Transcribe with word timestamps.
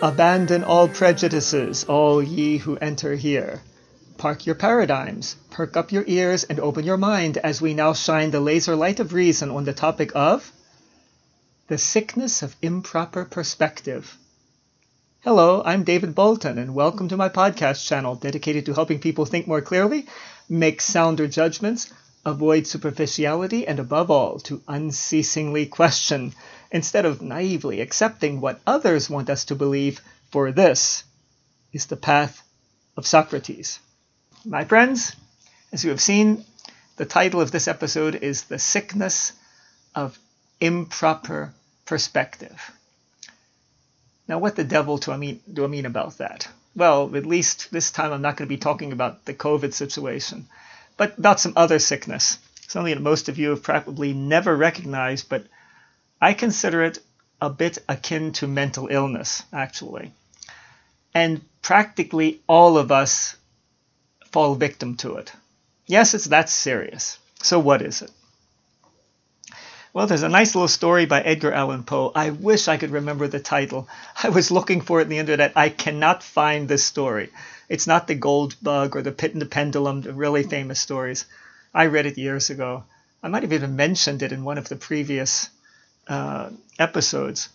Abandon 0.00 0.62
all 0.62 0.86
prejudices, 0.86 1.82
all 1.82 2.22
ye 2.22 2.58
who 2.58 2.76
enter 2.76 3.16
here. 3.16 3.62
Park 4.16 4.46
your 4.46 4.54
paradigms, 4.54 5.34
perk 5.50 5.76
up 5.76 5.90
your 5.90 6.04
ears, 6.06 6.44
and 6.44 6.60
open 6.60 6.84
your 6.84 6.96
mind 6.96 7.36
as 7.38 7.60
we 7.60 7.74
now 7.74 7.92
shine 7.92 8.30
the 8.30 8.38
laser 8.38 8.76
light 8.76 9.00
of 9.00 9.12
reason 9.12 9.50
on 9.50 9.64
the 9.64 9.72
topic 9.72 10.12
of 10.14 10.52
the 11.66 11.78
sickness 11.78 12.44
of 12.44 12.54
improper 12.62 13.24
perspective. 13.24 14.16
Hello, 15.22 15.62
I'm 15.64 15.82
David 15.82 16.14
Bolton, 16.14 16.58
and 16.58 16.76
welcome 16.76 17.08
to 17.08 17.16
my 17.16 17.28
podcast 17.28 17.84
channel 17.84 18.14
dedicated 18.14 18.66
to 18.66 18.74
helping 18.74 19.00
people 19.00 19.24
think 19.24 19.48
more 19.48 19.60
clearly, 19.60 20.06
make 20.48 20.80
sounder 20.80 21.26
judgments, 21.26 21.92
avoid 22.24 22.66
superficiality, 22.66 23.66
and 23.66 23.78
above 23.78 24.10
all, 24.10 24.38
to 24.40 24.62
unceasingly 24.68 25.66
question 25.66 26.34
instead 26.70 27.06
of 27.06 27.22
naively 27.22 27.80
accepting 27.80 28.40
what 28.40 28.60
others 28.66 29.08
want 29.08 29.30
us 29.30 29.44
to 29.46 29.54
believe, 29.54 30.00
for 30.30 30.52
this 30.52 31.04
is 31.72 31.86
the 31.86 31.96
path 31.96 32.42
of 32.96 33.06
Socrates. 33.06 33.78
My 34.44 34.64
friends, 34.64 35.14
as 35.72 35.84
you 35.84 35.90
have 35.90 36.00
seen, 36.00 36.44
the 36.96 37.06
title 37.06 37.40
of 37.40 37.50
this 37.50 37.68
episode 37.68 38.16
is 38.16 38.44
The 38.44 38.58
Sickness 38.58 39.32
of 39.94 40.18
Improper 40.60 41.52
Perspective. 41.86 42.72
Now, 44.26 44.38
what 44.38 44.56
the 44.56 44.64
devil 44.64 44.98
do 44.98 45.12
I 45.12 45.16
mean, 45.16 45.40
do 45.50 45.64
I 45.64 45.68
mean 45.68 45.86
about 45.86 46.18
that? 46.18 46.48
Well, 46.76 47.14
at 47.16 47.24
least 47.24 47.70
this 47.70 47.90
time 47.90 48.12
I'm 48.12 48.22
not 48.22 48.36
going 48.36 48.46
to 48.46 48.54
be 48.54 48.58
talking 48.58 48.92
about 48.92 49.24
the 49.24 49.34
COVID 49.34 49.72
situation, 49.72 50.46
but 50.98 51.16
about 51.16 51.40
some 51.40 51.54
other 51.56 51.78
sickness, 51.78 52.36
something 52.66 52.92
that 52.92 53.00
most 53.00 53.30
of 53.30 53.38
you 53.38 53.50
have 53.50 53.62
probably 53.62 54.12
never 54.12 54.54
recognized, 54.54 55.30
but 55.30 55.46
I 56.20 56.34
consider 56.34 56.82
it 56.82 56.98
a 57.40 57.48
bit 57.48 57.78
akin 57.88 58.32
to 58.32 58.48
mental 58.48 58.88
illness, 58.88 59.42
actually. 59.52 60.12
And 61.14 61.40
practically 61.62 62.40
all 62.46 62.76
of 62.76 62.92
us 62.92 63.36
fall 64.30 64.56
victim 64.56 64.96
to 64.96 65.16
it. 65.16 65.32
Yes, 65.86 66.12
it's 66.14 66.26
that 66.26 66.50
serious. 66.50 67.18
So, 67.42 67.58
what 67.58 67.80
is 67.80 68.02
it? 68.02 68.10
Well, 69.92 70.06
there's 70.06 70.22
a 70.22 70.28
nice 70.28 70.54
little 70.54 70.68
story 70.68 71.06
by 71.06 71.22
Edgar 71.22 71.52
Allan 71.52 71.84
Poe. 71.84 72.12
I 72.14 72.30
wish 72.30 72.68
I 72.68 72.76
could 72.76 72.90
remember 72.90 73.26
the 73.26 73.40
title. 73.40 73.88
I 74.22 74.28
was 74.28 74.50
looking 74.50 74.80
for 74.80 75.00
it 75.00 75.04
in 75.04 75.08
the 75.08 75.18
internet. 75.18 75.52
I 75.56 75.68
cannot 75.70 76.22
find 76.22 76.68
this 76.68 76.84
story. 76.84 77.30
It's 77.68 77.86
not 77.86 78.06
the 78.06 78.14
Gold 78.14 78.56
Bug 78.62 78.96
or 78.96 79.02
the 79.02 79.12
Pit 79.12 79.32
and 79.32 79.42
the 79.42 79.46
Pendulum, 79.46 80.00
the 80.00 80.12
really 80.12 80.42
famous 80.42 80.80
stories. 80.80 81.26
I 81.74 81.86
read 81.86 82.06
it 82.06 82.18
years 82.18 82.50
ago. 82.50 82.84
I 83.22 83.28
might 83.28 83.42
have 83.42 83.52
even 83.52 83.76
mentioned 83.76 84.22
it 84.22 84.32
in 84.32 84.44
one 84.44 84.58
of 84.58 84.68
the 84.68 84.76
previous 84.76 85.50
uh, 86.06 86.50
episodes. 86.78 87.50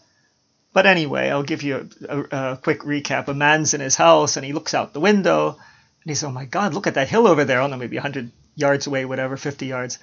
But 0.73 0.86
anyway, 0.86 1.30
I'll 1.30 1.44
give 1.44 1.64
you 1.64 1.89
a, 2.08 2.17
a, 2.17 2.52
a, 2.53 2.58
quick 2.58 2.81
recap. 2.81 3.28
A 3.28 3.33
man's 3.33 3.73
in 3.73 3.81
his 3.81 3.95
house 3.95 4.38
and 4.38 4.45
he 4.45 4.53
looks 4.53 4.73
out 4.73 4.94
the 4.94 5.00
window 5.00 5.50
and 5.50 6.09
he 6.09 6.16
says, 6.16 6.25
Oh 6.25 6.31
my 6.31 6.45
God, 6.45 6.73
look 6.73 6.88
at 6.88 6.95
that 6.95 7.09
hill 7.09 7.27
over 7.27 7.45
there. 7.45 7.59
I 7.59 7.64
don't 7.64 7.72
know, 7.72 7.77
maybe 7.77 7.98
100 7.98 8.31
yards 8.55 8.88
away, 8.88 9.05
whatever, 9.05 9.38
50 9.38 9.66
yards. 9.66 10.00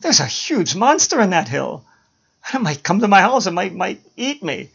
There's 0.00 0.20
a 0.20 0.26
huge 0.26 0.74
monster 0.74 1.20
in 1.20 1.30
that 1.30 1.48
hill. 1.48 1.84
It 2.52 2.60
might 2.60 2.82
come 2.82 3.00
to 3.00 3.08
my 3.08 3.20
house 3.20 3.46
and 3.46 3.54
might, 3.54 3.74
might 3.74 4.00
eat 4.16 4.42
me. 4.42 4.70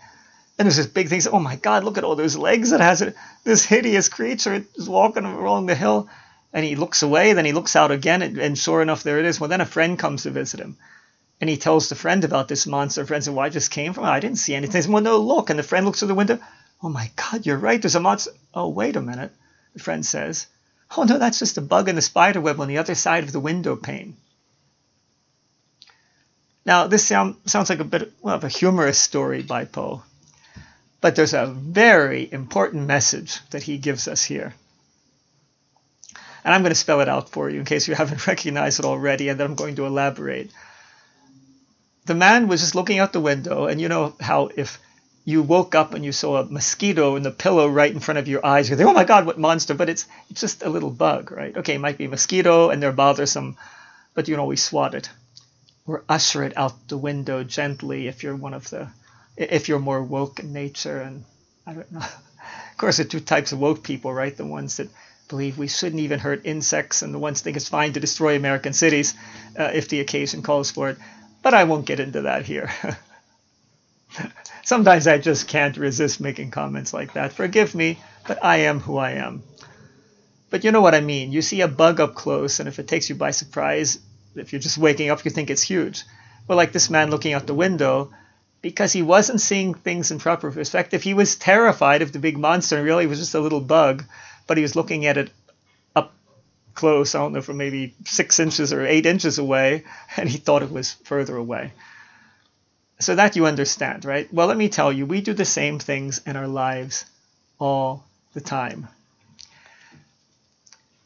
And 0.57 0.65
there's 0.65 0.77
this 0.77 0.87
big 0.87 1.09
thing. 1.09 1.21
Oh 1.31 1.39
my 1.39 1.55
God, 1.55 1.83
look 1.83 1.97
at 1.97 2.03
all 2.03 2.15
those 2.15 2.35
legs 2.35 2.71
it 2.71 2.81
has. 2.81 3.01
It, 3.01 3.15
this 3.43 3.63
hideous 3.63 4.09
creature 4.09 4.65
is 4.75 4.89
walking 4.89 5.25
along 5.25 5.67
the 5.67 5.75
hill. 5.75 6.09
And 6.53 6.65
he 6.65 6.75
looks 6.75 7.03
away, 7.03 7.33
then 7.33 7.45
he 7.45 7.51
looks 7.51 7.75
out 7.75 7.91
again, 7.91 8.21
and, 8.21 8.37
and 8.37 8.57
sure 8.57 8.81
enough, 8.81 9.03
there 9.03 9.19
it 9.19 9.25
is. 9.25 9.39
Well, 9.39 9.49
then 9.49 9.61
a 9.61 9.65
friend 9.65 9.99
comes 9.99 10.23
to 10.23 10.31
visit 10.31 10.59
him. 10.59 10.77
And 11.39 11.49
he 11.49 11.57
tells 11.57 11.89
the 11.89 11.95
friend 11.95 12.23
about 12.23 12.47
this 12.47 12.65
monster. 12.65 13.05
Friend 13.05 13.23
says, 13.23 13.37
I 13.37 13.49
just 13.49 13.69
came 13.69 13.93
from. 13.93 14.05
I 14.05 14.19
didn't 14.19 14.39
see 14.39 14.55
anything. 14.55 14.71
Says, 14.71 14.87
Well, 14.87 15.03
no, 15.03 15.17
look. 15.17 15.49
And 15.49 15.59
the 15.59 15.63
friend 15.63 15.85
looks 15.85 15.99
through 15.99 16.07
the 16.07 16.15
window. 16.15 16.39
Oh 16.81 16.89
my 16.89 17.11
God, 17.15 17.45
you're 17.45 17.57
right. 17.57 17.81
There's 17.81 17.95
a 17.95 17.99
monster. 17.99 18.31
Oh, 18.53 18.69
wait 18.69 18.95
a 18.95 19.01
minute. 19.01 19.31
The 19.73 19.83
friend 19.83 20.05
says, 20.05 20.47
Oh 20.95 21.03
no, 21.03 21.17
that's 21.17 21.39
just 21.39 21.57
a 21.57 21.61
bug 21.61 21.89
in 21.89 21.95
the 21.95 22.01
spider 22.01 22.41
web 22.41 22.59
on 22.59 22.67
the 22.67 22.79
other 22.79 22.95
side 22.95 23.23
of 23.23 23.31
the 23.31 23.39
window 23.39 23.75
pane. 23.75 24.15
Now, 26.65 26.87
this 26.87 27.05
sound, 27.05 27.35
sounds 27.45 27.69
like 27.69 27.79
a 27.79 27.85
bit 27.85 28.11
well, 28.21 28.35
of 28.35 28.43
a 28.43 28.49
humorous 28.49 28.99
story 28.99 29.41
by 29.41 29.65
Poe, 29.65 30.03
but 31.01 31.15
there's 31.15 31.33
a 31.33 31.47
very 31.47 32.27
important 32.31 32.87
message 32.87 33.39
that 33.49 33.63
he 33.63 33.77
gives 33.77 34.07
us 34.07 34.23
here. 34.23 34.53
And 36.43 36.53
I'm 36.53 36.61
going 36.61 36.71
to 36.71 36.75
spell 36.75 37.01
it 37.01 37.09
out 37.09 37.29
for 37.29 37.49
you 37.49 37.59
in 37.59 37.65
case 37.65 37.87
you 37.87 37.95
haven't 37.95 38.27
recognized 38.33 38.79
it 38.79 38.85
already, 38.85 39.29
and 39.29 39.39
then 39.39 39.47
I'm 39.47 39.55
going 39.55 39.75
to 39.75 39.85
elaborate 39.85 40.51
the 42.07 42.15
man 42.15 42.47
was 42.47 42.61
just 42.61 42.73
looking 42.73 42.99
out 42.99 43.11
the 43.11 43.19
window, 43.19 43.65
and 43.65 43.79
you 43.79 43.89
know 43.89 44.15
how 44.19 44.49
if 44.55 44.79
you 45.25 45.43
woke 45.43 45.75
up 45.75 45.93
and 45.93 46.05
you 46.05 46.13
saw 46.13 46.37
a 46.37 46.45
mosquito 46.45 47.17
in 47.17 47.23
the 47.23 47.31
pillow 47.31 47.67
right 47.67 47.91
in 47.91 47.99
front 47.99 48.17
of 48.17 48.29
your 48.29 48.45
eyes, 48.45 48.69
you 48.69 48.77
think, 48.77 48.89
"Oh 48.89 48.93
my 48.93 49.03
God, 49.03 49.25
what 49.25 49.37
monster!" 49.37 49.73
But 49.73 49.89
it's 49.89 50.05
it's 50.29 50.39
just 50.39 50.63
a 50.63 50.69
little 50.69 50.89
bug, 50.89 51.31
right? 51.31 51.55
Okay, 51.55 51.75
it 51.75 51.81
might 51.81 51.97
be 51.97 52.05
a 52.05 52.09
mosquito, 52.09 52.69
and 52.69 52.81
they're 52.81 52.93
bothersome, 52.93 53.57
but 54.13 54.27
you 54.27 54.33
can 54.33 54.39
always 54.39 54.63
swat 54.63 54.95
it 54.95 55.09
or 55.85 56.03
usher 56.07 56.43
it 56.43 56.55
out 56.57 56.87
the 56.87 56.97
window 56.97 57.43
gently 57.43 58.07
if 58.07 58.23
you're 58.23 58.35
one 58.35 58.53
of 58.53 58.69
the 58.69 58.87
if 59.37 59.69
you're 59.69 59.79
more 59.79 60.03
woke 60.03 60.39
in 60.39 60.51
nature. 60.51 60.99
And 60.99 61.23
I 61.65 61.73
don't 61.73 61.91
know. 61.91 61.99
Of 61.99 62.77
course, 62.77 62.97
there 62.97 63.05
are 63.05 63.09
two 63.09 63.19
types 63.19 63.51
of 63.53 63.59
woke 63.59 63.83
people, 63.83 64.13
right? 64.13 64.35
The 64.35 64.45
ones 64.45 64.77
that 64.77 64.89
believe 65.29 65.57
we 65.57 65.67
shouldn't 65.67 66.01
even 66.01 66.19
hurt 66.19 66.45
insects, 66.45 67.01
and 67.01 67.13
the 67.13 67.19
ones 67.19 67.41
think 67.41 67.57
it's 67.57 67.69
fine 67.69 67.93
to 67.93 67.99
destroy 67.99 68.35
American 68.35 68.73
cities 68.73 69.13
uh, 69.57 69.71
if 69.73 69.89
the 69.89 69.99
occasion 69.99 70.41
calls 70.41 70.71
for 70.71 70.89
it. 70.89 70.97
But 71.41 71.53
I 71.53 71.65
won't 71.65 71.85
get 71.85 71.99
into 71.99 72.21
that 72.21 72.45
here. 72.45 72.69
Sometimes 74.63 75.07
I 75.07 75.17
just 75.17 75.47
can't 75.47 75.77
resist 75.77 76.19
making 76.19 76.51
comments 76.51 76.93
like 76.93 77.13
that. 77.13 77.33
Forgive 77.33 77.73
me, 77.73 77.99
but 78.27 78.43
I 78.43 78.57
am 78.57 78.79
who 78.79 78.97
I 78.97 79.11
am. 79.11 79.43
But 80.49 80.63
you 80.63 80.71
know 80.71 80.81
what 80.81 80.95
I 80.95 81.01
mean. 81.01 81.31
You 81.31 81.41
see 81.41 81.61
a 81.61 81.67
bug 81.67 81.99
up 81.99 82.15
close, 82.15 82.59
and 82.59 82.67
if 82.67 82.79
it 82.79 82.87
takes 82.87 83.09
you 83.09 83.15
by 83.15 83.31
surprise, 83.31 83.99
if 84.35 84.53
you're 84.53 84.61
just 84.61 84.77
waking 84.77 85.09
up, 85.09 85.25
you 85.25 85.31
think 85.31 85.49
it's 85.49 85.61
huge. 85.61 86.03
Well, 86.47 86.57
like 86.57 86.71
this 86.71 86.89
man 86.89 87.09
looking 87.09 87.33
out 87.33 87.47
the 87.47 87.53
window, 87.53 88.11
because 88.67 88.91
he 88.91 89.01
wasn't 89.01 89.39
seeing 89.39 89.73
things 89.73 90.11
in 90.11 90.19
proper 90.19 90.51
perspective, 90.51 91.01
he 91.01 91.13
was 91.13 91.37
terrified 91.37 92.01
of 92.01 92.11
the 92.11 92.19
big 92.19 92.37
monster, 92.37 92.75
and 92.75 92.85
really 92.85 93.05
it 93.05 93.07
was 93.07 93.19
just 93.19 93.33
a 93.33 93.39
little 93.39 93.61
bug, 93.61 94.03
but 94.45 94.57
he 94.57 94.61
was 94.61 94.75
looking 94.75 95.05
at 95.05 95.15
it 95.15 95.31
up 95.95 96.13
close, 96.73 97.15
I 97.15 97.19
don't 97.19 97.31
know, 97.31 97.41
from 97.41 97.55
maybe 97.55 97.95
six 98.03 98.41
inches 98.41 98.73
or 98.73 98.85
eight 98.85 99.05
inches 99.05 99.37
away, 99.37 99.85
and 100.17 100.27
he 100.27 100.37
thought 100.37 100.63
it 100.63 100.71
was 100.71 100.91
further 101.05 101.37
away. 101.37 101.71
So 102.99 103.15
that 103.15 103.37
you 103.37 103.45
understand, 103.45 104.03
right? 104.03 104.27
Well, 104.33 104.47
let 104.47 104.57
me 104.57 104.67
tell 104.67 104.91
you, 104.91 105.05
we 105.05 105.21
do 105.21 105.33
the 105.33 105.45
same 105.45 105.79
things 105.79 106.19
in 106.25 106.35
our 106.35 106.47
lives 106.47 107.05
all 107.59 108.03
the 108.33 108.41
time. 108.41 108.89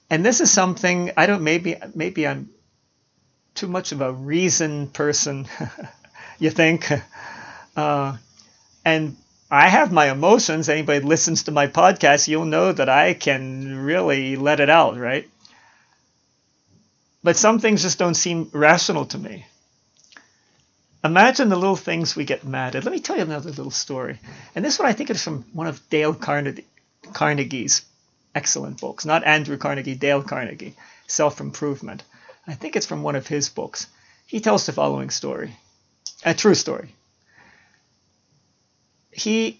And 0.09 0.25
this 0.25 0.41
is 0.41 0.49
something 0.49 1.11
I 1.15 1.27
don't 1.27 1.43
maybe 1.43 1.75
maybe 1.93 2.27
I'm 2.27 2.49
too 3.53 3.67
much 3.67 3.91
of 3.91 4.01
a 4.01 4.11
reason 4.11 4.87
person, 4.87 5.47
you 6.39 6.49
think? 6.49 6.91
Uh, 7.75 8.17
and 8.83 9.15
I 9.49 9.67
have 9.67 9.91
my 9.91 10.09
emotions. 10.09 10.69
Anybody 10.69 11.05
listens 11.05 11.43
to 11.43 11.51
my 11.51 11.67
podcast, 11.67 12.27
you'll 12.27 12.45
know 12.45 12.71
that 12.71 12.89
I 12.89 13.13
can 13.13 13.77
really 13.77 14.35
let 14.35 14.59
it 14.59 14.69
out, 14.69 14.97
right? 14.97 15.29
But 17.23 17.37
some 17.37 17.59
things 17.59 17.81
just 17.81 17.99
don't 17.99 18.15
seem 18.15 18.49
rational 18.53 19.05
to 19.07 19.17
me. 19.17 19.45
Imagine 21.03 21.49
the 21.49 21.55
little 21.55 21.75
things 21.75 22.15
we 22.15 22.25
get 22.25 22.45
mad 22.45 22.75
at. 22.75 22.83
Let 22.83 22.93
me 22.93 22.99
tell 22.99 23.15
you 23.15 23.23
another 23.23 23.49
little 23.49 23.71
story. 23.71 24.19
And 24.55 24.63
this 24.63 24.77
one 24.77 24.87
I 24.87 24.93
think 24.93 25.09
is 25.09 25.23
from 25.23 25.43
one 25.53 25.67
of 25.67 25.81
Dale 25.89 26.13
Carnegie's 26.13 27.81
excellent 28.35 28.79
books. 28.79 29.05
Not 29.05 29.23
Andrew 29.23 29.57
Carnegie, 29.57 29.95
Dale 29.95 30.21
Carnegie, 30.21 30.75
Self 31.07 31.41
Improvement. 31.41 32.03
I 32.47 32.53
think 32.53 32.75
it's 32.75 32.85
from 32.85 33.03
one 33.03 33.15
of 33.15 33.27
his 33.27 33.49
books. 33.49 33.87
He 34.27 34.39
tells 34.39 34.65
the 34.65 34.73
following 34.73 35.09
story 35.09 35.55
a 36.23 36.33
true 36.33 36.55
story. 36.55 36.93
He 39.11 39.59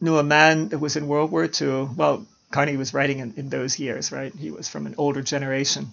knew 0.00 0.18
a 0.18 0.22
man 0.22 0.68
that 0.68 0.78
was 0.78 0.96
in 0.96 1.08
World 1.08 1.30
War 1.30 1.44
II. 1.44 1.88
Well, 1.96 2.26
Carnegie 2.50 2.76
was 2.76 2.94
writing 2.94 3.18
in, 3.18 3.34
in 3.36 3.48
those 3.48 3.78
years, 3.78 4.12
right? 4.12 4.34
He 4.34 4.50
was 4.50 4.68
from 4.68 4.86
an 4.86 4.94
older 4.98 5.22
generation. 5.22 5.92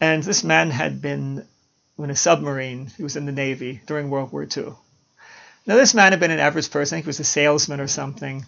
And 0.00 0.22
this 0.22 0.42
man 0.44 0.70
had 0.70 1.00
been 1.00 1.46
in 1.98 2.10
a 2.10 2.16
submarine. 2.16 2.90
He 2.96 3.02
was 3.02 3.16
in 3.16 3.26
the 3.26 3.32
Navy 3.32 3.80
during 3.86 4.10
World 4.10 4.32
War 4.32 4.44
II. 4.44 4.72
Now, 5.66 5.76
this 5.76 5.94
man 5.94 6.12
had 6.12 6.20
been 6.20 6.30
an 6.30 6.40
average 6.40 6.70
person. 6.70 6.94
I 6.94 6.98
think 6.98 7.04
he 7.06 7.08
was 7.08 7.20
a 7.20 7.24
salesman 7.24 7.80
or 7.80 7.88
something. 7.88 8.44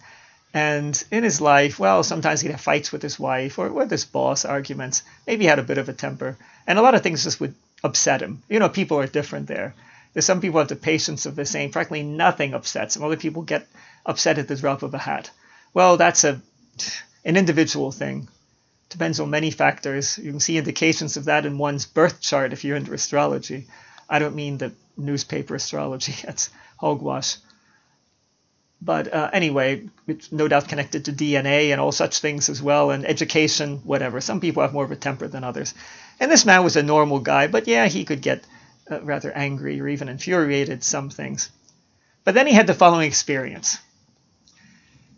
And 0.53 1.01
in 1.11 1.23
his 1.23 1.41
life, 1.41 1.79
well, 1.79 2.03
sometimes 2.03 2.41
he'd 2.41 2.51
have 2.51 2.61
fights 2.61 2.91
with 2.91 3.01
his 3.01 3.19
wife 3.19 3.59
or 3.59 3.69
with 3.69 3.91
his 3.91 4.05
boss, 4.05 4.45
arguments. 4.45 5.03
Maybe 5.25 5.43
he 5.43 5.49
had 5.49 5.59
a 5.59 5.63
bit 5.63 5.77
of 5.77 5.89
a 5.89 5.93
temper. 5.93 6.37
And 6.65 6.77
a 6.77 6.81
lot 6.81 6.95
of 6.95 7.03
things 7.03 7.23
just 7.23 7.39
would 7.39 7.55
upset 7.83 8.21
him. 8.21 8.43
You 8.49 8.59
know, 8.59 8.69
people 8.69 8.99
are 8.99 9.07
different 9.07 9.47
there. 9.47 9.73
Some 10.19 10.41
people 10.41 10.59
have 10.59 10.67
the 10.67 10.75
patience 10.75 11.25
of 11.25 11.35
the 11.35 11.45
same. 11.45 11.71
Frankly, 11.71 12.03
nothing 12.03 12.53
upsets 12.53 12.93
them. 12.95 13.03
Other 13.03 13.17
people 13.17 13.43
get 13.43 13.67
upset 14.05 14.37
at 14.37 14.47
the 14.47 14.55
drop 14.55 14.83
of 14.83 14.93
a 14.93 14.97
hat. 14.97 15.31
Well, 15.73 15.97
that's 15.97 16.23
a 16.23 16.41
an 17.25 17.35
individual 17.37 17.91
thing 17.91 18.29
depends 18.89 19.19
on 19.19 19.29
many 19.29 19.51
factors. 19.51 20.17
You 20.17 20.31
can 20.31 20.39
see 20.39 20.57
indications 20.57 21.17
of 21.17 21.25
that 21.25 21.45
in 21.45 21.57
one's 21.57 21.85
birth 21.85 22.21
chart 22.21 22.53
if 22.53 22.63
you're 22.63 22.77
into 22.77 22.93
astrology. 22.93 23.67
I 24.09 24.19
don't 24.19 24.35
mean 24.35 24.57
the 24.57 24.71
newspaper 24.95 25.55
astrology, 25.55 26.15
that's 26.25 26.49
hogwash. 26.77 27.37
but 28.81 29.11
uh, 29.13 29.29
anyway, 29.33 29.89
it's 30.07 30.31
no 30.31 30.47
doubt 30.47 30.69
connected 30.69 31.05
to 31.05 31.11
DNA 31.11 31.71
and 31.71 31.81
all 31.81 31.91
such 31.91 32.19
things 32.19 32.49
as 32.49 32.61
well, 32.61 32.91
and 32.91 33.05
education, 33.05 33.77
whatever. 33.83 34.21
Some 34.21 34.39
people 34.39 34.61
have 34.61 34.73
more 34.73 34.85
of 34.85 34.91
a 34.91 34.95
temper 34.95 35.27
than 35.27 35.43
others. 35.43 35.73
And 36.19 36.31
this 36.31 36.45
man 36.45 36.63
was 36.63 36.75
a 36.75 36.83
normal 36.83 37.19
guy, 37.19 37.47
but 37.47 37.67
yeah, 37.67 37.87
he 37.87 38.05
could 38.05 38.21
get 38.21 38.43
uh, 38.89 39.01
rather 39.01 39.31
angry 39.31 39.79
or 39.79 39.87
even 39.87 40.09
infuriated 40.09 40.83
some 40.83 41.09
things. 41.09 41.49
But 42.23 42.33
then 42.33 42.47
he 42.47 42.53
had 42.53 42.67
the 42.67 42.73
following 42.73 43.07
experience. 43.07 43.77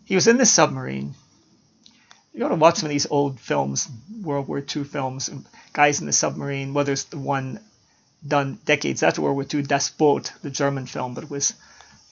He 0.04 0.14
was 0.14 0.26
in 0.26 0.38
this 0.38 0.52
submarine. 0.52 1.14
You 2.32 2.44
ought 2.44 2.50
to 2.50 2.54
watch 2.56 2.78
some 2.78 2.86
of 2.86 2.90
these 2.90 3.10
old 3.10 3.40
films, 3.40 3.88
World 4.22 4.48
War 4.48 4.58
II 4.58 4.84
films, 4.84 5.30
guys 5.72 6.00
in 6.00 6.06
the 6.06 6.12
submarine, 6.12 6.74
whether 6.74 6.92
it's 6.92 7.04
the 7.04 7.18
one 7.18 7.60
done 8.26 8.58
decades 8.64 9.02
after 9.02 9.22
World 9.22 9.36
War 9.36 9.46
II, 9.52 9.62
Das 9.62 9.90
Boot, 9.90 10.32
the 10.42 10.50
German 10.50 10.86
film, 10.86 11.14
but 11.14 11.24
it 11.24 11.30
was 11.30 11.54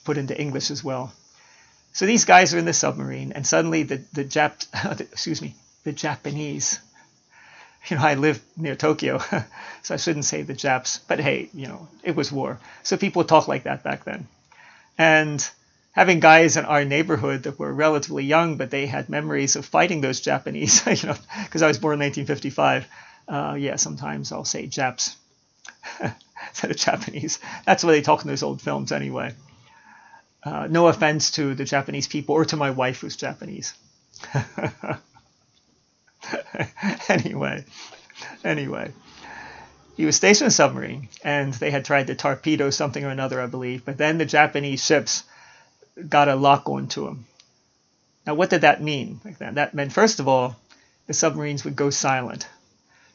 put 0.03 0.17
into 0.17 0.39
English 0.39 0.71
as 0.71 0.83
well. 0.83 1.13
So 1.93 2.05
these 2.05 2.25
guys 2.25 2.53
are 2.53 2.57
in 2.57 2.65
the 2.65 2.73
submarine, 2.73 3.31
and 3.31 3.45
suddenly 3.45 3.83
the 3.83 4.01
the 4.13 4.25
Jap, 4.25 4.65
excuse 4.99 5.41
me, 5.41 5.55
the 5.83 5.91
Japanese. 5.91 6.79
You 7.89 7.95
know, 7.95 8.03
I 8.03 8.15
live 8.15 8.41
near 8.57 8.75
Tokyo, 8.75 9.19
so 9.83 9.93
I 9.93 9.97
shouldn't 9.97 10.25
say 10.25 10.41
the 10.41 10.53
Japs, 10.53 10.99
but 11.07 11.19
hey, 11.19 11.49
you 11.53 11.67
know, 11.67 11.87
it 12.03 12.15
was 12.15 12.31
war, 12.31 12.59
so 12.83 12.97
people 12.97 13.23
talk 13.23 13.47
like 13.47 13.63
that 13.63 13.83
back 13.83 14.03
then. 14.03 14.27
And 14.97 15.49
having 15.93 16.19
guys 16.19 16.57
in 16.57 16.65
our 16.65 16.85
neighborhood 16.85 17.43
that 17.43 17.57
were 17.57 17.73
relatively 17.73 18.25
young, 18.25 18.57
but 18.57 18.69
they 18.69 18.85
had 18.85 19.09
memories 19.09 19.55
of 19.55 19.65
fighting 19.65 20.01
those 20.01 20.21
Japanese, 20.21 20.85
you 21.03 21.07
know, 21.07 21.15
because 21.43 21.61
I 21.61 21.67
was 21.67 21.79
born 21.79 21.93
in 21.93 22.05
1955. 22.07 22.87
Uh, 23.27 23.55
yeah, 23.59 23.75
sometimes 23.77 24.31
I'll 24.31 24.45
say 24.45 24.67
Japs 24.67 25.15
instead 26.49 26.71
of 26.71 26.77
Japanese. 26.77 27.39
That's 27.65 27.83
what 27.83 27.91
they 27.91 28.01
talk 28.01 28.21
in 28.21 28.27
those 28.27 28.43
old 28.43 28.61
films 28.61 28.91
anyway. 28.91 29.33
Uh, 30.43 30.67
no 30.69 30.87
offense 30.87 31.31
to 31.31 31.53
the 31.53 31.65
Japanese 31.65 32.07
people 32.07 32.35
or 32.35 32.45
to 32.45 32.55
my 32.55 32.71
wife 32.71 33.01
who's 33.01 33.15
Japanese. 33.15 33.73
anyway, 37.09 37.65
anyway, 38.43 38.91
he 39.97 40.05
was 40.05 40.15
stationed 40.15 40.45
in 40.45 40.47
a 40.47 40.51
submarine 40.51 41.09
and 41.23 41.53
they 41.53 41.71
had 41.71 41.85
tried 41.85 42.07
to 42.07 42.15
torpedo 42.15 42.69
something 42.69 43.03
or 43.03 43.09
another, 43.09 43.41
I 43.41 43.47
believe. 43.47 43.85
But 43.85 43.97
then 43.97 44.17
the 44.17 44.25
Japanese 44.25 44.83
ships 44.83 45.23
got 46.07 46.27
a 46.27 46.35
lock 46.35 46.69
onto 46.69 47.07
him. 47.07 47.25
Now, 48.25 48.35
what 48.35 48.49
did 48.49 48.61
that 48.61 48.81
mean? 48.81 49.19
That? 49.39 49.55
that 49.55 49.73
meant, 49.73 49.93
first 49.93 50.19
of 50.19 50.27
all, 50.27 50.55
the 51.07 51.13
submarines 51.13 51.63
would 51.63 51.75
go 51.75 51.89
silent, 51.89 52.47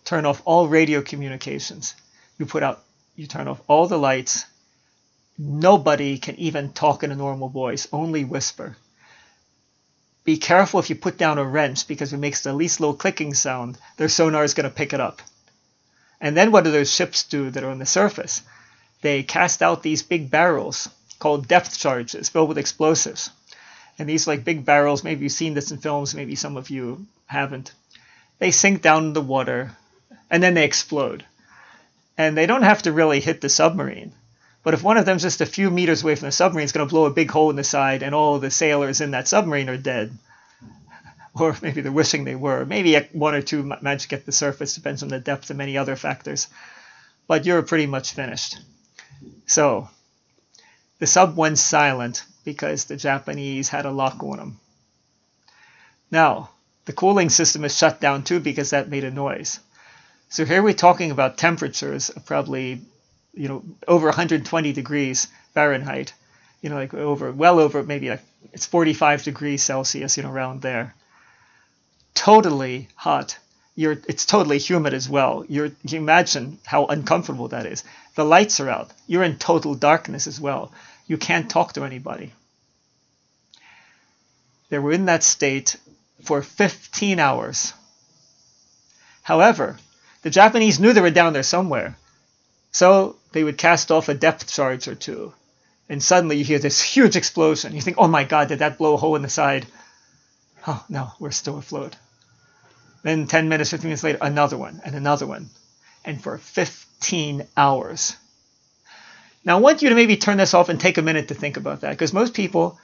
turn 0.05 0.26
off 0.26 0.43
all 0.44 0.69
radio 0.69 1.02
communications. 1.02 1.94
You 2.38 2.46
put 2.46 2.62
out, 2.62 2.82
you 3.14 3.26
turn 3.26 3.46
off 3.46 3.60
all 3.69 3.87
the 3.87 3.99
lights, 3.99 4.44
Nobody 5.37 6.19
can 6.19 6.37
even 6.37 6.72
talk 6.72 7.02
in 7.02 7.10
a 7.10 7.17
normal 7.17 7.49
voice, 7.49 7.88
only 7.93 8.25
whisper. 8.25 8.76
Be 10.24 10.38
careful 10.38 10.80
if 10.80 10.88
you 10.88 10.96
put 10.96 11.18
down 11.18 11.38
a 11.38 11.44
wrench 11.44 11.86
because 11.86 12.12
it 12.12 12.18
makes 12.18 12.42
the 12.42 12.54
least 12.54 12.80
little 12.80 12.96
clicking 12.96 13.34
sound, 13.34 13.76
their 13.98 14.08
sonar 14.08 14.42
is 14.42 14.54
going 14.54 14.68
to 14.68 14.74
pick 14.74 14.94
it 14.94 15.00
up. 15.00 15.20
And 16.20 16.34
then 16.34 16.50
what 16.50 16.64
do 16.64 16.70
those 16.70 16.92
ships 16.92 17.24
do 17.24 17.50
that 17.50 17.62
are 17.62 17.70
on 17.70 17.78
the 17.78 17.86
surface? 17.86 18.40
They 19.02 19.22
cast 19.22 19.62
out 19.62 19.82
these 19.82 20.02
big 20.02 20.30
barrels 20.30 20.88
called 21.18 21.46
depth 21.46 21.78
charges 21.78 22.30
filled 22.30 22.48
with 22.48 22.56
explosives. 22.56 23.30
And 23.98 24.08
these 24.08 24.26
like 24.26 24.44
big 24.44 24.64
barrels, 24.64 25.04
maybe 25.04 25.24
you've 25.24 25.32
seen 25.32 25.52
this 25.52 25.70
in 25.70 25.76
films, 25.76 26.14
maybe 26.14 26.34
some 26.34 26.56
of 26.56 26.70
you 26.70 27.06
haven't. 27.26 27.72
They 28.38 28.50
sink 28.50 28.80
down 28.80 29.04
in 29.04 29.12
the 29.12 29.20
water 29.20 29.76
and 30.30 30.42
then 30.42 30.54
they 30.54 30.64
explode. 30.64 31.24
And 32.16 32.36
they 32.36 32.46
don't 32.46 32.62
have 32.62 32.82
to 32.82 32.92
really 32.92 33.20
hit 33.20 33.42
the 33.42 33.48
submarine. 33.48 34.12
But 34.64 34.75
if 34.75 34.82
one 34.82 34.96
of 34.96 35.05
them's 35.05 35.22
just 35.22 35.43
a 35.43 35.46
few 35.46 35.70
meters 35.70 36.02
away 36.02 36.14
from 36.14 36.26
the 36.26 36.32
submarine, 36.32 36.64
it's 36.64 36.72
going 36.72 36.88
to 36.88 36.90
blow 36.90 37.05
a 37.05 37.11
big 37.11 37.31
hole 37.31 37.50
in 37.50 37.56
the 37.56 37.62
side, 37.62 38.02
and 38.02 38.14
all 38.14 38.38
the 38.38 38.50
sailors 38.50 39.02
in 39.02 39.12
that 39.12 39.28
submarine 39.28 39.69
are 39.69 39.76
dead. 39.76 40.19
Or 41.37 41.56
maybe 41.62 41.81
they're 41.81 41.90
wishing 41.90 42.22
they 42.22 42.37
were. 42.37 42.64
Maybe 42.64 42.96
one 43.12 43.34
or 43.34 43.43
two 43.43 43.64
manage 43.64 44.02
to 44.02 44.08
get 44.08 44.25
the 44.25 44.31
surface, 44.31 44.76
depends 44.76 45.02
on 45.02 45.08
the 45.08 45.19
depth 45.19 45.50
and 45.50 45.58
many 45.58 45.76
other 45.76 45.96
factors. 45.96 46.46
But 47.26 47.44
you're 47.44 47.62
pretty 47.62 47.87
much 47.87 48.12
finished. 48.12 48.58
So, 49.44 49.90
the 51.00 51.08
sub 51.08 51.37
went 51.37 51.58
silent 51.58 52.22
because 52.44 52.84
the 52.84 52.96
Japanese 52.96 53.69
had 53.69 53.84
a 53.84 53.90
lock 53.90 54.22
on 54.22 54.37
them. 54.37 54.60
Now, 56.08 56.50
the 56.84 56.93
cooling 56.93 57.31
system 57.31 57.64
is 57.64 57.76
shut 57.76 58.00
down 58.00 58.22
too 58.22 58.38
because 58.38 58.70
that 58.70 58.88
made 58.88 59.02
a 59.02 59.10
noise. 59.10 59.58
So 60.28 60.44
here 60.44 60.62
we're 60.62 60.75
talking 60.75 61.10
about 61.10 61.37
temperatures 61.37 62.10
of 62.10 62.25
probably 62.26 62.82
you 63.36 63.48
know, 63.48 63.64
over 63.86 64.06
120 64.06 64.72
degrees 64.72 65.28
Fahrenheit, 65.52 66.12
you 66.62 66.70
know, 66.70 66.76
like 66.76 66.94
over, 66.94 67.32
well 67.32 67.60
over 67.60 67.82
maybe 67.82 68.10
like 68.10 68.22
it's 68.52 68.66
45 68.66 69.22
degrees 69.25 69.62
Celsius, 69.62 70.16
you 70.16 70.22
know, 70.22 70.31
around 70.31 70.62
there. 70.62 70.94
Totally 72.14 72.88
hot. 72.94 73.38
You're, 73.75 73.98
it's 74.08 74.25
totally 74.25 74.58
humid 74.58 74.94
as 74.94 75.08
well. 75.08 75.44
You're, 75.48 75.72
you 75.82 75.98
imagine 75.98 76.58
how 76.64 76.86
uncomfortable 76.86 77.48
that 77.48 77.66
is. 77.66 77.82
The 78.14 78.25
lights 78.25 78.60
are 78.60 78.70
out. 78.70 78.92
You're 79.08 79.25
in 79.25 79.38
total 79.38 79.75
darkness 79.75 80.26
as 80.26 80.40
well. 80.40 80.72
You 81.06 81.19
can't 81.19 81.50
talk 81.50 81.72
to 81.72 81.84
anybody. 81.84 82.32
They 84.69 84.78
were 84.78 84.92
in 84.92 85.06
that 85.06 85.22
state 85.22 85.76
for 86.22 86.42
15 86.42 87.19
hours. 87.19 87.72
However, 89.22 89.78
the 90.22 90.31
Japanese 90.31 90.78
knew 90.78 90.92
they 90.92 91.00
were 91.00 91.10
down 91.10 91.32
there 91.32 91.42
somewhere. 91.42 91.96
So 92.70 93.16
they 93.34 93.42
would 93.44 93.58
cast 93.58 93.90
off 93.90 94.08
a 94.08 94.14
depth 94.14 94.46
charge 94.46 94.86
or 94.86 94.94
two. 94.94 95.34
And 95.88 96.00
suddenly 96.00 96.36
you 96.36 96.44
hear 96.44 96.60
this 96.60 96.81
huge 96.81 97.16
explosion. 97.16 97.75
You 97.75 97.81
think, 97.81 97.98
oh 97.98 98.06
my 98.06 98.22
God, 98.22 98.46
did 98.48 98.60
that 98.60 98.78
blow 98.78 98.94
a 98.94 98.96
hole 98.96 99.16
in 99.16 99.22
the 99.22 99.28
side? 99.28 99.66
Oh, 100.69 100.82
no, 100.88 101.10
we're 101.19 101.32
still 101.32 101.58
afloat. 101.58 101.96
Then 103.02 103.26
10 103.26 103.48
minutes, 103.48 103.70
15 103.70 103.88
minutes 103.88 104.04
later, 104.04 104.19
another 104.22 104.56
one 104.56 104.81
and 104.84 104.94
another 104.94 105.26
one. 105.26 105.50
And 106.04 106.22
for 106.22 106.38
15 106.38 107.46
hours. 107.56 108.16
Now, 109.44 109.58
I 109.58 109.60
want 109.60 109.82
you 109.82 109.88
to 109.88 109.96
maybe 109.96 110.16
turn 110.16 110.36
this 110.36 110.54
off 110.54 110.69
and 110.69 110.81
take 110.81 110.96
a 110.96 111.02
minute 111.02 111.28
to 111.28 111.34
think 111.34 111.56
about 111.56 111.81
that 111.81 111.90
because 111.90 112.12
most 112.12 112.34
people, 112.34 112.78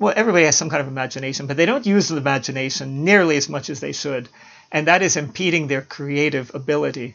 well, 0.00 0.12
everybody 0.16 0.46
has 0.46 0.56
some 0.56 0.68
kind 0.68 0.82
of 0.82 0.88
imagination, 0.88 1.46
but 1.46 1.56
they 1.56 1.64
don't 1.64 1.86
use 1.86 2.08
the 2.08 2.16
imagination 2.16 3.04
nearly 3.04 3.36
as 3.36 3.48
much 3.48 3.70
as 3.70 3.78
they 3.78 3.92
should. 3.92 4.28
And 4.72 4.88
that 4.88 5.00
is 5.00 5.16
impeding 5.16 5.68
their 5.68 5.80
creative 5.80 6.52
ability 6.54 7.14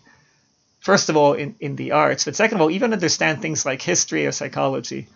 first 0.79 1.09
of 1.09 1.17
all, 1.17 1.33
in, 1.33 1.55
in 1.59 1.75
the 1.75 1.91
arts, 1.91 2.25
but 2.25 2.35
second 2.35 2.57
of 2.57 2.61
all, 2.61 2.71
even 2.71 2.93
understand 2.93 3.41
things 3.41 3.65
like 3.65 3.81
history 3.81 4.25
or 4.25 4.31
psychology. 4.31 5.07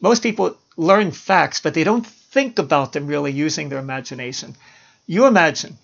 Most 0.00 0.22
people 0.22 0.56
learn 0.76 1.10
facts, 1.10 1.60
but 1.60 1.74
they 1.74 1.84
don't 1.84 2.06
think 2.06 2.58
about 2.58 2.92
them 2.92 3.06
really 3.06 3.32
using 3.32 3.68
their 3.68 3.78
imagination. 3.78 4.56
You 5.06 5.26
imagine 5.26 5.78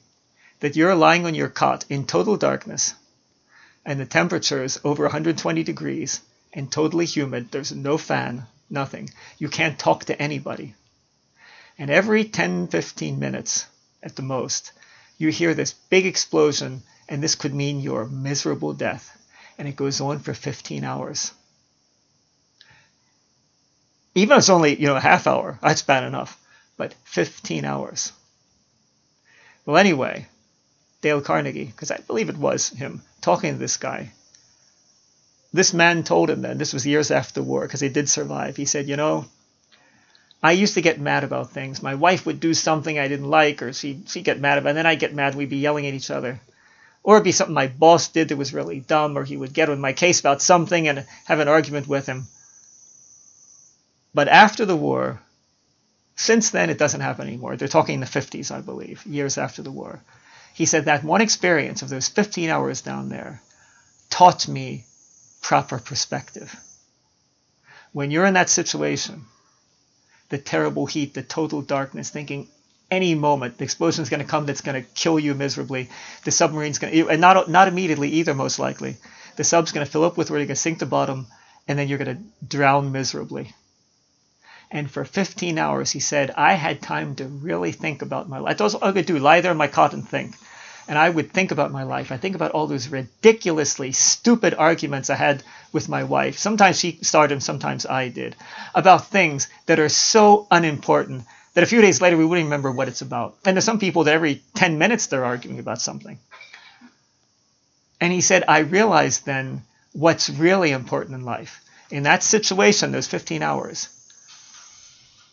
that 0.61 0.76
you're 0.76 0.95
lying 0.95 1.26
on 1.26 1.35
your 1.35 1.49
cot 1.49 1.85
in 1.88 2.07
total 2.07 2.37
darkness, 2.37 2.95
and 3.85 3.99
the 3.99 4.07
temperature 4.07 4.62
is 4.62 4.81
over 4.85 5.05
120 5.05 5.62
degrees 5.62 6.21
and 6.52 6.71
totally 6.71 7.07
humid. 7.07 7.50
There's 7.50 7.73
no 7.73 7.97
fan, 7.99 8.47
nothing. 8.69 9.11
You 9.38 9.49
can't 9.49 9.79
talk 9.79 10.05
to 10.05 10.21
anybody. 10.21 10.75
And 11.79 11.91
every 11.91 12.25
10, 12.25 12.69
15 12.69 13.19
minutes 13.19 13.67
at 14.02 14.14
the 14.17 14.23
most, 14.23 14.73
you 15.19 15.31
hear 15.31 15.55
this 15.55 15.73
big 15.73 16.07
explosion 16.07 16.83
and 17.12 17.23
this 17.23 17.35
could 17.35 17.52
mean 17.52 17.81
your 17.81 18.07
miserable 18.07 18.73
death. 18.73 19.19
And 19.59 19.69
it 19.69 19.76
goes 19.76 20.00
on 20.00 20.21
for 20.21 20.33
15 20.33 20.83
hours. 20.83 21.31
Even 24.14 24.33
if 24.33 24.38
it's 24.38 24.49
only, 24.49 24.81
you 24.81 24.87
know, 24.87 24.97
a 24.97 25.00
half 25.00 25.26
hour, 25.26 25.59
that's 25.61 25.83
bad 25.83 26.04
enough. 26.04 26.40
But 26.78 26.95
15 27.04 27.66
hours. 27.66 28.12
Well, 29.66 29.76
anyway, 29.76 30.26
Dale 31.02 31.21
Carnegie, 31.21 31.66
because 31.66 31.90
I 31.90 31.99
believe 31.99 32.31
it 32.31 32.38
was 32.38 32.71
him, 32.71 33.02
talking 33.21 33.52
to 33.52 33.59
this 33.59 33.76
guy. 33.76 34.12
This 35.52 35.75
man 35.75 36.04
told 36.04 36.31
him 36.31 36.40
then, 36.40 36.57
this 36.57 36.73
was 36.73 36.87
years 36.87 37.11
after 37.11 37.35
the 37.35 37.42
war, 37.42 37.66
because 37.66 37.81
he 37.81 37.90
did 37.90 38.09
survive. 38.09 38.57
He 38.57 38.64
said, 38.64 38.88
You 38.88 38.97
know, 38.97 39.26
I 40.42 40.52
used 40.52 40.75
to 40.75 40.81
get 40.81 40.99
mad 40.99 41.25
about 41.25 41.50
things. 41.50 41.83
My 41.83 41.95
wife 41.95 42.25
would 42.25 42.40
do 42.40 42.54
something 42.54 42.99
I 42.99 43.09
didn't 43.09 43.28
like, 43.28 43.61
or 43.61 43.75
she, 43.75 44.00
she'd 44.07 44.25
get 44.25 44.40
mad 44.40 44.57
about 44.57 44.69
it, 44.69 44.71
and 44.71 44.78
then 44.78 44.87
I'd 44.87 44.99
get 44.99 45.14
mad, 45.14 45.35
we'd 45.35 45.50
be 45.50 45.59
yelling 45.59 45.87
at 45.87 45.92
each 45.92 46.11
other 46.11 46.40
or 47.03 47.17
it'd 47.17 47.25
be 47.25 47.33
something 47.33 47.55
my 47.55 47.67
boss 47.67 48.09
did 48.09 48.29
that 48.29 48.37
was 48.37 48.55
really 48.55 48.81
dumb, 48.81 49.17
or 49.17 49.25
he 49.25 49.37
would 49.37 49.53
get 49.53 49.69
on 49.69 49.81
my 49.81 49.93
case 49.93 50.21
about 50.21 50.43
something 50.43 50.89
and 50.89 51.07
have 51.25 51.41
an 51.41 51.49
argument 51.49 51.89
with 51.89 52.07
him. 52.07 52.27
But 54.15 54.29
after 54.29 54.65
the 54.65 54.77
war, 54.77 55.21
since 56.17 56.51
then 56.51 56.71
it 56.71 56.79
doesn't 56.79 57.01
happen 57.01 57.27
anymore. 57.27 57.57
They're 57.57 57.69
talking 57.69 57.95
in 57.95 58.01
the 58.01 58.07
50s, 58.07 58.55
I 58.55 58.61
believe, 58.61 59.05
years 59.07 59.39
after 59.39 59.63
the 59.63 59.71
war. 59.71 60.01
He 60.55 60.67
said 60.67 60.85
that 60.85 61.03
one 61.03 61.23
experience 61.23 61.83
of 61.83 61.89
those 61.89 62.09
15 62.09 62.51
hours 62.51 62.83
down 62.83 63.09
there 63.09 63.41
taught 64.11 64.47
me 64.47 64.85
proper 65.41 65.79
perspective. 65.79 66.55
When 67.93 68.11
you're 68.11 68.27
in 68.27 68.35
that 68.35 68.51
situation, 68.51 69.25
the 70.29 70.39
terrible 70.39 70.87
heat, 70.87 71.15
the 71.15 71.23
total 71.23 71.63
darkness, 71.63 72.11
thinking 72.11 72.49
any 72.93 73.15
moment 73.15 73.57
the 73.57 73.65
explosion 73.65 74.03
is 74.03 74.11
going 74.11 74.21
to 74.21 74.27
come 74.27 74.45
that's 74.45 74.61
going 74.61 74.81
to 74.81 74.89
kill 74.91 75.19
you 75.19 75.35
miserably. 75.35 75.89
The 76.25 76.31
submarine's 76.31 76.79
going 76.79 76.93
to, 76.93 77.09
and 77.09 77.21
not 77.21 77.49
not 77.49 77.67
immediately 77.67 78.11
either, 78.11 78.35
most 78.35 78.59
likely. 78.59 78.97
The 79.37 79.45
sub's 79.45 79.73
going 79.73 79.85
to 79.85 79.91
fill 79.91 80.05
up 80.05 80.19
with 80.19 80.31
where 80.31 80.39
you're 80.39 80.47
going 80.47 80.57
to 80.57 80.61
sink 80.61 80.81
to 80.81 80.87
bottom, 80.87 81.27
and 81.67 81.79
then 81.79 81.89
you're 81.89 81.99
going 81.99 82.17
to 82.17 82.47
drown 82.47 82.93
miserably. 82.93 83.55
And 84.71 84.91
for 84.91 85.05
15 85.05 85.59
hours, 85.59 85.91
he 85.91 86.01
said, 86.01 86.33
I 86.37 86.53
had 86.53 86.83
time 86.83 87.15
to 87.17 87.25
really 87.25 87.73
think 87.73 88.03
about 88.03 88.29
my 88.29 88.39
life. 88.39 88.59
That's 88.59 88.75
all 88.75 88.85
I 88.85 88.93
could 88.93 89.07
do, 89.07 89.19
lie 89.19 89.41
there 89.41 89.53
in 89.53 89.59
my 89.59 89.69
cot 89.69 89.95
and 89.95 90.07
think. 90.07 90.35
And 90.89 90.99
I 90.99 91.09
would 91.09 91.33
think 91.33 91.51
about 91.51 91.73
my 91.73 91.85
life. 91.85 92.13
I 92.13 92.17
think 92.17 92.35
about 92.35 92.51
all 92.51 92.67
those 92.67 92.89
ridiculously 92.89 93.93
stupid 93.93 94.55
arguments 94.55 95.09
I 95.09 95.15
had 95.15 95.43
with 95.73 95.89
my 95.89 96.05
wife. 96.05 96.37
Sometimes 96.39 96.79
she 96.79 96.99
started 97.03 97.33
them, 97.33 97.41
sometimes 97.41 97.87
I 97.87 98.09
did. 98.09 98.37
About 98.75 99.07
things 99.07 99.49
that 99.67 99.79
are 99.79 99.89
so 99.89 100.47
unimportant 100.51 101.25
that 101.55 101.65
a 101.65 101.67
few 101.67 101.81
days 101.83 102.01
later 102.01 102.17
we 102.17 102.25
wouldn't 102.25 102.47
remember 102.47 102.71
what 102.71 102.89
it's 102.89 103.03
about. 103.03 103.37
And 103.45 103.57
there's 103.57 103.65
some 103.65 103.79
people 103.79 104.05
that 104.05 104.15
every 104.15 104.43
10 104.55 104.79
minutes 104.79 105.07
they're 105.07 105.25
arguing 105.25 105.59
about 105.59 105.81
something. 105.81 106.19
And 108.01 108.13
he 108.13 108.21
said, 108.21 108.45
I 108.49 108.61
realized 108.61 109.27
then 109.27 109.63
what's 109.93 110.31
really 110.31 110.73
important 110.73 111.15
in 111.15 111.25
life. 111.25 111.61
In 111.91 112.05
that 112.05 112.23
situation, 112.23 112.91
those 112.91 113.07
15 113.07 113.43
hours, 113.43 113.89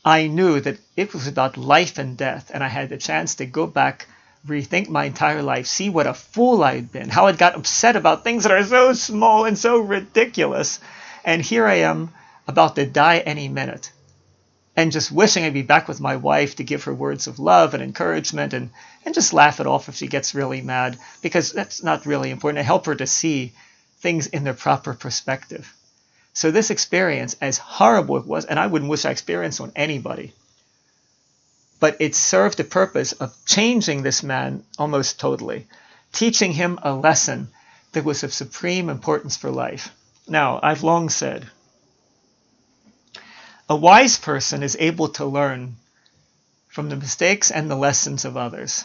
I 0.04 0.28
knew 0.28 0.60
that 0.60 0.78
it 0.96 1.14
was 1.14 1.28
about 1.28 1.58
life 1.58 1.98
and 1.98 2.18
death, 2.18 2.52
and 2.54 2.64
I 2.64 2.68
had 2.68 2.90
the 2.90 2.98
chance 2.98 3.36
to 3.36 3.46
go 3.46 3.66
back, 3.68 4.08
rethink 4.48 4.90
my 4.90 5.06
entire 5.06 5.42
life, 5.42 5.68
see 5.68 5.90
what 5.90 6.08
a 6.08 6.14
fool 6.14 6.64
I'd 6.64 6.92
been, 6.92 7.10
how 7.10 7.28
I'd 7.28 7.38
got 7.38 7.56
upset 7.56 7.96
about 7.96 8.24
things 8.24 8.44
that 8.44 8.52
are 8.52 8.64
so 8.64 8.94
small 8.94 9.46
and 9.46 9.58
so 9.58 9.80
ridiculous. 9.80 10.80
And 11.24 11.42
here 11.42 11.66
I 11.66 11.76
am 11.76 12.12
about 12.48 12.76
to 12.76 12.86
die 12.86 13.20
any 13.20 13.48
minute. 13.48 13.92
And 14.76 14.92
just 14.92 15.12
wishing 15.12 15.44
I'd 15.44 15.54
be 15.54 15.62
back 15.62 15.88
with 15.88 16.00
my 16.00 16.16
wife 16.16 16.56
to 16.56 16.64
give 16.64 16.86
her 16.86 16.94
words 16.94 17.28
of 17.28 17.40
love 17.40 17.74
and 17.74 17.84
encouragement 17.84 18.54
and, 18.54 18.70
and 19.04 19.14
just 19.14 19.34
laugh 19.34 19.60
it 19.60 19.68
off 19.68 19.90
if 19.90 19.96
she 19.96 20.08
gets 20.08 20.36
really 20.36 20.62
mad, 20.62 20.98
because 21.22 21.52
that's 21.52 21.84
not 21.84 22.06
really 22.06 22.30
important. 22.30 22.60
To 22.60 22.64
help 22.64 22.86
her 22.86 22.96
to 22.96 23.08
see 23.08 23.52
things 24.00 24.28
in 24.28 24.44
their 24.44 24.54
proper 24.54 24.94
perspective. 24.94 25.74
So 26.34 26.52
this 26.52 26.70
experience, 26.70 27.36
as 27.42 27.58
horrible 27.58 28.18
it 28.18 28.26
was, 28.26 28.46
and 28.46 28.58
I 28.58 28.68
wouldn't 28.68 28.90
wish 28.90 29.04
I 29.04 29.12
experienced 29.12 29.60
on 29.60 29.74
anybody, 29.76 30.32
but 31.80 31.98
it 32.00 32.16
served 32.16 32.58
the 32.58 32.64
purpose 32.64 33.12
of 33.14 33.36
changing 33.46 34.04
this 34.04 34.24
man 34.24 34.64
almost 34.78 35.20
totally, 35.20 35.68
teaching 36.14 36.54
him 36.54 36.80
a 36.82 36.94
lesson 36.94 37.50
that 37.92 38.06
was 38.06 38.24
of 38.24 38.34
supreme 38.34 38.90
importance 38.90 39.36
for 39.36 39.52
life. 39.52 39.90
Now, 40.28 40.60
I've 40.62 40.84
long 40.84 41.10
said, 41.10 41.50
a 43.70 43.76
wise 43.76 44.18
person 44.18 44.64
is 44.64 44.76
able 44.80 45.10
to 45.10 45.26
learn 45.26 45.76
from 46.68 46.90
the 46.90 46.96
mistakes 46.96 47.52
and 47.52 47.70
the 47.70 47.76
lessons 47.76 48.26
of 48.26 48.36
others. 48.36 48.84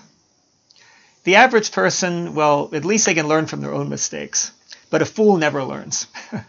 The 1.24 1.36
average 1.36 1.72
person, 1.72 2.34
well, 2.34 2.68
at 2.74 2.84
least 2.84 3.06
they 3.06 3.14
can 3.14 3.26
learn 3.26 3.46
from 3.46 3.62
their 3.62 3.72
own 3.72 3.88
mistakes, 3.88 4.52
but 4.90 5.00
a 5.00 5.06
fool 5.06 5.36
never 5.36 5.64
learns. 5.64 6.06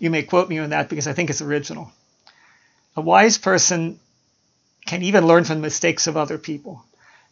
You 0.00 0.08
may 0.08 0.22
quote 0.22 0.48
me 0.48 0.58
on 0.58 0.70
that 0.70 0.88
because 0.88 1.06
I 1.06 1.12
think 1.12 1.28
it's 1.28 1.42
original. 1.42 1.92
A 2.96 3.02
wise 3.02 3.36
person 3.36 4.00
can 4.86 5.02
even 5.02 5.26
learn 5.26 5.44
from 5.44 5.56
the 5.56 5.62
mistakes 5.62 6.06
of 6.06 6.16
other 6.16 6.38
people. 6.38 6.82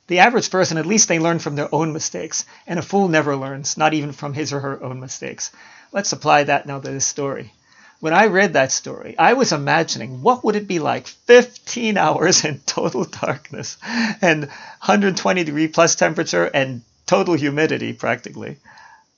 The 0.09 0.19
average 0.19 0.51
person, 0.51 0.77
at 0.77 0.85
least 0.85 1.09
they 1.09 1.19
learn 1.19 1.39
from 1.39 1.57
their 1.57 1.75
own 1.75 1.95
mistakes, 1.95 2.45
and 2.67 2.79
a 2.79 2.83
fool 2.83 3.09
never 3.09 3.35
learns, 3.37 3.79
not 3.79 3.95
even 3.95 4.13
from 4.13 4.35
his 4.35 4.53
or 4.53 4.61
her 4.61 4.83
own 4.83 5.01
mistakes. 5.01 5.51
Let's 5.93 6.13
apply 6.13 6.45
that 6.45 6.67
now 6.67 6.79
to 6.79 6.91
this 6.91 7.07
story. 7.07 7.55
When 8.01 8.13
I 8.13 8.27
read 8.27 8.53
that 8.53 8.71
story, 8.71 9.17
I 9.19 9.33
was 9.33 9.53
imagining 9.53 10.23
what 10.23 10.45
would 10.45 10.55
it 10.55 10.69
be 10.69 10.79
like 10.79 11.07
15 11.07 11.97
hours 12.05 12.45
in 12.45 12.61
total 12.61 13.05
darkness 13.05 13.77
and 14.23 14.43
120 14.43 15.45
degree 15.45 15.69
plus 15.69 15.95
temperature 15.97 16.45
and 16.45 16.83
total 17.07 17.35
humidity 17.35 17.93
practically 17.93 18.59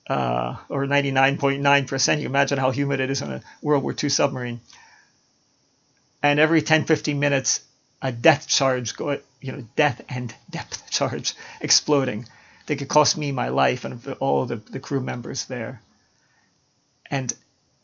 uh, 0.09 0.55
or 0.67 0.85
99.9%. 0.85 2.19
You 2.19 2.25
imagine 2.25 2.57
how 2.57 2.71
humid 2.71 2.99
it 2.99 3.11
is 3.11 3.21
on 3.21 3.33
a 3.33 3.41
World 3.61 3.83
War 3.83 3.95
II 4.01 4.09
submarine. 4.09 4.61
And 6.23 6.39
every 6.39 6.61
10, 6.61 6.85
15 6.85 7.19
minutes, 7.19 7.61
a 8.01 8.11
death 8.11 8.47
charge, 8.47 8.95
go, 8.95 9.19
you 9.41 9.51
know, 9.51 9.63
death 9.75 10.01
and 10.09 10.33
depth 10.49 10.89
charge 10.89 11.35
exploding 11.59 12.25
that 12.65 12.77
could 12.77 12.87
cost 12.87 13.17
me 13.17 13.31
my 13.31 13.49
life 13.49 13.85
and 13.85 14.05
all 14.19 14.45
the, 14.45 14.55
the 14.55 14.79
crew 14.79 15.01
members 15.01 15.45
there. 15.45 15.81
And 17.09 17.33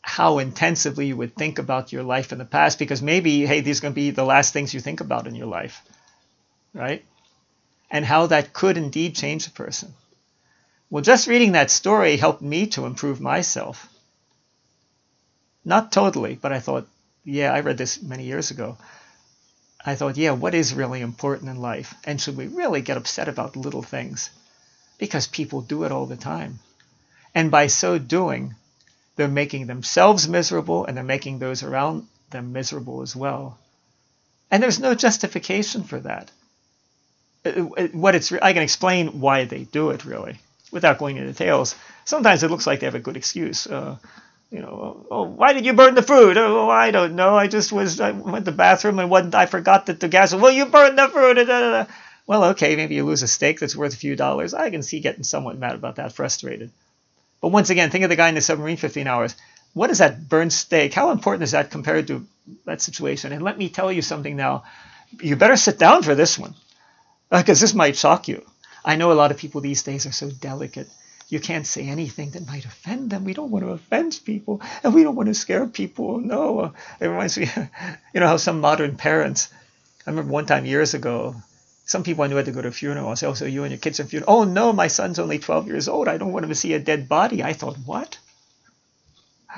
how 0.02 0.38
intensively 0.38 1.06
you 1.06 1.16
would 1.16 1.34
think 1.36 1.58
about 1.58 1.92
your 1.92 2.02
life 2.02 2.32
in 2.32 2.38
the 2.38 2.44
past 2.44 2.78
because 2.78 3.02
maybe, 3.02 3.46
hey, 3.46 3.60
these 3.60 3.78
are 3.78 3.82
going 3.82 3.94
to 3.94 4.00
be 4.00 4.10
the 4.10 4.24
last 4.24 4.52
things 4.52 4.72
you 4.72 4.80
think 4.80 5.00
about 5.00 5.26
in 5.26 5.34
your 5.34 5.46
life, 5.46 5.82
right? 6.72 7.04
And 7.90 8.04
how 8.04 8.26
that 8.26 8.52
could 8.52 8.76
indeed 8.76 9.14
change 9.14 9.46
a 9.46 9.50
person. 9.50 9.92
Well, 10.90 11.02
just 11.02 11.26
reading 11.26 11.52
that 11.52 11.70
story 11.70 12.16
helped 12.16 12.42
me 12.42 12.66
to 12.68 12.86
improve 12.86 13.20
myself. 13.20 13.88
Not 15.64 15.92
totally, 15.92 16.34
but 16.34 16.52
I 16.52 16.60
thought, 16.60 16.88
yeah, 17.24 17.52
I 17.52 17.60
read 17.60 17.76
this 17.76 18.00
many 18.00 18.24
years 18.24 18.50
ago. 18.50 18.78
I 19.84 19.94
thought, 19.94 20.16
yeah, 20.16 20.30
what 20.30 20.54
is 20.54 20.72
really 20.74 21.02
important 21.02 21.50
in 21.50 21.60
life? 21.60 21.94
And 22.04 22.20
should 22.20 22.36
we 22.36 22.46
really 22.46 22.80
get 22.80 22.96
upset 22.96 23.28
about 23.28 23.56
little 23.56 23.82
things? 23.82 24.30
Because 24.98 25.26
people 25.26 25.60
do 25.60 25.84
it 25.84 25.92
all 25.92 26.06
the 26.06 26.16
time. 26.16 26.58
And 27.34 27.50
by 27.50 27.66
so 27.66 27.98
doing, 27.98 28.54
they're 29.18 29.28
making 29.28 29.66
themselves 29.66 30.28
miserable 30.28 30.86
and 30.86 30.96
they're 30.96 31.04
making 31.04 31.40
those 31.40 31.64
around 31.64 32.06
them 32.30 32.52
miserable 32.52 33.02
as 33.02 33.16
well. 33.16 33.58
And 34.48 34.62
there's 34.62 34.78
no 34.78 34.94
justification 34.94 35.82
for 35.82 35.98
that. 36.00 36.30
Uh, 37.44 37.66
uh, 37.76 37.88
what 37.88 38.14
it's, 38.14 38.30
I 38.32 38.52
can 38.52 38.62
explain 38.62 39.20
why 39.20 39.44
they 39.44 39.64
do 39.64 39.90
it 39.90 40.04
really 40.04 40.38
without 40.70 40.98
going 40.98 41.16
into 41.16 41.32
details, 41.32 41.74
sometimes 42.04 42.44
it 42.44 42.50
looks 42.50 42.66
like 42.66 42.78
they 42.78 42.86
have 42.86 42.94
a 42.94 43.00
good 43.00 43.16
excuse. 43.16 43.66
Uh, 43.66 43.96
you 44.52 44.60
know, 44.60 45.04
oh, 45.10 45.24
why 45.24 45.52
did 45.52 45.66
you 45.66 45.72
burn 45.72 45.96
the 45.96 46.02
food? 46.02 46.36
Oh, 46.36 46.70
I 46.70 46.92
don't 46.92 47.16
know. 47.16 47.36
I 47.36 47.48
just 47.48 47.72
was, 47.72 48.00
I 48.00 48.12
went 48.12 48.44
to 48.44 48.52
the 48.52 48.56
bathroom 48.56 49.00
and 49.00 49.10
one, 49.10 49.34
I 49.34 49.46
forgot 49.46 49.86
that 49.86 49.98
the 49.98 50.08
gas. 50.08 50.32
Well, 50.32 50.52
you 50.52 50.66
burned 50.66 50.96
the 50.96 51.08
food. 51.08 51.34
Da, 51.38 51.44
da, 51.44 51.84
da. 51.84 51.92
Well, 52.28 52.44
okay, 52.50 52.76
maybe 52.76 52.94
you 52.94 53.04
lose 53.04 53.24
a 53.24 53.28
steak 53.28 53.58
that's 53.58 53.74
worth 53.74 53.94
a 53.94 53.96
few 53.96 54.14
dollars. 54.14 54.54
I 54.54 54.70
can 54.70 54.84
see 54.84 55.00
getting 55.00 55.24
somewhat 55.24 55.58
mad 55.58 55.74
about 55.74 55.96
that, 55.96 56.12
frustrated. 56.12 56.70
But 57.40 57.48
once 57.48 57.70
again, 57.70 57.90
think 57.90 58.04
of 58.04 58.10
the 58.10 58.16
guy 58.16 58.28
in 58.28 58.34
the 58.34 58.40
submarine 58.40 58.76
15 58.76 59.06
hours. 59.06 59.36
What 59.74 59.90
is 59.90 59.98
that 59.98 60.28
burned 60.28 60.52
steak? 60.52 60.94
How 60.94 61.10
important 61.10 61.44
is 61.44 61.52
that 61.52 61.70
compared 61.70 62.08
to 62.08 62.26
that 62.64 62.80
situation? 62.80 63.32
And 63.32 63.42
let 63.42 63.58
me 63.58 63.68
tell 63.68 63.92
you 63.92 64.02
something 64.02 64.36
now. 64.36 64.64
You 65.20 65.36
better 65.36 65.56
sit 65.56 65.78
down 65.78 66.02
for 66.02 66.14
this 66.14 66.38
one 66.38 66.54
because 67.30 67.60
this 67.60 67.74
might 67.74 67.96
shock 67.96 68.28
you. 68.28 68.44
I 68.84 68.96
know 68.96 69.12
a 69.12 69.14
lot 69.14 69.30
of 69.30 69.38
people 69.38 69.60
these 69.60 69.82
days 69.82 70.06
are 70.06 70.12
so 70.12 70.30
delicate. 70.30 70.88
You 71.28 71.40
can't 71.40 71.66
say 71.66 71.86
anything 71.86 72.30
that 72.30 72.46
might 72.46 72.64
offend 72.64 73.10
them. 73.10 73.24
We 73.24 73.34
don't 73.34 73.50
want 73.50 73.64
to 73.64 73.72
offend 73.72 74.18
people, 74.24 74.62
and 74.82 74.94
we 74.94 75.02
don't 75.02 75.14
want 75.14 75.28
to 75.28 75.34
scare 75.34 75.66
people. 75.66 76.20
No, 76.20 76.60
uh, 76.60 76.70
it 77.00 77.08
reminds 77.08 77.36
me, 77.36 77.50
you 78.14 78.20
know, 78.20 78.26
how 78.26 78.38
some 78.38 78.60
modern 78.60 78.96
parents. 78.96 79.52
I 80.06 80.10
remember 80.10 80.32
one 80.32 80.46
time 80.46 80.64
years 80.64 80.94
ago, 80.94 81.36
some 81.88 82.02
people 82.02 82.22
I 82.22 82.26
knew 82.26 82.36
had 82.36 82.44
to 82.44 82.52
go 82.52 82.62
to 82.62 82.68
a 82.68 82.72
funeral. 82.72 83.08
I 83.08 83.14
said, 83.14 83.28
"Oh, 83.30 83.34
so 83.34 83.46
you 83.46 83.64
and 83.64 83.72
your 83.72 83.78
kids 83.78 83.98
are 83.98 84.04
funeral?" 84.04 84.30
Oh 84.30 84.44
no, 84.44 84.72
my 84.72 84.88
son's 84.88 85.18
only 85.18 85.38
12 85.38 85.66
years 85.66 85.88
old. 85.88 86.06
I 86.06 86.18
don't 86.18 86.32
want 86.32 86.44
him 86.44 86.50
to 86.50 86.54
see 86.54 86.74
a 86.74 86.78
dead 86.78 87.08
body. 87.08 87.42
I 87.42 87.54
thought, 87.54 87.76
what? 87.86 88.18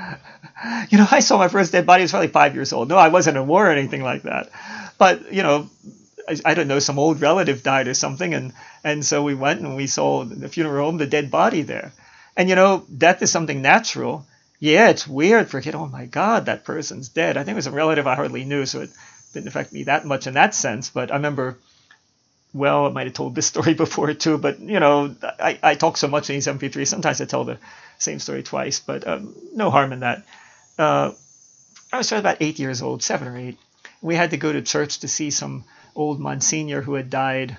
you 0.91 0.99
know, 0.99 1.09
I 1.11 1.21
saw 1.21 1.39
my 1.39 1.49
first 1.49 1.73
dead 1.73 1.87
body. 1.87 2.03
I 2.03 2.05
was 2.05 2.13
probably 2.13 2.29
five 2.29 2.55
years 2.55 2.73
old. 2.73 2.89
No, 2.89 2.97
I 2.97 3.09
wasn't 3.09 3.37
in 3.37 3.49
war 3.49 3.67
or 3.67 3.73
anything 3.73 4.03
like 4.03 4.23
that. 4.23 4.49
But 4.97 5.33
you 5.33 5.43
know, 5.43 5.69
I, 6.45 6.55
don't 6.55 6.69
know, 6.69 6.79
some 6.79 7.01
old 7.01 7.21
relative 7.21 7.65
died 7.65 7.89
or 7.89 7.95
something, 7.95 8.33
and 8.33 8.53
and 8.85 9.05
so 9.05 9.25
we 9.25 9.35
went 9.35 9.61
and 9.61 9.75
we 9.75 9.89
saw 9.89 10.25
the 10.25 10.49
funeral 10.49 10.87
home, 10.87 10.99
the 10.99 11.07
dead 11.07 11.33
body 11.33 11.63
there, 11.63 11.93
and 12.37 12.49
you 12.49 12.55
know, 12.55 12.85
death 12.97 13.23
is 13.23 13.33
something 13.33 13.61
natural. 13.61 14.25
Yeah, 14.61 14.91
it's 14.91 15.09
weird 15.09 15.49
for 15.49 15.59
a 15.59 15.63
kid. 15.63 15.75
Oh 15.75 15.87
my 15.87 16.07
God, 16.07 16.47
that 16.47 16.65
person's 16.65 17.09
dead. 17.09 17.37
I 17.37 17.43
think 17.43 17.55
it 17.55 17.63
was 17.65 17.67
a 17.67 17.73
relative 17.73 18.07
I 18.07 18.15
hardly 18.15 18.45
knew, 18.45 18.67
so 18.67 18.83
it 18.83 18.91
didn't 19.33 19.49
affect 19.49 19.73
me 19.73 19.85
that 19.85 20.05
much 20.05 20.29
in 20.29 20.35
that 20.35 20.55
sense. 20.55 20.91
But 20.91 21.11
I 21.11 21.17
remember, 21.17 21.59
well, 22.53 22.87
I 22.87 22.91
might 22.91 23.07
have 23.07 23.15
told 23.15 23.35
this 23.35 23.47
story 23.47 23.75
before 23.85 24.13
too, 24.15 24.39
but 24.39 24.61
you 24.61 24.81
know, 24.81 25.15
I, 25.23 25.59
I 25.63 25.75
talk 25.75 25.97
so 25.97 26.09
much 26.09 26.31
in 26.31 26.37
these 26.37 26.47
MP3. 26.47 26.87
Sometimes 26.87 27.21
I 27.21 27.25
tell 27.25 27.45
the 27.45 27.59
same 27.99 28.19
story 28.19 28.43
twice, 28.43 28.81
but 28.81 29.07
um, 29.07 29.35
no 29.55 29.71
harm 29.71 29.93
in 29.93 30.01
that. 30.01 30.25
Uh, 30.79 31.13
I 31.93 31.99
was 31.99 32.13
about 32.13 32.39
eight 32.41 32.59
years 32.59 32.83
old, 32.83 33.03
seven 33.03 33.29
or 33.29 33.37
eight. 33.37 33.59
We 34.01 34.15
had 34.15 34.31
to 34.31 34.37
go 34.37 34.53
to 34.53 34.63
church 34.63 35.01
to 35.01 35.09
see 35.09 35.31
some 35.31 35.65
old 35.95 36.21
Monsignor 36.21 36.83
who 36.83 36.95
had 36.95 37.11
died, 37.11 37.57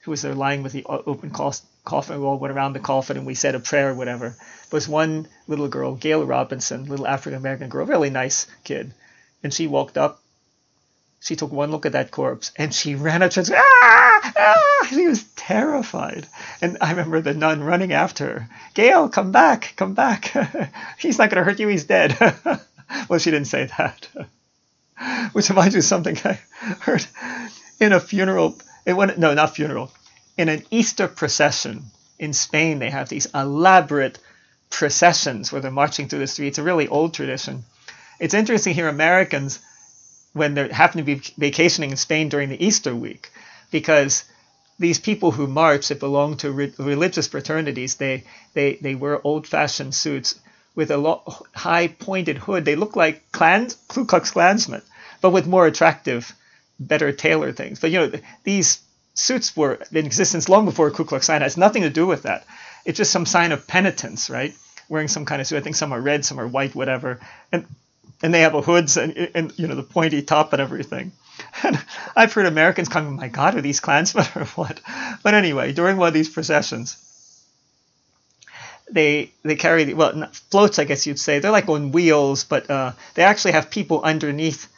who 0.00 0.10
was 0.10 0.22
there 0.22 0.34
lying 0.34 0.62
with 0.62 0.72
the 0.72 0.84
open 0.84 1.30
coffin. 1.30 2.20
We 2.20 2.26
all 2.26 2.38
went 2.38 2.54
around 2.54 2.74
the 2.74 2.80
coffin 2.80 3.16
and 3.16 3.26
we 3.26 3.34
said 3.34 3.54
a 3.54 3.60
prayer 3.60 3.90
or 3.90 3.94
whatever. 3.94 4.28
There 4.28 4.76
was 4.76 4.88
one 4.88 5.26
little 5.48 5.68
girl, 5.68 5.94
Gail 5.94 6.24
Robinson, 6.24 6.84
little 6.86 7.06
African 7.06 7.38
American 7.38 7.68
girl, 7.68 7.86
really 7.86 8.10
nice 8.10 8.46
kid. 8.64 8.92
And 9.42 9.52
she 9.52 9.66
walked 9.66 9.98
up. 9.98 10.20
She 11.20 11.36
took 11.36 11.52
one 11.52 11.70
look 11.70 11.86
at 11.86 11.92
that 11.92 12.10
corpse 12.10 12.52
and 12.56 12.74
she 12.74 12.94
ran 12.94 13.22
up 13.22 13.32
said, 13.32 13.48
ah, 13.54 14.01
ah! 14.22 14.88
Was 14.90 15.24
terrified. 15.36 16.26
And 16.60 16.78
I 16.80 16.90
remember 16.90 17.20
the 17.20 17.34
nun 17.34 17.62
running 17.62 17.92
after 17.92 18.26
her. 18.26 18.48
Gail, 18.74 19.08
come 19.08 19.32
back, 19.32 19.74
come 19.76 19.94
back. 19.94 20.32
he's 20.98 21.18
not 21.18 21.30
going 21.30 21.42
to 21.42 21.44
hurt 21.44 21.60
you, 21.60 21.68
he's 21.68 21.84
dead. 21.84 22.16
well, 23.08 23.18
she 23.18 23.30
didn't 23.30 23.48
say 23.48 23.68
that. 23.78 24.08
Which 25.32 25.48
reminds 25.48 25.74
me 25.74 25.80
of 25.80 25.84
something 25.84 26.16
I 26.24 26.38
heard 26.80 27.06
in 27.80 27.92
a 27.92 28.00
funeral. 28.00 28.58
It 28.86 28.92
went 28.94 29.18
no, 29.18 29.34
not 29.34 29.54
funeral. 29.54 29.90
In 30.36 30.48
an 30.48 30.62
Easter 30.70 31.08
procession 31.08 31.84
in 32.18 32.32
Spain, 32.32 32.78
they 32.78 32.90
have 32.90 33.08
these 33.08 33.26
elaborate 33.34 34.18
processions 34.70 35.50
where 35.52 35.60
they're 35.60 35.70
marching 35.70 36.08
through 36.08 36.20
the 36.20 36.26
streets. 36.26 36.58
A 36.58 36.62
really 36.62 36.88
old 36.88 37.14
tradition. 37.14 37.64
It's 38.20 38.34
interesting 38.34 38.74
here, 38.74 38.88
Americans. 38.88 39.58
when 40.32 40.54
they 40.54 40.68
happen 40.68 40.98
to 40.98 41.04
be 41.04 41.20
vacationing 41.36 41.90
in 41.90 41.96
Spain 41.96 42.28
during 42.28 42.48
the 42.48 42.64
Easter 42.64 42.94
week, 42.94 43.30
because 43.72 44.24
these 44.78 45.00
people 45.00 45.32
who 45.32 45.46
march 45.48 45.88
that 45.88 46.00
belong 46.00 46.36
to 46.38 46.52
re- 46.52 46.74
religious 46.78 47.26
fraternities, 47.26 47.96
they 47.96 48.24
they 48.54 48.74
they 48.74 48.94
wear 48.94 49.20
old-fashioned 49.26 49.94
suits 49.94 50.38
with 50.74 50.90
a 50.90 50.96
lo- 50.96 51.22
high 51.54 51.88
pointed 51.88 52.38
hood. 52.38 52.64
They 52.64 52.76
look 52.76 52.96
like 52.96 53.24
Ku 53.32 54.04
Klux 54.06 54.30
Klansmen, 54.30 54.82
but 55.20 55.30
with 55.30 55.46
more 55.46 55.66
attractive, 55.66 56.32
better 56.78 57.12
tailored 57.12 57.56
things. 57.56 57.80
But 57.80 57.90
you 57.90 57.98
know 57.98 58.12
these 58.44 58.80
suits 59.14 59.56
were 59.56 59.78
in 59.92 60.06
existence 60.06 60.48
long 60.48 60.64
before 60.64 60.90
Ku 60.90 61.04
Klux 61.04 61.26
Klan. 61.26 61.42
It 61.42 61.44
has 61.44 61.56
nothing 61.56 61.82
to 61.82 61.90
do 61.90 62.06
with 62.06 62.22
that. 62.22 62.46
It's 62.84 62.98
just 62.98 63.12
some 63.12 63.26
sign 63.26 63.52
of 63.52 63.66
penitence, 63.66 64.30
right? 64.30 64.54
Wearing 64.88 65.08
some 65.08 65.24
kind 65.24 65.40
of 65.40 65.46
suit. 65.46 65.58
I 65.58 65.60
think 65.60 65.76
some 65.76 65.92
are 65.92 66.00
red, 66.00 66.24
some 66.24 66.40
are 66.40 66.46
white, 66.48 66.74
whatever. 66.74 67.20
And 67.52 67.66
and 68.22 68.32
they 68.32 68.40
have 68.40 68.54
a 68.54 68.62
hoods 68.62 68.96
and, 68.96 69.16
and 69.34 69.52
you 69.58 69.66
know 69.66 69.74
the 69.74 69.82
pointy 69.82 70.22
top 70.22 70.52
and 70.52 70.62
everything. 70.62 71.12
I've 72.16 72.32
heard 72.32 72.46
Americans 72.46 72.88
come, 72.88 73.16
my 73.16 73.28
God, 73.28 73.54
are 73.56 73.60
these 73.60 73.80
Klansmen 73.80 74.26
or 74.34 74.44
what? 74.56 74.80
But 75.22 75.34
anyway, 75.34 75.72
during 75.72 75.96
one 75.96 76.08
of 76.08 76.14
these 76.14 76.28
processions, 76.28 76.96
they 78.90 79.32
they 79.42 79.56
carry 79.56 79.84
the, 79.84 79.94
well 79.94 80.28
floats, 80.50 80.78
I 80.78 80.84
guess 80.84 81.06
you'd 81.06 81.18
say. 81.18 81.38
They're 81.38 81.50
like 81.50 81.68
on 81.68 81.92
wheels, 81.92 82.44
but 82.44 82.70
uh, 82.70 82.92
they 83.14 83.22
actually 83.22 83.52
have 83.52 83.70
people 83.70 84.02
underneath 84.02 84.68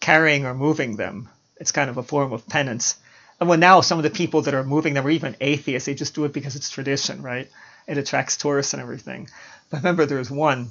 carrying 0.00 0.46
or 0.46 0.54
moving 0.54 0.96
them. 0.96 1.28
It's 1.56 1.72
kind 1.72 1.88
of 1.88 1.96
a 1.96 2.02
form 2.02 2.32
of 2.32 2.46
penance. 2.48 2.96
And 3.40 3.48
well, 3.48 3.58
now 3.58 3.80
some 3.80 3.98
of 3.98 4.04
the 4.04 4.10
people 4.10 4.42
that 4.42 4.54
are 4.54 4.64
moving 4.64 4.94
them 4.94 5.06
are 5.06 5.10
even 5.10 5.36
atheists. 5.40 5.86
They 5.86 5.94
just 5.94 6.14
do 6.14 6.24
it 6.24 6.32
because 6.32 6.56
it's 6.56 6.70
tradition, 6.70 7.22
right? 7.22 7.48
It 7.86 7.98
attracts 7.98 8.36
tourists 8.36 8.74
and 8.74 8.82
everything. 8.82 9.28
But 9.70 9.78
remember 9.78 10.06
there 10.06 10.18
was 10.18 10.30
one, 10.30 10.70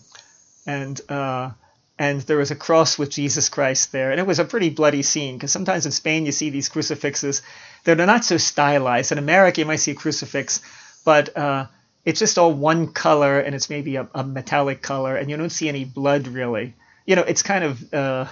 and 0.66 1.00
uh, 1.10 1.52
and 2.00 2.22
there 2.22 2.38
was 2.38 2.52
a 2.52 2.56
cross 2.56 2.98
with 2.98 3.10
Jesus 3.10 3.50
Christ 3.50 3.92
there, 3.92 4.12
and 4.12 4.20
it 4.20 4.28
was 4.28 4.40
a 4.40 4.46
pretty 4.46 4.70
bloody 4.70 5.04
scene 5.04 5.36
because 5.36 5.52
sometimes 5.52 5.86
in 5.86 5.92
Spain 5.92 6.26
you 6.26 6.32
see 6.32 6.50
these 6.50 6.70
crucifixes 6.70 7.42
that 7.84 8.00
are 8.00 8.06
not 8.06 8.26
so 8.26 8.38
stylized. 8.38 9.12
In 9.12 9.18
America 9.18 9.62
you 9.62 9.66
might 9.66 9.78
see 9.78 9.92
a 9.92 9.96
crucifix, 9.96 10.62
but 11.06 11.36
uh, 11.38 11.68
it's 12.06 12.20
just 12.20 12.38
all 12.38 12.54
one 12.54 12.88
color 12.92 13.40
and 13.40 13.54
it's 13.54 13.70
maybe 13.70 13.96
a, 13.98 14.08
a, 14.16 14.24
metallic 14.24 14.82
color, 14.82 15.16
and 15.16 15.30
you 15.30 15.38
don't 15.38 15.52
see 15.52 15.70
any 15.70 15.86
blood 15.86 16.28
really. 16.28 16.74
You 17.06 17.16
know, 17.16 17.24
it's 17.24 17.44
kind 17.44 17.64
of 17.64 17.94
uh, 17.94 18.26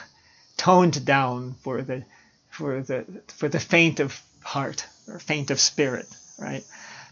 toned 0.58 1.06
down 1.06 1.56
for 1.62 1.82
the 1.82 2.04
for 2.50 2.82
the 2.82 3.06
for 3.28 3.50
the 3.50 3.60
faint 3.60 4.00
of 4.00 4.20
heart 4.44 4.86
or 5.08 5.20
faint 5.20 5.52
of 5.52 5.60
spirit, 5.60 6.08
right? 6.40 6.64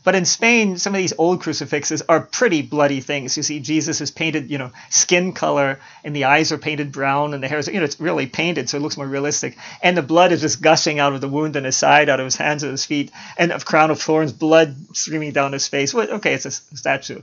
But 0.07 0.15
in 0.15 0.23
Spain, 0.23 0.77
some 0.77 0.95
of 0.95 0.99
these 0.99 1.11
old 1.17 1.41
crucifixes 1.41 2.01
are 2.07 2.21
pretty 2.21 2.61
bloody 2.61 3.01
things. 3.01 3.35
You 3.35 3.43
see, 3.43 3.59
Jesus 3.59 3.99
is 3.99 4.09
painted, 4.09 4.49
you 4.49 4.57
know, 4.57 4.71
skin 4.89 5.33
color, 5.33 5.81
and 6.01 6.15
the 6.15 6.23
eyes 6.23 6.53
are 6.53 6.57
painted 6.57 6.93
brown, 6.93 7.33
and 7.33 7.43
the 7.43 7.49
hair 7.49 7.59
is, 7.59 7.67
you 7.67 7.73
know, 7.73 7.83
it's 7.83 7.99
really 7.99 8.25
painted, 8.25 8.69
so 8.69 8.77
it 8.77 8.79
looks 8.79 8.95
more 8.95 9.05
realistic. 9.05 9.57
And 9.83 9.97
the 9.97 10.01
blood 10.01 10.31
is 10.31 10.39
just 10.39 10.61
gushing 10.61 10.99
out 10.99 11.11
of 11.11 11.19
the 11.19 11.27
wound 11.27 11.57
in 11.57 11.65
his 11.65 11.75
side, 11.75 12.07
out 12.07 12.21
of 12.21 12.23
his 12.23 12.37
hands 12.37 12.63
and 12.63 12.71
his 12.71 12.85
feet, 12.85 13.11
and 13.37 13.51
a 13.51 13.59
crown 13.59 13.91
of 13.91 14.01
thorns, 14.01 14.31
blood 14.31 14.77
streaming 14.95 15.33
down 15.33 15.51
his 15.51 15.67
face. 15.67 15.93
Well, 15.93 16.09
okay, 16.09 16.35
it's 16.35 16.45
a 16.45 16.51
statue. 16.51 17.21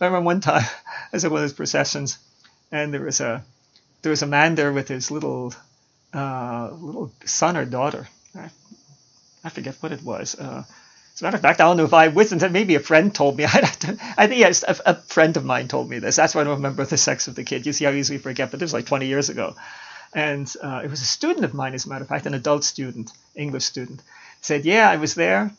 I 0.00 0.04
remember 0.04 0.26
one 0.26 0.40
time, 0.40 0.64
I 0.86 1.08
was 1.12 1.24
at 1.24 1.30
one 1.30 1.40
of 1.40 1.44
those 1.44 1.52
processions, 1.52 2.18
and 2.72 2.92
there 2.92 3.02
was 3.02 3.20
a 3.20 3.44
there 4.02 4.10
was 4.10 4.22
a 4.22 4.26
man 4.26 4.56
there 4.56 4.72
with 4.72 4.88
his 4.88 5.12
little 5.12 5.54
uh, 6.12 6.70
little 6.72 7.12
son 7.26 7.56
or 7.56 7.64
daughter. 7.64 8.08
I, 8.34 8.50
I 9.44 9.50
forget 9.50 9.76
what 9.78 9.92
it 9.92 10.02
was. 10.02 10.34
Uh, 10.34 10.64
as 11.14 11.22
a 11.22 11.24
matter 11.24 11.36
of 11.36 11.42
fact, 11.42 11.60
I 11.60 11.64
don't 11.64 11.76
know 11.76 11.84
if 11.84 11.94
I 11.94 12.06
it. 12.06 12.52
Maybe 12.52 12.74
a 12.74 12.80
friend 12.80 13.14
told 13.14 13.36
me. 13.36 13.44
I, 13.48 13.70
I 14.18 14.26
think 14.26 14.40
yes, 14.40 14.64
a, 14.66 14.76
a, 14.84 14.94
friend 14.96 15.36
of 15.36 15.44
mine 15.44 15.68
told 15.68 15.88
me 15.88 16.00
this. 16.00 16.16
That's 16.16 16.34
why 16.34 16.40
I 16.40 16.44
don't 16.44 16.56
remember 16.56 16.84
the 16.84 16.96
sex 16.96 17.28
of 17.28 17.36
the 17.36 17.44
kid. 17.44 17.66
You 17.66 17.72
see 17.72 17.84
how 17.84 17.92
easily 17.92 18.18
forget, 18.18 18.50
but 18.50 18.60
it 18.60 18.64
was 18.64 18.72
like 18.72 18.86
20 18.86 19.06
years 19.06 19.28
ago. 19.28 19.54
And 20.12 20.52
uh, 20.60 20.80
it 20.82 20.90
was 20.90 21.02
a 21.02 21.06
student 21.06 21.44
of 21.44 21.54
mine, 21.54 21.74
as 21.74 21.86
a 21.86 21.88
matter 21.88 22.02
of 22.02 22.08
fact, 22.08 22.26
an 22.26 22.34
adult 22.34 22.64
student, 22.64 23.12
English 23.36 23.64
student. 23.64 24.02
Said, 24.40 24.64
yeah, 24.64 24.90
I 24.90 24.96
was 24.96 25.14
there. 25.14 25.52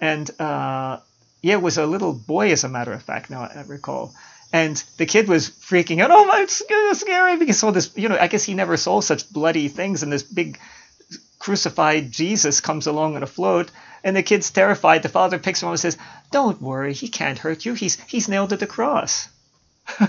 And 0.00 0.28
uh, 0.40 0.98
yeah, 1.40 1.54
it 1.54 1.62
was 1.62 1.78
a 1.78 1.86
little 1.86 2.12
boy, 2.12 2.50
as 2.50 2.64
a 2.64 2.68
matter 2.68 2.92
of 2.92 3.02
fact, 3.02 3.30
now 3.30 3.42
I, 3.42 3.58
I 3.58 3.62
recall. 3.62 4.12
And 4.52 4.76
the 4.96 5.06
kid 5.06 5.28
was 5.28 5.50
freaking 5.50 6.00
out. 6.00 6.10
Oh 6.10 6.24
my, 6.24 6.40
it's 6.40 6.64
scary 6.98 7.36
because 7.36 7.62
all 7.62 7.72
this, 7.72 7.92
you 7.96 8.08
know, 8.08 8.18
I 8.18 8.26
guess 8.26 8.44
he 8.44 8.54
never 8.54 8.76
saw 8.76 9.00
such 9.00 9.32
bloody 9.32 9.68
things. 9.68 10.02
And 10.02 10.12
this 10.12 10.22
big 10.24 10.58
crucified 11.46 12.10
Jesus 12.10 12.60
comes 12.60 12.88
along 12.88 13.14
on 13.14 13.22
a 13.22 13.26
float 13.26 13.70
and 14.02 14.16
the 14.16 14.24
kid's 14.24 14.50
terrified. 14.50 15.04
The 15.04 15.08
father 15.08 15.38
picks 15.38 15.62
him 15.62 15.68
up 15.68 15.74
and 15.74 15.80
says, 15.80 15.96
Don't 16.32 16.60
worry, 16.60 16.92
he 16.92 17.06
can't 17.06 17.38
hurt 17.38 17.64
you. 17.64 17.74
He's 17.74 18.00
he's 18.08 18.28
nailed 18.28 18.48
to 18.48 18.56
the 18.56 18.66
cross. 18.66 19.28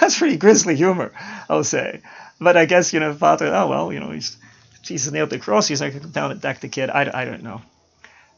That's 0.00 0.18
pretty 0.18 0.38
grisly 0.38 0.76
humor, 0.76 1.12
I'll 1.46 1.62
say. 1.62 2.00
But 2.40 2.56
I 2.56 2.64
guess, 2.64 2.94
you 2.94 3.00
know, 3.00 3.12
father, 3.12 3.54
oh 3.54 3.68
well, 3.68 3.92
you 3.92 4.00
know, 4.00 4.12
he's 4.12 4.38
Jesus 4.80 5.12
nailed 5.12 5.28
the 5.28 5.38
cross, 5.38 5.68
he's 5.68 5.82
not 5.82 5.88
going 5.88 6.00
to 6.00 6.04
come 6.06 6.12
down 6.12 6.30
and 6.30 6.40
deck 6.40 6.60
the 6.60 6.68
kid. 6.68 6.88
I, 6.88 7.10
I 7.12 7.26
don't 7.26 7.42
know. 7.42 7.60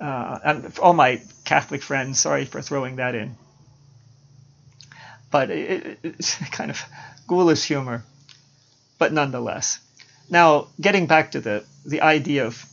Uh, 0.00 0.40
and 0.44 0.76
all 0.80 0.92
my 0.92 1.22
Catholic 1.44 1.82
friends, 1.82 2.18
sorry 2.18 2.46
for 2.46 2.60
throwing 2.60 2.96
that 2.96 3.14
in. 3.14 3.36
But 5.30 5.50
it, 5.50 5.86
it, 5.86 5.98
it's 6.02 6.34
kind 6.50 6.72
of 6.72 6.82
ghoulish 7.28 7.62
humor, 7.62 8.02
but 8.98 9.12
nonetheless. 9.12 9.78
Now, 10.32 10.68
getting 10.80 11.06
back 11.06 11.32
to 11.32 11.40
the, 11.40 11.64
the 11.84 12.00
idea 12.00 12.46
of 12.46 12.64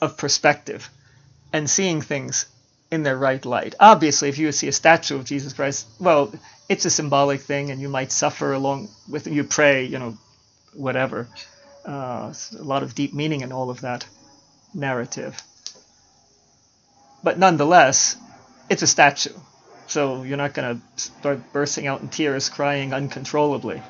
of 0.00 0.16
perspective 0.16 0.88
and 1.52 1.68
seeing 1.68 2.00
things 2.00 2.46
in 2.90 3.02
their 3.02 3.16
right 3.16 3.44
light. 3.44 3.74
Obviously, 3.78 4.28
if 4.28 4.38
you 4.38 4.50
see 4.52 4.68
a 4.68 4.72
statue 4.72 5.16
of 5.16 5.24
Jesus 5.24 5.52
Christ, 5.52 5.86
well, 6.00 6.32
it's 6.68 6.86
a 6.86 6.90
symbolic 6.90 7.42
thing, 7.42 7.70
and 7.70 7.80
you 7.80 7.88
might 7.88 8.12
suffer 8.12 8.52
along 8.52 8.88
with 9.08 9.26
you 9.26 9.44
pray, 9.44 9.84
you 9.84 9.98
know, 9.98 10.16
whatever. 10.74 11.28
Uh, 11.86 12.32
a 12.58 12.62
lot 12.62 12.82
of 12.82 12.94
deep 12.94 13.12
meaning 13.12 13.42
in 13.42 13.52
all 13.52 13.68
of 13.70 13.82
that 13.82 14.06
narrative. 14.72 15.36
But 17.22 17.38
nonetheless, 17.38 18.16
it's 18.70 18.82
a 18.82 18.86
statue, 18.86 19.36
so 19.88 20.22
you're 20.22 20.36
not 20.36 20.54
going 20.54 20.80
to 20.80 21.00
start 21.00 21.52
bursting 21.52 21.86
out 21.86 22.00
in 22.00 22.08
tears, 22.08 22.48
crying 22.48 22.94
uncontrollably. 22.94 23.82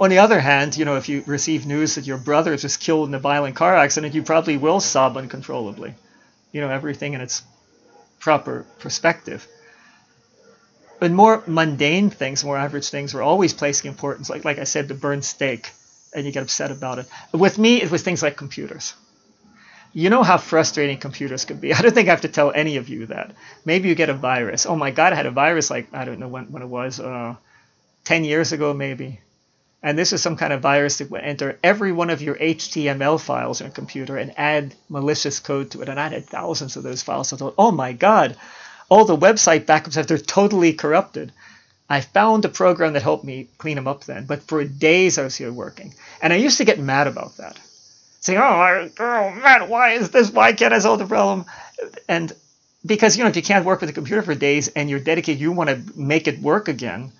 On 0.00 0.08
the 0.08 0.18
other 0.18 0.40
hand, 0.40 0.78
you 0.78 0.86
know, 0.86 0.96
if 0.96 1.10
you 1.10 1.22
receive 1.26 1.66
news 1.66 1.96
that 1.96 2.06
your 2.06 2.16
brother 2.16 2.54
is 2.54 2.62
just 2.62 2.80
killed 2.80 3.10
in 3.10 3.14
a 3.14 3.18
violent 3.18 3.54
car 3.54 3.76
accident, 3.76 4.14
you 4.14 4.22
probably 4.22 4.56
will 4.56 4.80
sob 4.80 5.18
uncontrollably. 5.18 5.94
You 6.52 6.62
know, 6.62 6.70
everything 6.70 7.12
in 7.12 7.20
its 7.20 7.42
proper 8.18 8.64
perspective. 8.78 9.46
But 11.00 11.10
more 11.10 11.42
mundane 11.46 12.08
things, 12.08 12.42
more 12.42 12.56
average 12.56 12.88
things, 12.88 13.12
we're 13.12 13.20
always 13.20 13.52
placing 13.52 13.90
importance. 13.90 14.30
Like, 14.30 14.42
like 14.42 14.58
I 14.58 14.64
said, 14.64 14.88
the 14.88 14.94
burned 14.94 15.22
steak, 15.22 15.70
and 16.14 16.24
you 16.24 16.32
get 16.32 16.44
upset 16.44 16.70
about 16.70 16.98
it. 16.98 17.06
With 17.32 17.58
me, 17.58 17.82
it 17.82 17.90
was 17.90 18.02
things 18.02 18.22
like 18.22 18.38
computers. 18.38 18.94
You 19.92 20.08
know 20.08 20.22
how 20.22 20.38
frustrating 20.38 20.96
computers 20.96 21.44
can 21.44 21.58
be. 21.58 21.74
I 21.78 21.82
don't 21.82 21.92
think 21.92 22.08
I 22.08 22.12
have 22.12 22.22
to 22.22 22.28
tell 22.28 22.50
any 22.52 22.78
of 22.78 22.88
you 22.88 23.04
that. 23.06 23.34
Maybe 23.66 23.90
you 23.90 23.94
get 23.94 24.08
a 24.08 24.14
virus. 24.14 24.64
Oh 24.64 24.76
my 24.76 24.92
God, 24.92 25.12
I 25.12 25.16
had 25.16 25.26
a 25.26 25.30
virus 25.30 25.68
like, 25.68 25.92
I 25.92 26.06
don't 26.06 26.20
know 26.20 26.28
when, 26.28 26.50
when 26.50 26.62
it 26.62 26.68
was, 26.68 26.98
uh, 27.00 27.36
10 28.04 28.24
years 28.24 28.52
ago 28.52 28.72
maybe 28.72 29.20
and 29.82 29.98
this 29.98 30.12
is 30.12 30.22
some 30.22 30.36
kind 30.36 30.52
of 30.52 30.60
virus 30.60 30.98
that 30.98 31.10
would 31.10 31.22
enter 31.22 31.58
every 31.62 31.92
one 31.92 32.10
of 32.10 32.20
your 32.20 32.34
HTML 32.34 33.18
files 33.18 33.62
on 33.62 33.68
a 33.68 33.70
computer 33.70 34.16
and 34.16 34.38
add 34.38 34.74
malicious 34.88 35.40
code 35.40 35.70
to 35.70 35.80
it. 35.80 35.88
And 35.88 35.98
I 35.98 36.08
had 36.08 36.26
thousands 36.26 36.76
of 36.76 36.82
those 36.82 37.02
files. 37.02 37.28
So 37.28 37.36
I 37.36 37.38
thought, 37.38 37.54
oh 37.56 37.70
my 37.70 37.92
God, 37.92 38.36
all 38.90 39.06
the 39.06 39.16
website 39.16 39.64
backups 39.64 39.94
have 39.94 40.06
they're 40.06 40.18
totally 40.18 40.74
corrupted. 40.74 41.32
I 41.88 42.02
found 42.02 42.44
a 42.44 42.50
program 42.50 42.92
that 42.92 43.02
helped 43.02 43.24
me 43.24 43.48
clean 43.58 43.76
them 43.76 43.88
up 43.88 44.04
then, 44.04 44.26
but 44.26 44.42
for 44.42 44.62
days 44.64 45.18
I 45.18 45.24
was 45.24 45.34
here 45.34 45.52
working. 45.52 45.94
And 46.20 46.32
I 46.32 46.36
used 46.36 46.58
to 46.58 46.64
get 46.64 46.78
mad 46.78 47.06
about 47.06 47.38
that. 47.38 47.58
Saying, 48.20 48.38
oh, 48.38 48.90
oh 48.98 49.30
man, 49.30 49.68
why 49.70 49.92
is 49.92 50.10
this? 50.10 50.30
Why 50.30 50.52
can't 50.52 50.74
I 50.74 50.78
solve 50.78 50.98
the 50.98 51.06
problem? 51.06 51.46
And 52.06 52.32
because, 52.84 53.16
you 53.16 53.24
know, 53.24 53.30
if 53.30 53.36
you 53.36 53.42
can't 53.42 53.64
work 53.64 53.80
with 53.80 53.90
a 53.90 53.94
computer 53.94 54.22
for 54.22 54.34
days 54.34 54.68
and 54.68 54.90
you're 54.90 55.00
dedicated, 55.00 55.40
you 55.40 55.52
want 55.52 55.70
to 55.70 55.82
make 55.98 56.28
it 56.28 56.38
work 56.40 56.68
again, 56.68 57.12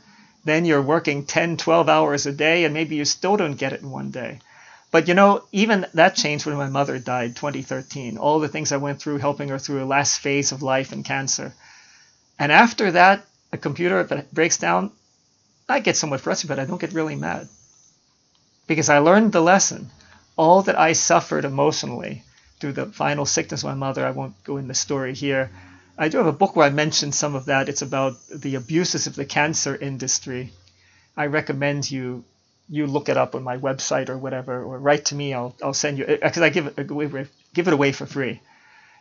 then 0.44 0.64
you're 0.64 0.82
working 0.82 1.26
10, 1.26 1.56
12 1.56 1.88
hours 1.88 2.26
a 2.26 2.32
day, 2.32 2.64
and 2.64 2.74
maybe 2.74 2.96
you 2.96 3.04
still 3.04 3.36
don't 3.36 3.58
get 3.58 3.72
it 3.72 3.82
in 3.82 3.90
one 3.90 4.10
day. 4.10 4.38
But 4.90 5.06
you 5.06 5.14
know, 5.14 5.44
even 5.52 5.86
that 5.94 6.16
changed 6.16 6.46
when 6.46 6.56
my 6.56 6.68
mother 6.68 6.98
died 6.98 7.36
2013. 7.36 8.18
All 8.18 8.40
the 8.40 8.48
things 8.48 8.72
I 8.72 8.78
went 8.78 9.00
through 9.00 9.18
helping 9.18 9.48
her 9.50 9.58
through 9.58 9.84
a 9.84 9.86
last 9.86 10.18
phase 10.18 10.50
of 10.50 10.62
life 10.62 10.92
and 10.92 11.04
cancer. 11.04 11.54
And 12.38 12.50
after 12.50 12.92
that, 12.92 13.24
a 13.52 13.58
computer, 13.58 14.00
it 14.00 14.34
breaks 14.34 14.56
down, 14.56 14.90
I 15.68 15.80
get 15.80 15.96
somewhat 15.96 16.20
frustrated, 16.20 16.56
but 16.56 16.62
I 16.62 16.66
don't 16.66 16.80
get 16.80 16.92
really 16.92 17.14
mad. 17.14 17.48
Because 18.66 18.88
I 18.88 18.98
learned 18.98 19.32
the 19.32 19.40
lesson. 19.40 19.90
All 20.36 20.62
that 20.62 20.78
I 20.78 20.94
suffered 20.94 21.44
emotionally 21.44 22.24
through 22.58 22.72
the 22.72 22.86
final 22.86 23.26
sickness 23.26 23.62
of 23.62 23.68
my 23.68 23.74
mother, 23.74 24.04
I 24.06 24.10
won't 24.10 24.42
go 24.42 24.56
in 24.56 24.68
the 24.68 24.74
story 24.74 25.14
here, 25.14 25.50
I 26.00 26.08
do 26.08 26.16
have 26.16 26.26
a 26.26 26.32
book 26.32 26.56
where 26.56 26.66
I 26.66 26.70
mention 26.70 27.12
some 27.12 27.34
of 27.34 27.44
that. 27.44 27.68
It's 27.68 27.82
about 27.82 28.16
the 28.34 28.54
abuses 28.54 29.06
of 29.06 29.16
the 29.16 29.26
cancer 29.26 29.76
industry. 29.76 30.50
I 31.14 31.26
recommend 31.26 31.90
you 31.90 32.24
you 32.70 32.86
look 32.86 33.10
it 33.10 33.18
up 33.18 33.34
on 33.34 33.42
my 33.42 33.58
website 33.58 34.08
or 34.08 34.16
whatever, 34.16 34.62
or 34.62 34.78
write 34.78 35.04
to 35.06 35.14
me. 35.14 35.34
I'll 35.34 35.54
I'll 35.62 35.74
send 35.74 35.98
you 35.98 36.06
uh, 36.06 36.16
because 36.22 36.40
I 36.40 36.46
uh, 36.46 36.50
give 36.50 36.66
it 36.78 37.28
give 37.52 37.68
it 37.68 37.74
away 37.74 37.92
for 37.92 38.06
free. 38.06 38.40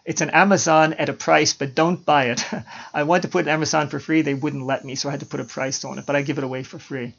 It's 0.04 0.20
an 0.20 0.32
Amazon 0.32 0.92
at 0.94 1.08
a 1.08 1.14
price, 1.14 1.54
but 1.54 1.74
don't 1.74 2.06
buy 2.06 2.26
it. 2.32 2.44
I 2.94 3.04
wanted 3.04 3.22
to 3.24 3.28
put 3.30 3.46
an 3.46 3.50
Amazon 3.58 3.88
for 3.88 4.02
free, 4.02 4.22
they 4.22 4.34
wouldn't 4.34 4.66
let 4.66 4.84
me, 4.84 4.96
so 4.96 5.08
I 5.08 5.12
had 5.12 5.22
to 5.22 5.26
put 5.26 5.40
a 5.40 5.46
price 5.46 5.86
on 5.86 6.00
it. 6.00 6.06
But 6.06 6.18
I 6.18 6.22
give 6.22 6.38
it 6.38 6.44
away 6.44 6.64
for 6.64 6.80
free. 6.80 7.14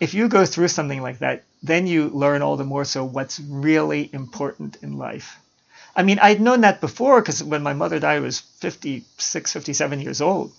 if 0.00 0.14
you 0.14 0.28
go 0.28 0.46
through 0.46 0.68
something 0.68 1.02
like 1.02 1.18
that, 1.18 1.44
then 1.62 1.86
you 1.86 2.08
learn 2.08 2.40
all 2.40 2.56
the 2.56 2.64
more 2.64 2.86
so 2.86 3.04
what's 3.04 3.38
really 3.40 4.08
important 4.14 4.78
in 4.82 4.96
life. 4.96 5.36
I 5.98 6.04
mean, 6.04 6.20
I'd 6.20 6.40
known 6.40 6.60
that 6.60 6.80
before 6.80 7.20
because 7.20 7.42
when 7.42 7.64
my 7.64 7.72
mother 7.72 7.98
died, 7.98 8.18
I 8.18 8.20
was 8.20 8.38
56, 8.38 9.52
57 9.52 10.00
years 10.00 10.20
old. 10.20 10.52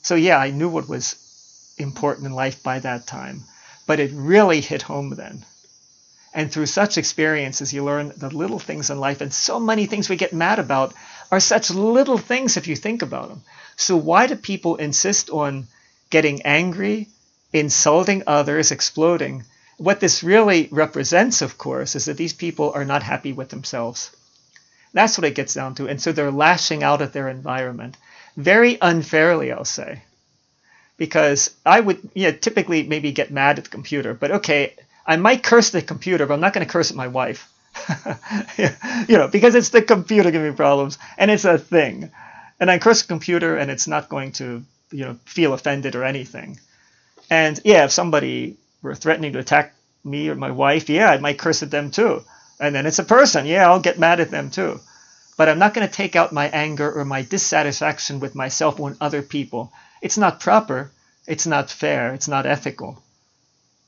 So, 0.00 0.14
yeah, 0.14 0.38
I 0.38 0.50
knew 0.50 0.70
what 0.70 0.88
was 0.88 1.74
important 1.76 2.26
in 2.26 2.32
life 2.32 2.62
by 2.62 2.78
that 2.78 3.06
time. 3.06 3.42
But 3.86 4.00
it 4.00 4.10
really 4.14 4.62
hit 4.62 4.80
home 4.80 5.10
then. 5.10 5.44
And 6.32 6.50
through 6.50 6.64
such 6.64 6.96
experiences, 6.96 7.74
you 7.74 7.84
learn 7.84 8.14
the 8.16 8.34
little 8.34 8.58
things 8.58 8.88
in 8.88 8.98
life. 8.98 9.20
And 9.20 9.34
so 9.34 9.60
many 9.60 9.84
things 9.84 10.08
we 10.08 10.16
get 10.16 10.32
mad 10.32 10.58
about 10.58 10.94
are 11.30 11.40
such 11.40 11.70
little 11.70 12.16
things 12.16 12.56
if 12.56 12.66
you 12.66 12.74
think 12.74 13.02
about 13.02 13.28
them. 13.28 13.42
So, 13.76 13.98
why 13.98 14.26
do 14.26 14.34
people 14.34 14.76
insist 14.76 15.28
on 15.28 15.66
getting 16.08 16.40
angry, 16.40 17.08
insulting 17.52 18.22
others, 18.26 18.70
exploding? 18.70 19.44
What 19.76 20.00
this 20.00 20.22
really 20.22 20.68
represents, 20.70 21.42
of 21.42 21.58
course, 21.58 21.96
is 21.96 22.06
that 22.06 22.16
these 22.16 22.32
people 22.32 22.72
are 22.74 22.86
not 22.86 23.02
happy 23.02 23.34
with 23.34 23.50
themselves. 23.50 24.10
That's 24.96 25.18
what 25.18 25.26
it 25.26 25.34
gets 25.34 25.52
down 25.52 25.74
to. 25.74 25.88
And 25.88 26.00
so 26.00 26.10
they're 26.10 26.30
lashing 26.30 26.82
out 26.82 27.02
at 27.02 27.12
their 27.12 27.28
environment 27.28 27.98
very 28.34 28.78
unfairly, 28.80 29.52
I'll 29.52 29.66
say. 29.66 30.00
Because 30.96 31.50
I 31.66 31.80
would, 31.80 31.98
you 32.14 32.24
know, 32.24 32.32
typically 32.32 32.82
maybe 32.82 33.12
get 33.12 33.30
mad 33.30 33.58
at 33.58 33.64
the 33.64 33.70
computer, 33.70 34.14
but 34.14 34.30
okay, 34.30 34.72
I 35.06 35.16
might 35.16 35.42
curse 35.42 35.68
the 35.68 35.82
computer, 35.82 36.24
but 36.24 36.32
I'm 36.32 36.40
not 36.40 36.54
going 36.54 36.66
to 36.66 36.72
curse 36.72 36.90
at 36.90 36.96
my 36.96 37.08
wife. 37.08 37.52
you 38.56 39.18
know, 39.18 39.28
because 39.28 39.54
it's 39.54 39.68
the 39.68 39.82
computer 39.82 40.30
giving 40.30 40.50
me 40.50 40.56
problems 40.56 40.96
and 41.18 41.30
it's 41.30 41.44
a 41.44 41.58
thing. 41.58 42.10
And 42.58 42.70
I 42.70 42.78
curse 42.78 43.02
the 43.02 43.08
computer 43.08 43.54
and 43.54 43.70
it's 43.70 43.86
not 43.86 44.08
going 44.08 44.32
to, 44.32 44.64
you 44.90 45.04
know, 45.04 45.18
feel 45.26 45.52
offended 45.52 45.94
or 45.94 46.04
anything. 46.04 46.58
And 47.28 47.60
yeah, 47.64 47.84
if 47.84 47.90
somebody 47.90 48.56
were 48.80 48.94
threatening 48.94 49.34
to 49.34 49.40
attack 49.40 49.74
me 50.04 50.30
or 50.30 50.36
my 50.36 50.52
wife, 50.52 50.88
yeah, 50.88 51.10
I 51.10 51.18
might 51.18 51.38
curse 51.38 51.62
at 51.62 51.70
them 51.70 51.90
too. 51.90 52.24
And 52.58 52.74
then 52.74 52.86
it's 52.86 52.98
a 52.98 53.04
person, 53.04 53.46
yeah, 53.46 53.68
I'll 53.68 53.80
get 53.80 53.98
mad 53.98 54.20
at 54.20 54.30
them 54.30 54.50
too. 54.50 54.80
But 55.36 55.48
I'm 55.48 55.58
not 55.58 55.74
going 55.74 55.86
to 55.86 55.92
take 55.92 56.16
out 56.16 56.32
my 56.32 56.48
anger 56.48 56.90
or 56.90 57.04
my 57.04 57.22
dissatisfaction 57.22 58.20
with 58.20 58.34
myself 58.34 58.80
on 58.80 58.96
other 59.00 59.22
people. 59.22 59.72
It's 60.00 60.16
not 60.16 60.40
proper. 60.40 60.90
It's 61.26 61.46
not 61.46 61.70
fair. 61.70 62.14
It's 62.14 62.28
not 62.28 62.46
ethical 62.46 63.02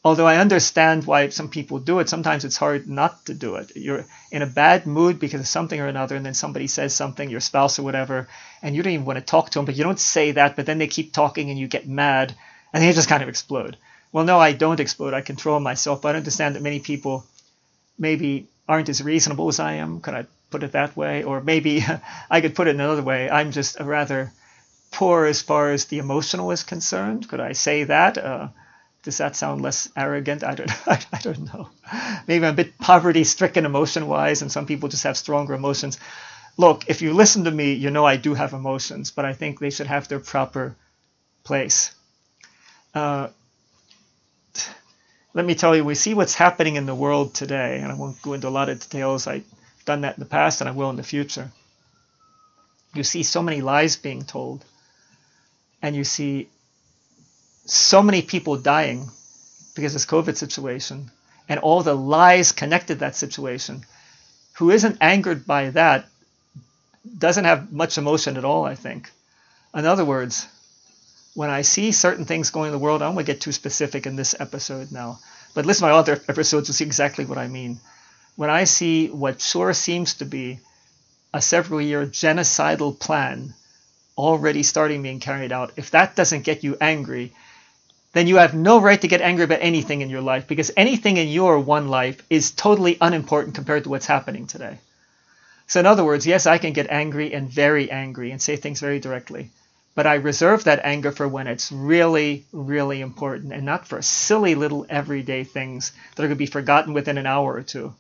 although 0.05 0.27
I 0.27 0.37
understand 0.39 1.05
why 1.05 1.29
some 1.29 1.49
people 1.49 1.79
do 1.79 1.99
it, 1.99 2.09
sometimes 2.09 2.45
it's 2.45 2.57
hard 2.57 2.89
not 2.89 3.27
to 3.27 3.35
do 3.35 3.57
it. 3.57 3.73
You're 3.75 4.05
in 4.31 4.43
a 4.43 4.47
bad 4.47 4.87
mood 4.87 5.19
because 5.19 5.41
of 5.41 5.49
something 5.49 5.79
or 5.79 5.87
another, 5.87 6.17
and 6.17 6.25
then 6.25 6.35
somebody 6.35 6.67
says 6.67 6.95
something, 6.95 7.29
your 7.29 7.41
spouse 7.41 7.79
or 7.79 7.83
whatever, 7.83 8.29
and 8.63 8.75
you 8.75 8.83
don't 8.83 8.93
even 8.93 9.07
want 9.07 9.19
to 9.19 9.25
talk 9.25 9.51
to 9.51 9.59
them, 9.59 9.67
but 9.67 9.77
you 9.77 9.85
don't 9.85 10.01
say 10.01 10.33
that, 10.33 10.57
but 10.57 10.67
then 10.67 10.79
they 10.79 10.87
keep 10.87 11.13
talking 11.13 11.51
and 11.51 11.59
you 11.59 11.69
get 11.69 11.89
mad, 11.89 12.35
and 12.73 12.81
then 12.81 12.89
you 12.89 12.95
just 12.95 13.09
kind 13.09 13.23
of 13.23 13.29
explode. 13.29 13.77
Well, 14.13 14.25
no, 14.25 14.39
I 14.39 14.53
don't 14.53 14.81
explode. 14.81 15.15
I 15.15 15.21
control 15.21 15.61
myself, 15.61 16.01
but 16.01 16.15
I 16.15 16.19
understand 16.19 16.55
that 16.55 16.63
many 16.63 16.81
people 16.81 17.27
maybe 17.99 18.47
aren't 18.69 18.89
as 18.89 19.03
reasonable 19.03 19.49
as 19.49 19.59
I 19.61 19.75
am. 19.75 20.01
Could 20.01 20.15
I 20.15 20.27
put 20.51 20.63
it 20.63 20.73
that 20.73 20.97
way? 20.97 21.23
Or 21.25 21.41
maybe 21.41 21.85
I 22.31 22.41
could 22.41 22.55
put 22.55 22.69
it 22.69 22.75
another 22.75 23.03
way. 23.03 23.31
I'm 23.31 23.53
just 23.53 23.81
a 23.81 23.85
rather 23.85 24.33
poor 24.91 25.25
as 25.25 25.43
far 25.43 25.71
as 25.71 25.87
the 25.87 25.99
emotional 25.99 26.51
is 26.51 26.63
concerned. 26.63 27.29
Could 27.29 27.41
I 27.41 27.53
say 27.53 27.85
that? 27.85 28.19
Uh, 28.19 28.49
does 29.03 29.19
that 29.19 29.37
sound 29.37 29.63
less 29.63 29.89
arrogant? 29.97 30.45
I 30.45 30.55
don't, 30.55 30.71
I, 30.89 31.01
I 31.13 31.19
don't 31.19 31.53
know. 31.53 31.69
Maybe 32.27 32.45
I'm 32.45 32.53
a 32.53 32.57
bit 32.57 32.79
poverty 32.79 33.25
stricken 33.25 33.65
emotion 33.65 34.07
wise, 34.07 34.43
and 34.43 34.53
some 34.53 34.67
people 34.67 34.89
just 34.89 35.05
have 35.05 35.17
stronger 35.17 35.55
emotions. 35.55 35.99
Look, 36.57 36.89
if 36.89 37.03
you 37.03 37.15
listen 37.15 37.45
to 37.45 37.51
me, 37.51 37.75
you 37.75 37.91
know 37.91 38.05
I 38.05 38.17
do 38.17 38.35
have 38.35 38.53
emotions, 38.53 39.11
but 39.11 39.25
I 39.25 39.33
think 39.33 39.61
they 39.61 39.71
should 39.71 39.87
have 39.87 40.09
their 40.09 40.19
proper 40.21 40.77
place. 41.45 41.95
Uh, 42.95 43.29
let 45.35 45.45
me 45.45 45.55
tell 45.55 45.77
you, 45.77 45.85
we 45.85 45.95
see 45.95 46.15
what's 46.15 46.35
happening 46.35 46.77
in 46.77 46.87
the 46.87 46.95
world 46.95 47.35
today, 47.35 47.79
and 47.81 47.93
I 47.93 47.95
won't 47.95 48.21
go 48.23 48.33
into 48.33 48.49
a 48.49 48.51
lot 48.51 48.69
of 48.69 48.81
details. 48.81 49.27
I've 49.27 49.45
done 49.85 50.03
that 50.03 50.17
in 50.17 50.21
the 50.21 50.27
past, 50.27 50.61
and 50.61 50.69
I 50.69 50.73
will 50.73 50.91
in 50.91 50.97
the 50.97 51.03
future. 51.03 51.51
You 52.95 53.05
see 53.05 53.23
so 53.23 53.43
many 53.43 53.61
lies 53.61 53.97
being 53.97 54.25
told, 54.25 54.65
and 55.83 55.95
you 55.95 56.05
see 56.05 56.49
so 57.67 58.03
many 58.03 58.23
people 58.23 58.57
dying 58.57 59.09
because 59.75 59.95
of 59.95 60.01
this 60.01 60.07
COVID 60.07 60.37
situation 60.37 61.11
and 61.49 61.61
all 61.61 61.83
the 61.83 61.95
lies 61.95 62.53
connected 62.53 62.95
to 62.95 63.01
that 63.01 63.17
situation, 63.17 63.85
who 64.55 64.71
isn't 64.71 64.99
angered 65.01 65.47
by 65.47 65.71
that 65.71 66.07
doesn't 67.17 67.45
have 67.45 67.73
much 67.73 67.97
emotion 67.97 68.37
at 68.37 68.45
all, 68.45 68.65
I 68.65 68.75
think. 68.75 69.11
In 69.75 69.87
other 69.87 70.05
words, 70.05 70.47
when 71.39 71.51
I 71.51 71.63
see 71.63 71.93
certain 71.93 72.25
things 72.25 72.51
going 72.51 72.67
in 72.67 72.73
the 72.73 72.81
world, 72.81 73.01
I 73.01 73.05
don't 73.05 73.15
want 73.15 73.29
to 73.29 73.33
get 73.33 73.41
too 73.41 73.53
specific 73.53 74.07
in 74.07 74.17
this 74.17 74.35
episode 74.41 74.91
now, 74.91 75.21
but 75.55 75.67
listen 75.67 75.87
to 75.87 75.93
my 75.93 75.97
other 75.97 76.21
episodes 76.27 76.67
to 76.67 76.73
see 76.73 76.85
exactly 76.85 77.25
what 77.25 77.39
I 77.39 77.47
mean. 77.47 77.79
When 78.35 78.51
I 78.51 78.65
see 78.65 79.07
what 79.09 79.41
sure 79.41 79.73
seems 79.73 80.15
to 80.15 80.25
be 80.25 80.59
a 81.33 81.41
several 81.41 81.81
year 81.81 82.07
genocidal 82.07 82.99
plan 82.99 83.55
already 84.17 84.65
starting 84.65 85.01
being 85.01 85.21
carried 85.21 85.53
out, 85.53 85.75
if 85.77 85.93
that 85.93 86.17
doesn't 86.17 86.43
get 86.43 86.65
you 86.65 86.77
angry, 86.81 87.33
then 88.15 88.27
you 88.27 88.39
have 88.39 88.55
no 88.55 88.81
right 88.81 89.01
to 89.01 89.07
get 89.07 89.21
angry 89.21 89.45
about 89.45 89.63
anything 89.63 90.01
in 90.01 90.11
your 90.11 90.23
life 90.23 90.49
because 90.49 90.73
anything 90.77 91.19
in 91.19 91.29
your 91.29 91.61
one 91.61 91.87
life 91.87 92.21
is 92.29 92.51
totally 92.51 92.99
unimportant 93.01 93.55
compared 93.55 93.85
to 93.85 93.91
what's 93.91 94.07
happening 94.07 94.49
today. 94.49 94.77
So, 95.69 95.79
in 95.79 95.87
other 95.87 96.05
words, 96.05 96.27
yes, 96.27 96.47
I 96.47 96.59
can 96.59 96.73
get 96.73 96.91
angry 96.91 97.33
and 97.33 97.49
very 97.49 97.93
angry 97.93 98.33
and 98.33 98.43
say 98.43 98.57
things 98.57 98.81
very 98.81 98.99
directly, 98.99 99.51
but 99.99 100.07
I 100.07 100.15
reserve 100.15 100.63
that 100.63 100.85
anger 100.85 101.11
for 101.11 101.27
when 101.27 101.49
it's 101.49 101.73
really, 101.73 102.45
really 102.53 103.01
important 103.01 103.53
and 103.53 103.65
not 103.65 103.89
for 103.89 104.01
silly 104.01 104.55
little 104.55 104.87
everyday 104.89 105.43
things 105.43 105.91
that 106.15 106.23
are 106.23 106.29
going 106.29 106.37
to 106.37 106.47
be 106.47 106.47
forgotten 106.47 106.95
within 106.95 107.19
an 107.19 107.27
hour 107.27 107.53
or 107.53 107.65
two. 107.65 107.93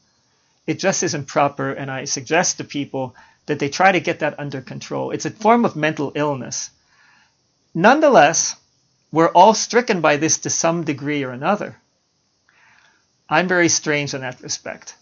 It 0.64 0.78
just 0.78 1.02
isn't 1.02 1.26
proper, 1.26 1.72
and 1.72 1.90
I 1.90 2.04
suggest 2.04 2.58
to 2.58 2.62
people 2.62 3.16
that 3.46 3.58
they 3.58 3.68
try 3.68 3.90
to 3.90 3.98
get 3.98 4.20
that 4.20 4.38
under 4.38 4.60
control. 4.60 5.10
It's 5.10 5.24
a 5.24 5.30
form 5.30 5.64
of 5.64 5.74
mental 5.74 6.12
illness. 6.14 6.70
Nonetheless, 7.74 8.54
we're 9.10 9.32
all 9.32 9.52
stricken 9.52 10.00
by 10.00 10.18
this 10.18 10.38
to 10.38 10.50
some 10.50 10.84
degree 10.84 11.24
or 11.24 11.32
another. 11.32 11.78
I'm 13.28 13.48
very 13.48 13.68
strange 13.68 14.14
in 14.14 14.20
that 14.20 14.40
respect. 14.40 14.94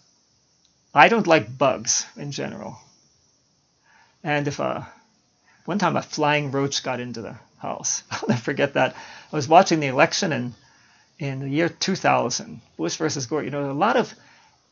I 0.95 1.09
don't 1.09 1.27
like 1.27 1.59
bugs 1.59 2.07
in 2.15 2.31
general. 2.31 2.79
And 4.23 4.47
if 4.47 4.57
a 4.57 4.91
one 5.67 5.79
time 5.79 5.97
a 5.97 6.01
flying 6.01 6.49
roach 6.51 6.81
got 6.81 7.01
into 7.01 7.21
the 7.21 7.35
house, 7.59 8.03
I'll 8.11 8.29
never 8.29 8.41
forget 8.41 8.73
that. 8.75 8.95
I 9.31 9.35
was 9.35 9.49
watching 9.49 9.81
the 9.81 9.87
election 9.87 10.31
in 10.31 10.55
in 11.19 11.39
the 11.39 11.49
year 11.49 11.67
2000, 11.67 12.61
Bush 12.77 12.95
versus 12.95 13.25
Gore. 13.25 13.43
You 13.43 13.49
know, 13.49 13.69
a 13.69 13.73
lot 13.73 13.97
of 13.97 14.13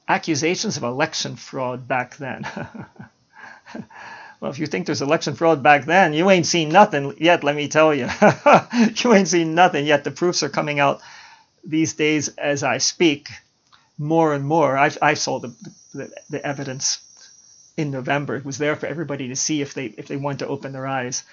accusations 0.08 0.78
of 0.78 0.84
election 0.84 1.36
fraud 1.36 1.88
back 1.88 2.18
then. 2.18 2.48
Well, 4.42 4.52
if 4.52 4.60
you 4.60 4.68
think 4.68 4.86
there's 4.86 5.02
election 5.02 5.34
fraud 5.34 5.64
back 5.64 5.86
then, 5.86 6.14
you 6.14 6.30
ain't 6.30 6.46
seen 6.46 6.70
nothing 6.70 7.16
yet, 7.20 7.44
let 7.44 7.56
me 7.56 7.68
tell 7.68 7.96
you. 7.96 8.10
you 8.96 9.14
ain't 9.14 9.30
seen 9.30 9.56
nothing 9.56 9.86
yet. 9.86 10.04
The 10.04 10.12
proofs 10.12 10.44
are 10.44 10.50
coming 10.50 10.80
out 10.80 11.02
these 11.64 11.94
days 11.94 12.28
as 12.28 12.62
I 12.62 12.78
speak 12.80 13.30
more 13.98 14.34
and 14.34 14.46
more. 14.46 14.78
I, 14.78 14.92
I 15.02 15.14
saw 15.14 15.40
the, 15.40 15.56
the, 15.94 16.12
the 16.30 16.46
evidence 16.46 17.00
in 17.78 17.92
November. 17.92 18.36
It 18.36 18.46
was 18.46 18.58
there 18.58 18.76
for 18.76 18.86
everybody 18.86 19.28
to 19.30 19.36
see 19.36 19.62
if 19.62 19.74
they 19.74 19.86
if 19.86 20.08
they 20.08 20.18
wanted 20.18 20.40
to 20.40 20.48
open 20.48 20.72
their 20.72 20.88
eyes. 20.88 21.24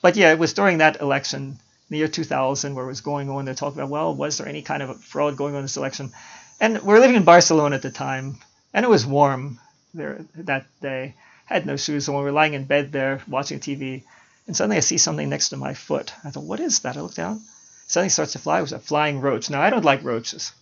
But 0.00 0.16
yeah, 0.16 0.32
it 0.32 0.38
was 0.38 0.52
during 0.52 0.78
that 0.78 1.00
election, 1.00 1.58
the 1.88 1.98
year 1.98 2.08
2000, 2.08 2.74
where 2.74 2.84
it 2.84 2.88
was 2.88 3.00
going 3.00 3.30
on. 3.30 3.44
They're 3.44 3.54
talking 3.54 3.78
about, 3.78 3.90
well, 3.90 4.14
was 4.14 4.38
there 4.38 4.48
any 4.48 4.62
kind 4.62 4.82
of 4.82 5.02
fraud 5.04 5.36
going 5.36 5.54
on 5.54 5.60
in 5.60 5.64
this 5.64 5.76
election? 5.76 6.12
And 6.60 6.74
we 6.74 6.80
we're 6.80 7.00
living 7.00 7.16
in 7.16 7.24
Barcelona 7.24 7.76
at 7.76 7.82
the 7.82 7.90
time, 7.90 8.38
and 8.74 8.84
it 8.84 8.88
was 8.88 9.06
warm 9.06 9.60
there 9.94 10.24
that 10.36 10.66
day. 10.80 11.14
Had 11.46 11.66
no 11.66 11.76
shoes 11.76 12.08
on. 12.08 12.16
We 12.16 12.22
were 12.22 12.32
lying 12.32 12.54
in 12.54 12.64
bed 12.64 12.92
there 12.92 13.20
watching 13.28 13.60
TV, 13.60 14.02
and 14.46 14.56
suddenly 14.56 14.76
I 14.76 14.80
see 14.80 14.98
something 14.98 15.28
next 15.28 15.50
to 15.50 15.56
my 15.56 15.74
foot. 15.74 16.12
I 16.24 16.30
thought, 16.30 16.44
what 16.44 16.60
is 16.60 16.80
that? 16.80 16.96
I 16.96 17.00
look 17.00 17.14
down. 17.14 17.42
Suddenly 17.86 18.08
starts 18.10 18.32
to 18.32 18.38
fly. 18.38 18.58
It 18.58 18.62
was 18.62 18.72
a 18.72 18.78
flying 18.78 19.20
roach. 19.20 19.50
Now 19.50 19.60
I 19.60 19.70
don't 19.70 19.84
like 19.84 20.02
roaches. 20.02 20.52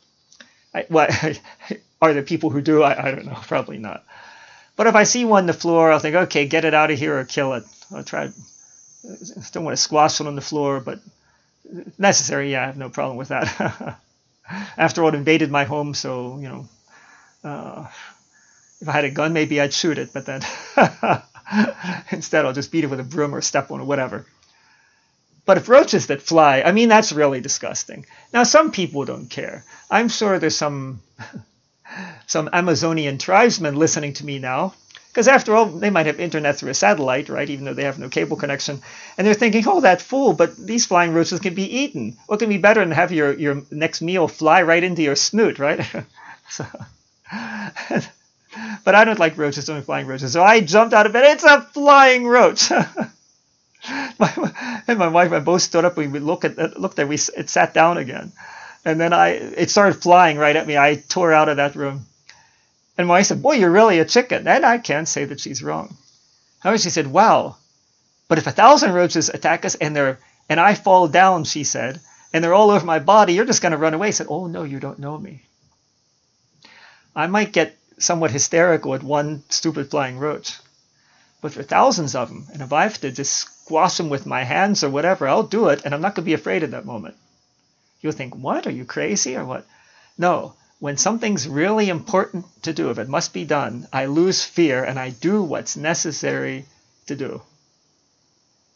I, 0.75 0.85
what 0.89 1.11
are 2.03 2.13
there 2.13 2.23
people 2.23 2.51
who 2.51 2.61
do? 2.61 2.83
I, 2.83 3.09
I 3.09 3.11
don't 3.11 3.27
know. 3.27 3.39
Probably 3.47 3.79
not. 3.79 4.05
But 4.81 4.87
if 4.87 4.95
I 4.95 5.03
see 5.03 5.27
one 5.27 5.43
on 5.43 5.47
the 5.47 5.53
floor, 5.53 5.93
I'll 5.93 5.99
think, 5.99 6.17
okay, 6.17 6.47
get 6.47 6.65
it 6.65 6.73
out 6.73 6.91
of 6.91 6.99
here 6.99 7.19
or 7.19 7.27
kill 7.27 7.53
it. 7.53 7.65
I'll 7.95 8.03
try. 8.03 8.25
I 8.25 8.31
don't 9.53 9.65
want 9.65 9.77
to 9.77 9.83
squash 9.83 10.23
it 10.23 10.27
on 10.27 10.37
the 10.37 10.41
floor, 10.41 10.81
but 10.81 11.01
necessary. 11.99 12.53
Yeah, 12.53 12.63
I 12.63 12.67
have 12.69 12.79
no 12.79 12.89
problem 12.89 13.19
with 13.19 13.29
that. 13.29 13.99
After 14.79 15.03
all, 15.03 15.11
it 15.11 15.17
invaded 15.17 15.51
my 15.51 15.65
home, 15.65 15.93
so 15.93 16.39
you 16.39 16.49
know. 16.49 16.69
Uh, 17.45 17.89
if 18.81 18.89
I 18.89 18.93
had 18.93 19.05
a 19.05 19.11
gun, 19.11 19.35
maybe 19.35 19.61
I'd 19.61 19.75
shoot 19.75 19.99
it, 19.99 20.15
but 20.15 20.25
then 20.25 20.41
instead 22.11 22.47
I'll 22.47 22.55
just 22.55 22.73
beat 22.73 22.85
it 22.85 22.91
with 22.91 23.01
a 23.01 23.05
broom 23.05 23.35
or 23.35 23.43
step 23.43 23.71
on 23.71 23.83
or 23.83 23.85
whatever. 23.85 24.25
But 25.45 25.59
if 25.59 25.69
roaches 25.69 26.07
that 26.07 26.23
fly, 26.23 26.63
I 26.63 26.73
mean, 26.73 26.89
that's 26.89 27.13
really 27.13 27.43
disgusting. 27.43 28.07
Now, 28.33 28.45
some 28.45 28.73
people 28.73 29.05
don't 29.05 29.29
care. 29.29 29.63
I'm 29.91 30.09
sure 30.09 30.39
there's 30.39 30.57
some 30.57 31.03
some 32.27 32.49
Amazonian 32.53 33.19
tribesmen 33.19 33.77
listening 33.77 34.15
to 34.15 34.25
me 34.27 34.39
now, 34.39 34.75
Because 35.09 35.29
after 35.29 35.57
all, 35.57 35.67
they 35.67 35.91
might 35.91 36.07
have 36.07 36.21
internet 36.21 36.57
through 36.59 36.71
a 36.71 36.75
satellite, 36.75 37.29
right? 37.29 37.51
Even 37.51 37.65
though 37.65 37.75
they 37.75 37.85
have 37.85 37.99
no 37.99 38.09
cable 38.09 38.37
connection. 38.37 38.81
And 39.19 39.27
they're 39.27 39.35
thinking, 39.35 39.65
oh, 39.67 39.81
that 39.81 40.03
fool, 40.03 40.33
but 40.35 40.57
these 40.57 40.87
flying 40.87 41.13
roaches 41.15 41.41
can 41.41 41.55
be 41.55 41.79
eaten. 41.83 42.17
What 42.27 42.39
can 42.41 42.49
be 42.49 42.59
better 42.59 42.81
than 42.81 42.93
have 42.93 43.13
your, 43.13 43.33
your 43.35 43.63
next 43.71 44.03
meal 44.03 44.29
fly 44.29 44.63
right 44.63 44.85
into 44.85 45.03
your 45.03 45.17
snoot, 45.17 45.59
right? 45.59 45.85
so, 46.49 46.65
but 48.85 48.95
I 48.95 49.05
don't 49.05 49.19
like 49.19 49.39
roaches, 49.39 49.69
only 49.69 49.83
flying 49.83 50.07
roaches. 50.07 50.33
So 50.33 50.43
I 50.43 50.61
jumped 50.61 50.95
out 50.95 51.07
of 51.07 51.13
bed. 51.13 51.25
It's 51.25 51.45
a 51.45 51.63
flying 51.63 52.27
roach. 52.27 52.71
my, 54.19 54.83
and 54.87 54.99
my 54.99 55.09
wife 55.09 55.27
and 55.27 55.37
I 55.37 55.41
both 55.41 55.63
stood 55.63 55.85
up. 55.85 55.97
We 55.97 56.07
looked 56.07 56.45
at 56.45 56.79
looked 56.79 56.99
at 56.99 57.09
we 57.09 57.17
it 57.17 57.49
sat 57.51 57.75
down 57.75 57.99
again, 57.99 58.33
and 58.85 59.01
then 59.01 59.13
I 59.13 59.29
it 59.31 59.71
started 59.71 60.03
flying 60.03 60.39
right 60.39 60.57
at 60.57 60.67
me. 60.67 60.77
I 60.77 60.97
tore 60.97 61.33
out 61.33 61.49
of 61.49 61.57
that 61.59 61.77
room. 61.77 62.07
And 62.97 63.09
my 63.09 63.15
wife 63.15 63.27
said, 63.27 63.43
Boy, 63.43 63.55
you're 63.55 63.71
really 63.71 63.99
a 63.99 64.05
chicken. 64.05 64.47
And 64.47 64.65
I 64.65 64.79
can't 64.79 65.09
say 65.09 65.25
that 65.25 65.41
she's 65.41 65.63
wrong. 65.63 65.97
However, 66.61 66.79
she 66.79 66.91
said, 66.91 67.07
Wow. 67.07 67.57
But 68.29 68.39
if 68.39 68.47
a 68.47 68.53
thousand 68.53 68.93
roaches 68.93 69.29
attack 69.29 69.65
us 69.65 69.75
and 69.75 69.95
they're 69.95 70.19
and 70.49 70.61
I 70.61 70.75
fall 70.75 71.09
down, 71.09 71.45
she 71.45 71.65
said, 71.65 72.01
and 72.33 72.43
they're 72.43 72.55
all 72.55 72.71
over 72.71 72.85
my 72.85 72.99
body, 72.99 73.35
you're 73.35 73.45
just 73.45 73.63
going 73.63 73.73
to 73.73 73.79
run 73.79 73.95
away. 73.95 74.09
I 74.09 74.11
said, 74.11 74.27
Oh, 74.29 74.47
no, 74.47 74.65
you 74.65 74.81
don't 74.81 74.99
know 74.99 75.17
me. 75.19 75.43
I 77.15 77.27
might 77.27 77.53
get 77.53 77.77
somewhat 77.99 78.31
hysterical 78.31 78.95
at 78.95 79.03
one 79.03 79.43
stupid 79.49 79.91
flying 79.91 80.19
roach. 80.19 80.59
But 81.41 81.53
for 81.53 81.63
thousands 81.63 82.15
of 82.15 82.29
them, 82.29 82.47
and 82.53 82.63
if 82.63 82.73
I 82.73 82.83
have 82.83 83.01
to 83.01 83.11
just 83.11 83.33
squash 83.33 83.97
them 83.97 84.11
with 84.11 84.27
my 84.27 84.45
hands 84.45 84.85
or 84.85 84.91
whatever, 84.91 85.27
I'll 85.27 85.43
do 85.43 85.69
it, 85.69 85.83
and 85.85 85.95
I'm 85.95 86.03
not 86.03 86.15
going 86.15 86.25
to 86.25 86.31
be 86.31 86.35
afraid 86.35 86.63
at 86.63 86.73
that 86.73 86.85
moment. 86.85 87.17
You'll 88.01 88.13
think, 88.13 88.35
What? 88.35 88.67
Are 88.67 88.73
you 88.73 88.85
crazy 88.85 89.37
or 89.37 89.45
what? 89.45 89.67
No, 90.17 90.55
when 90.81 90.97
something's 90.97 91.47
really 91.47 91.89
important 91.91 92.47
to 92.63 92.73
do, 92.73 92.91
if 92.91 92.99
it 92.99 93.09
must 93.09 93.35
be 93.35 93.45
done, 93.45 93.87
I 93.93 94.07
lose 94.07 94.43
fear 94.43 94.83
and 94.83 94.99
I 94.99 95.11
do 95.11 95.43
what's 95.43 95.77
necessary 95.77 96.65
to 97.07 97.17
do. 97.17 97.43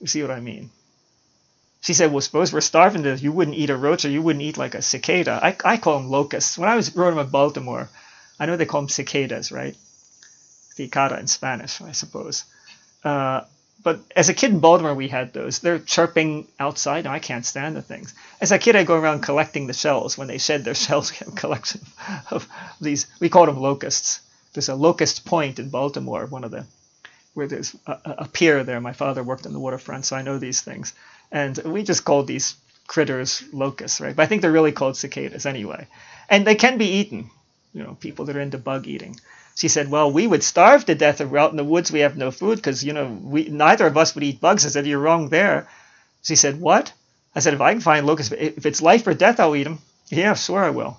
You 0.01 0.07
see 0.07 0.21
what 0.21 0.31
I 0.31 0.41
mean? 0.41 0.71
She 1.81 1.95
said, 1.95 2.13
Well, 2.13 2.21
suppose 2.21 2.53
we're 2.53 2.61
starving 2.61 3.05
to 3.05 3.17
you 3.17 3.33
wouldn't 3.33 3.57
eat 3.57 3.71
a 3.71 3.77
roach 3.77 4.05
or 4.05 4.11
you 4.11 4.23
wouldn't 4.23 4.43
eat 4.43 4.59
like 4.59 4.75
a 4.75 4.83
cicada. 4.83 5.41
I, 5.43 5.57
I 5.65 5.77
call 5.79 5.99
them 5.99 6.11
locusts. 6.11 6.59
When 6.59 6.69
I 6.69 6.77
was 6.77 6.91
growing 6.91 7.19
up 7.19 7.27
in 7.27 7.31
Baltimore, 7.31 7.89
I 8.39 8.47
know 8.47 8.57
they 8.57 8.67
call 8.67 8.83
them 8.83 8.89
cicadas, 8.89 9.51
right? 9.53 9.77
Cicada 10.75 11.19
in 11.19 11.27
Spanish, 11.27 11.81
I 11.81 11.93
suppose. 11.93 12.45
Uh, 13.03 13.43
but 13.83 14.01
as 14.17 14.29
a 14.29 14.35
kid 14.35 14.51
in 14.51 14.61
Baltimore, 14.61 14.95
we 14.95 15.09
had 15.09 15.33
those. 15.33 15.59
They're 15.59 15.79
chirping 15.79 16.49
outside. 16.59 17.07
I 17.07 17.19
can't 17.19 17.45
stand 17.45 17.77
the 17.77 17.83
things. 17.83 18.15
As 18.41 18.51
a 18.51 18.59
kid, 18.59 18.77
I 18.77 18.85
go 18.85 18.99
around 18.99 19.23
collecting 19.23 19.67
the 19.67 19.75
shells. 19.75 20.17
When 20.17 20.29
they 20.29 20.39
shed 20.39 20.65
their 20.65 20.75
shells, 20.85 21.11
we 21.11 21.19
have 21.19 21.29
a 21.29 21.37
collection 21.37 21.83
of 22.31 22.49
these. 22.81 23.07
We 23.21 23.29
call 23.29 23.47
them 23.47 23.61
locusts. 23.61 24.21
There's 24.55 24.69
a 24.69 24.75
locust 24.75 25.25
point 25.25 25.59
in 25.59 25.69
Baltimore, 25.69 26.27
one 26.27 26.45
of 26.45 26.51
the 26.51 26.67
where 27.35 27.49
there's 27.49 27.75
a, 27.87 27.99
a 28.05 28.29
pier 28.29 28.65
there. 28.65 28.81
My 28.81 28.93
father 28.93 29.23
worked 29.23 29.47
on 29.47 29.53
the 29.53 29.59
waterfront, 29.59 30.07
so 30.07 30.17
I 30.17 30.23
know 30.23 30.39
these 30.39 30.61
things. 30.61 30.95
And 31.33 31.59
we 31.59 31.83
just 31.83 32.05
called 32.05 32.27
these 32.27 32.55
critters 32.87 33.43
locusts, 33.53 34.01
right? 34.01 34.15
But 34.15 34.23
I 34.23 34.27
think 34.27 34.41
they're 34.41 34.53
really 34.53 34.73
called 34.73 34.97
cicadas 34.97 35.45
anyway. 35.47 35.89
And 36.29 36.47
they 36.47 36.55
can 36.55 36.79
be 36.79 36.87
eaten. 36.87 37.31
You 37.73 37.83
know, 37.83 37.97
people 38.01 38.27
that 38.27 38.37
are 38.37 38.41
into 38.41 38.59
bug 38.59 38.87
eating. 38.87 39.19
She 39.57 39.69
said, 39.69 39.91
"Well, 39.91 40.11
we 40.11 40.27
would 40.27 40.43
starve 40.43 40.85
to 40.87 40.95
death 40.95 41.21
if 41.21 41.29
we're 41.29 41.39
out 41.39 41.53
in 41.53 41.57
the 41.57 41.65
woods. 41.65 41.93
We 41.93 42.01
have 42.01 42.17
no 42.17 42.31
food 42.31 42.57
because 42.57 42.83
you 42.83 42.93
know 42.93 43.07
we 43.07 43.49
neither 43.49 43.87
of 43.87 43.97
us 43.97 44.15
would 44.15 44.25
eat 44.25 44.41
bugs." 44.41 44.67
I 44.67 44.71
said, 44.71 44.87
"You're 44.87 44.99
wrong 44.99 45.29
there." 45.29 45.69
She 46.23 46.37
said, 46.37 46.61
"What?" 46.61 46.93
I 47.35 47.41
said, 47.41 47.55
"If 47.55 47.61
I 47.61 47.73
can 47.73 47.81
find 47.81 48.07
locusts, 48.07 48.33
if 48.33 48.67
it's 48.67 48.83
life 48.83 49.07
or 49.07 49.15
death, 49.15 49.39
I'll 49.39 49.55
eat 49.55 49.65
them." 49.65 49.79
Yeah, 50.09 50.35
sure 50.35 50.65
I 50.65 50.71
will. 50.71 50.99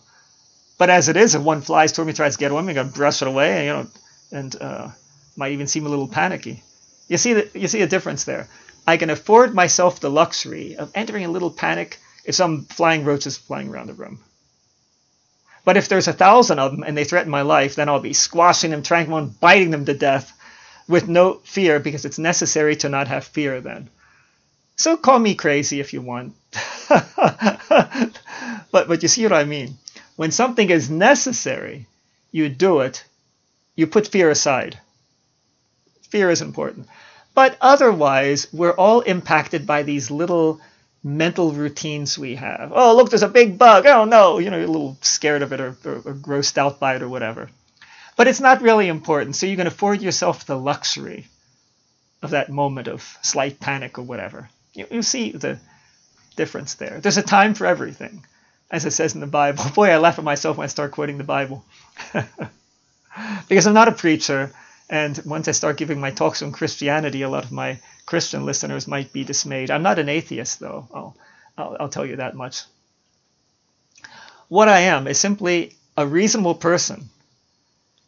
But 0.78 0.90
as 0.90 1.10
it 1.10 1.18
is, 1.18 1.36
if 1.36 1.42
one 1.42 1.62
flies 1.62 1.92
toward 1.92 2.08
me, 2.08 2.14
tries 2.14 2.36
to 2.36 2.40
get 2.40 2.52
one, 2.52 2.68
I'm 2.68 2.76
gonna 2.76 2.90
brush 2.90 3.22
it 3.22 3.28
away, 3.28 3.58
and 3.58 3.66
you 3.66 3.74
know, 3.74 4.40
and 4.40 4.56
uh, 4.62 4.88
might 5.36 5.52
even 5.52 5.68
seem 5.68 5.86
a 5.86 5.90
little 5.90 6.08
panicky. 6.08 6.64
You 7.08 7.18
see 7.18 7.34
the 7.34 7.50
you 7.54 7.68
see 7.68 7.82
a 7.82 7.88
difference 7.88 8.24
there. 8.24 8.48
I 8.88 8.98
can 8.98 9.10
afford 9.10 9.54
myself 9.54 10.00
the 10.00 10.10
luxury 10.10 10.76
of 10.76 10.92
entering 10.96 11.26
a 11.26 11.32
little 11.32 11.52
panic 11.52 12.00
if 12.24 12.36
some 12.36 12.66
flying 12.66 13.04
roach 13.04 13.26
is 13.28 13.38
flying 13.38 13.70
around 13.70 13.88
the 13.88 13.94
room. 13.94 14.24
But 15.66 15.78
if 15.78 15.90
there's 15.90 16.08
a 16.08 16.14
thousand 16.14 16.60
of 16.60 16.72
them 16.72 16.84
and 16.84 16.96
they 16.96 17.04
threaten 17.04 17.32
my 17.32 17.42
life, 17.42 17.76
then 17.76 17.90
I'll 17.90 18.00
be 18.00 18.14
squashing 18.14 18.72
them, 18.72 18.84
trampling 18.84 19.26
them, 19.26 19.36
biting 19.42 19.72
them 19.72 19.86
to 19.86 19.94
death 19.96 20.32
with 20.88 21.08
no 21.08 21.42
fear 21.44 21.80
because 21.80 22.06
it's 22.06 22.20
necessary 22.20 22.76
to 22.78 22.90
not 22.90 23.08
have 23.08 23.26
fear 23.26 23.60
then. 23.62 23.90
So 24.76 24.96
call 24.96 25.18
me 25.20 25.36
crazy 25.36 25.80
if 25.80 25.92
you 25.94 26.02
want. 26.02 26.36
but 26.90 28.88
but 28.88 29.02
you 29.02 29.08
see 29.08 29.24
what 29.24 29.34
I 29.34 29.46
mean? 29.46 29.78
When 30.16 30.32
something 30.32 30.70
is 30.70 30.90
necessary, 30.90 31.88
you 32.32 32.50
do 32.50 32.82
it. 32.82 33.04
You 33.76 33.88
put 33.88 34.08
fear 34.08 34.30
aside. 34.30 34.80
Fear 36.10 36.30
is 36.30 36.42
important. 36.42 36.88
But 37.34 37.58
otherwise, 37.60 38.48
we're 38.54 38.76
all 38.76 39.02
impacted 39.02 39.66
by 39.66 39.84
these 39.84 40.12
little 40.12 40.62
mental 41.06 41.52
routines 41.52 42.18
we 42.18 42.36
have. 42.36 42.72
Oh, 42.74 42.96
look, 42.96 43.12
there's 43.12 43.22
a 43.22 43.30
big 43.30 43.60
bug. 43.60 43.86
Oh, 43.86 44.06
no. 44.06 44.40
You 44.40 44.50
know, 44.50 44.58
you're 44.58 44.66
a 44.66 44.72
little 44.72 44.98
scared 45.02 45.44
of 45.44 45.54
it 45.54 45.62
or, 45.62 45.78
or, 45.86 45.96
or 45.98 46.14
grossed 46.14 46.58
out 46.58 46.80
by 46.80 46.96
it 46.96 47.04
or 47.04 47.08
whatever. 47.08 47.50
But 48.18 48.28
it's 48.28 48.40
not 48.40 48.64
really 48.64 48.88
important. 48.88 49.36
So 49.36 49.46
you 49.46 49.56
can 49.56 49.68
afford 49.68 50.02
yourself 50.02 50.46
the 50.46 50.58
luxury 50.58 51.28
of 52.24 52.32
that 52.32 52.50
moment 52.50 52.88
of 52.88 53.18
slight 53.22 53.60
panic 53.60 54.00
or 54.00 54.02
whatever. 54.02 54.50
You, 54.74 54.88
you 54.90 55.02
see 55.04 55.32
the 55.32 55.60
difference 56.36 56.74
there. 56.74 57.00
There's 57.00 57.18
a 57.18 57.24
time 57.24 57.54
for 57.54 57.68
everything, 57.68 58.26
as 58.72 58.86
it 58.86 58.92
says 58.92 59.14
in 59.14 59.22
the 59.22 59.28
Bible. 59.28 59.64
Boy, 59.76 59.92
I 59.92 59.98
laugh 59.98 60.18
at 60.18 60.26
myself 60.26 60.58
when 60.58 60.66
I 60.66 60.70
start 60.70 60.92
quoting 60.92 61.20
the 61.20 61.24
Bible. 61.24 61.64
because 63.48 63.68
I'm 63.68 63.76
not 63.76 63.90
a 63.90 63.94
preacher. 63.94 64.52
And 64.90 65.20
once 65.26 65.48
I 65.48 65.52
start 65.52 65.78
giving 65.78 66.00
my 66.00 66.12
talks 66.12 66.42
on 66.42 66.52
Christianity, 66.52 67.24
a 67.24 67.30
lot 67.30 67.44
of 67.44 67.52
my 67.52 67.80
Christian 68.06 68.46
listeners 68.46 68.88
might 68.88 69.12
be 69.12 69.24
dismayed. 69.24 69.72
I'm 69.72 69.84
not 69.84 70.00
an 70.00 70.10
atheist, 70.10 70.60
though. 70.60 70.88
I'll, 70.94 71.18
I'll, 71.58 71.78
I'll 71.80 71.90
tell 71.90 72.06
you 72.06 72.18
that 72.18 72.36
much. 72.36 72.64
What 74.48 74.70
I 74.70 74.82
am 74.82 75.08
is 75.08 75.20
simply 75.20 75.76
a 75.98 76.06
reasonable 76.06 76.56
person 76.56 77.10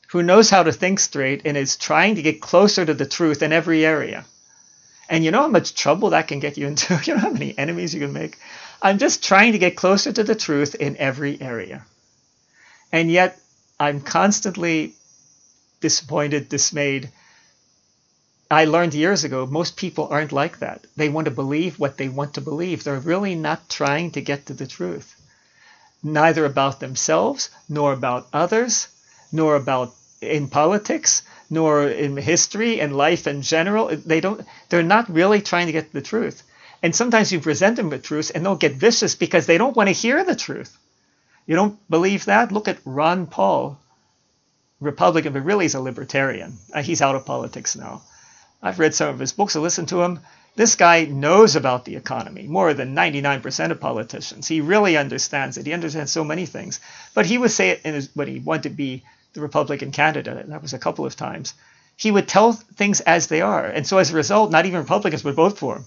who 0.10 0.22
knows 0.22 0.50
how 0.50 0.64
to 0.64 0.72
think 0.72 1.00
straight 1.00 1.42
and 1.46 1.58
is 1.58 1.76
trying 1.76 2.16
to 2.16 2.22
get 2.22 2.42
closer 2.42 2.86
to 2.86 2.94
the 2.94 3.06
truth 3.06 3.42
in 3.42 3.52
every 3.52 3.86
area. 3.86 4.26
And 5.10 5.24
you 5.24 5.32
know 5.32 5.44
how 5.44 5.48
much 5.48 5.74
trouble 5.74 6.12
that 6.12 6.28
can 6.28 6.40
get 6.40 6.58
you 6.58 6.68
into? 6.68 7.00
You 7.06 7.16
know 7.16 7.22
how 7.22 7.30
many 7.30 7.58
enemies 7.58 7.94
you 7.94 8.02
can 8.02 8.14
make? 8.14 8.38
I'm 8.82 9.00
just 9.00 9.24
trying 9.24 9.54
to 9.54 9.58
get 9.58 9.76
closer 9.76 10.12
to 10.12 10.24
the 10.24 10.36
truth 10.36 10.76
in 10.76 10.98
every 10.98 11.42
area. 11.42 11.86
And 12.92 13.12
yet, 13.12 13.40
I'm 13.80 14.02
constantly 14.02 14.94
disappointed, 15.80 16.50
dismayed. 16.50 17.10
I 18.50 18.66
learned 18.66 18.94
years 18.94 19.24
ago 19.24 19.46
most 19.46 19.76
people 19.76 20.08
aren't 20.10 20.32
like 20.32 20.60
that. 20.60 20.86
They 20.96 21.10
want 21.10 21.26
to 21.26 21.32
believe 21.32 21.80
what 21.80 21.98
they 21.98 22.10
want 22.10 22.36
to 22.36 22.42
believe. 22.42 22.84
They're 22.84 23.00
really 23.00 23.36
not 23.36 23.70
trying 23.70 24.12
to 24.12 24.22
get 24.22 24.46
to 24.46 24.54
the 24.54 24.68
truth, 24.68 25.16
neither 26.02 26.46
about 26.46 26.80
themselves, 26.80 27.50
nor 27.68 27.94
about 27.94 28.28
others, 28.32 28.88
nor 29.32 29.56
about 29.56 29.94
in 30.22 30.48
politics, 30.48 31.22
nor 31.50 31.88
in 31.88 32.18
history 32.18 32.80
and 32.82 32.96
life 32.96 33.28
in 33.28 33.42
general. 33.42 33.88
They 33.88 34.22
don't. 34.22 34.46
They're 34.70 34.84
not 34.84 35.10
really 35.10 35.42
trying 35.42 35.68
to 35.68 35.74
get 35.74 35.94
the 35.94 36.02
truth. 36.02 36.44
And 36.82 36.96
sometimes 36.96 37.32
you 37.32 37.40
present 37.40 37.76
them 37.76 37.90
with 37.90 38.04
truth, 38.04 38.32
and 38.34 38.46
they'll 38.46 38.56
get 38.56 38.74
vicious 38.74 39.16
because 39.16 39.46
they 39.46 39.58
don't 39.58 39.76
want 39.76 39.88
to 39.88 39.94
hear 39.94 40.24
the 40.24 40.36
truth. 40.36 40.78
You 41.46 41.56
don't 41.56 41.78
believe 41.90 42.26
that? 42.26 42.52
Look 42.52 42.68
at 42.68 42.80
Ron 42.86 43.26
Paul 43.26 43.80
Republican, 44.80 45.34
but 45.34 45.44
really 45.44 45.66
he's 45.66 45.76
a 45.76 45.82
libertarian. 45.82 46.58
Uh, 46.74 46.82
he's 46.82 47.02
out 47.02 47.16
of 47.16 47.26
politics 47.26 47.76
now. 47.76 48.02
I've 48.62 48.80
read 48.80 48.96
some 48.96 49.10
of 49.10 49.20
his 49.20 49.34
books. 49.34 49.56
I 49.56 49.60
listened 49.60 49.90
to 49.90 50.02
him. 50.02 50.20
This 50.56 50.76
guy 50.76 51.06
knows 51.06 51.56
about 51.56 51.86
the 51.86 51.96
economy 51.96 52.48
more 52.48 52.74
than 52.74 52.96
99% 52.96 53.72
of 53.72 53.80
politicians. 53.80 54.48
He 54.48 54.62
really 54.62 54.98
understands 54.98 55.58
it. 55.58 55.68
He 55.68 55.74
understands 55.74 56.12
so 56.12 56.24
many 56.24 56.48
things. 56.48 56.80
But 57.14 57.28
he 57.28 57.38
would 57.38 57.52
say 57.52 57.70
it 57.70 57.82
in 57.86 57.94
his, 57.94 58.10
when 58.16 58.28
he 58.28 58.40
wanted 58.40 58.64
to 58.64 58.70
be 58.70 59.04
the 59.34 59.42
Republican 59.42 59.92
candidate. 59.92 60.38
And 60.38 60.52
that 60.52 60.64
was 60.64 60.74
a 60.74 60.80
couple 60.80 61.06
of 61.06 61.16
times. 61.16 61.54
He 61.96 62.10
would 62.10 62.28
tell 62.28 62.54
things 62.54 63.02
as 63.02 63.28
they 63.28 63.42
are. 63.42 63.66
And 63.66 63.86
so 63.86 64.00
as 64.00 64.12
a 64.12 64.16
result, 64.16 64.52
not 64.52 64.66
even 64.66 64.80
Republicans 64.82 65.24
would 65.24 65.36
vote 65.36 65.58
for 65.58 65.78
him. 65.78 65.86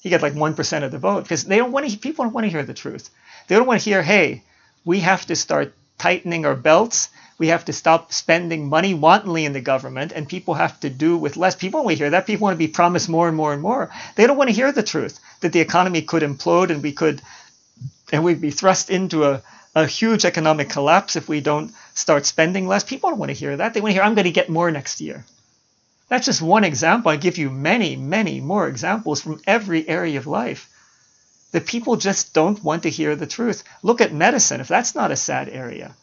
He 0.00 0.10
got 0.10 0.22
like 0.22 0.34
1% 0.34 0.82
of 0.82 0.90
the 0.90 0.98
vote 0.98 1.22
because 1.22 1.44
they 1.44 1.56
don't 1.56 1.72
want 1.72 1.88
to, 1.88 1.98
people 1.98 2.24
don't 2.24 2.34
want 2.34 2.44
to 2.44 2.50
hear 2.50 2.62
the 2.62 2.74
truth. 2.74 3.10
They 3.48 3.56
don't 3.56 3.66
want 3.66 3.80
to 3.80 3.90
hear, 3.90 4.02
hey, 4.02 4.44
we 4.84 5.00
have 5.00 5.24
to 5.26 5.36
start 5.36 5.74
tightening 5.98 6.46
our 6.46 6.56
belts 6.56 7.08
we 7.38 7.48
have 7.48 7.66
to 7.66 7.72
stop 7.72 8.12
spending 8.12 8.68
money 8.68 8.94
wantonly 8.94 9.44
in 9.44 9.52
the 9.52 9.60
government 9.60 10.12
and 10.12 10.28
people 10.28 10.54
have 10.54 10.80
to 10.80 10.88
do 10.90 11.18
with 11.18 11.36
less. 11.36 11.54
People 11.54 11.84
want 11.84 11.96
to 11.96 12.02
hear 12.02 12.10
that. 12.10 12.26
People 12.26 12.44
want 12.44 12.54
to 12.54 12.66
be 12.66 12.68
promised 12.68 13.08
more 13.08 13.28
and 13.28 13.36
more 13.36 13.52
and 13.52 13.60
more. 13.60 13.90
They 14.14 14.26
don't 14.26 14.38
want 14.38 14.48
to 14.48 14.56
hear 14.56 14.72
the 14.72 14.82
truth 14.82 15.20
that 15.40 15.52
the 15.52 15.60
economy 15.60 16.02
could 16.02 16.22
implode 16.22 16.70
and 16.70 16.82
we 16.82 16.92
could 16.92 17.20
and 18.12 18.24
we'd 18.24 18.40
be 18.40 18.50
thrust 18.50 18.88
into 18.88 19.24
a, 19.24 19.42
a 19.74 19.84
huge 19.84 20.24
economic 20.24 20.70
collapse 20.70 21.16
if 21.16 21.28
we 21.28 21.40
don't 21.40 21.72
start 21.92 22.24
spending 22.24 22.68
less. 22.68 22.84
People 22.84 23.10
don't 23.10 23.18
want 23.18 23.30
to 23.30 23.36
hear 23.36 23.56
that. 23.56 23.74
They 23.74 23.80
want 23.80 23.90
to 23.90 23.94
hear, 23.94 24.02
I'm 24.02 24.14
going 24.14 24.24
to 24.24 24.30
get 24.30 24.48
more 24.48 24.70
next 24.70 25.00
year. 25.00 25.24
That's 26.08 26.26
just 26.26 26.40
one 26.40 26.62
example. 26.62 27.10
I 27.10 27.16
give 27.16 27.36
you 27.36 27.50
many, 27.50 27.96
many 27.96 28.40
more 28.40 28.68
examples 28.68 29.20
from 29.20 29.42
every 29.46 29.86
area 29.88 30.18
of 30.18 30.28
life. 30.28 30.70
The 31.56 31.62
people 31.62 31.96
just 31.96 32.34
don't 32.34 32.62
want 32.62 32.82
to 32.82 32.90
hear 32.90 33.16
the 33.16 33.26
truth. 33.26 33.64
Look 33.82 34.02
at 34.02 34.12
medicine, 34.12 34.60
if 34.60 34.68
that's 34.68 34.94
not 34.94 35.10
a 35.10 35.16
sad 35.16 35.48
area. 35.48 35.96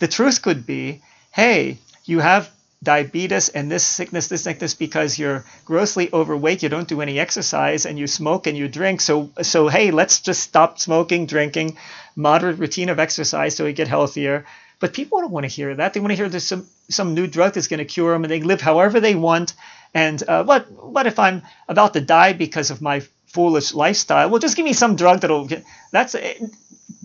The 0.00 0.06
truth 0.06 0.42
could 0.42 0.66
be 0.66 1.00
hey, 1.32 1.78
you 2.04 2.18
have 2.18 2.50
diabetes 2.82 3.48
and 3.48 3.70
this 3.70 3.84
sickness, 3.84 4.28
this 4.28 4.42
sickness 4.42 4.74
because 4.74 5.18
you're 5.18 5.46
grossly 5.64 6.12
overweight, 6.12 6.62
you 6.62 6.68
don't 6.68 6.88
do 6.88 7.00
any 7.00 7.18
exercise, 7.18 7.86
and 7.86 7.98
you 7.98 8.06
smoke 8.06 8.46
and 8.46 8.58
you 8.58 8.68
drink. 8.68 9.00
So, 9.00 9.30
so 9.40 9.68
hey, 9.68 9.92
let's 9.92 10.20
just 10.20 10.42
stop 10.42 10.78
smoking, 10.78 11.24
drinking, 11.24 11.78
moderate 12.14 12.58
routine 12.58 12.90
of 12.90 12.98
exercise 12.98 13.56
so 13.56 13.64
we 13.64 13.72
get 13.72 13.88
healthier. 13.88 14.44
But 14.78 14.92
people 14.92 15.22
don't 15.22 15.32
want 15.32 15.44
to 15.44 15.56
hear 15.58 15.74
that. 15.74 15.94
They 15.94 16.00
want 16.00 16.10
to 16.10 16.16
hear 16.16 16.28
there's 16.28 16.44
some 16.44 16.66
some 16.90 17.14
new 17.14 17.26
drug 17.26 17.54
that's 17.54 17.68
going 17.68 17.78
to 17.78 17.94
cure 17.94 18.12
them, 18.12 18.24
and 18.24 18.30
they 18.30 18.42
live 18.42 18.60
however 18.60 19.00
they 19.00 19.14
want. 19.14 19.54
And 19.94 20.22
uh, 20.28 20.44
what 20.44 20.70
what 20.70 21.06
if 21.06 21.18
I'm 21.18 21.40
about 21.66 21.94
to 21.94 22.02
die 22.02 22.34
because 22.34 22.70
of 22.70 22.82
my 22.82 23.00
foolish 23.28 23.74
lifestyle? 23.74 24.30
Well, 24.30 24.40
just 24.40 24.56
give 24.56 24.64
me 24.64 24.72
some 24.72 24.96
drug 24.96 25.20
that'll 25.20 25.46
get. 25.46 25.64
That's 25.90 26.14
eh, 26.14 26.34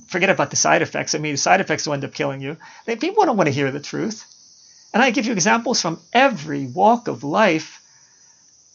forget 0.08 0.30
about 0.30 0.50
the 0.50 0.56
side 0.56 0.82
effects. 0.82 1.16
I 1.16 1.18
mean, 1.20 1.34
the 1.34 1.38
side 1.38 1.62
effects 1.62 1.86
will 1.86 1.94
end 1.94 2.06
up 2.06 2.14
killing 2.14 2.42
you. 2.42 2.58
People 2.86 3.26
don't 3.26 3.38
want 3.38 3.48
to 3.48 3.54
hear 3.54 3.72
the 3.72 3.80
truth. 3.80 4.26
And 4.94 5.02
I 5.02 5.10
give 5.10 5.26
you 5.26 5.34
examples 5.34 5.82
from 5.82 6.00
every 6.14 6.68
walk 6.68 7.08
of 7.08 7.24
life. 7.24 7.82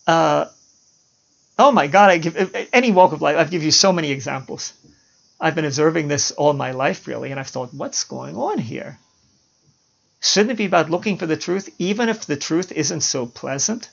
Uh, 0.07 0.47
oh 1.59 1.71
my 1.71 1.87
God, 1.87 2.11
I 2.11 2.19
give 2.19 2.37
eh, 2.37 2.49
eh, 2.53 2.67
any 2.73 2.91
walk 2.91 3.13
of 3.13 3.23
life. 3.23 3.37
I've 3.37 3.51
give 3.51 3.63
you 3.63 3.71
so 3.71 3.93
many 3.93 4.11
examples. 4.11 4.73
I've 5.41 5.55
been 5.55 5.65
observing 5.65 6.09
this 6.09 6.33
all 6.33 6.53
my 6.53 6.73
life, 6.73 7.07
really, 7.07 7.31
and 7.31 7.39
I've 7.39 7.47
thought, 7.49 7.73
what's 7.73 8.03
going 8.03 8.37
on 8.37 8.59
here? 8.59 8.99
Shouldn't 10.21 10.53
it 10.53 10.57
be 10.57 10.65
about 10.65 10.91
looking 10.91 11.17
for 11.17 11.27
the 11.27 11.37
truth, 11.37 11.69
even 11.79 12.09
if 12.09 12.27
the 12.27 12.37
truth 12.37 12.73
isn't 12.73 13.03
so 13.03 13.27
pleasant? 13.27 13.89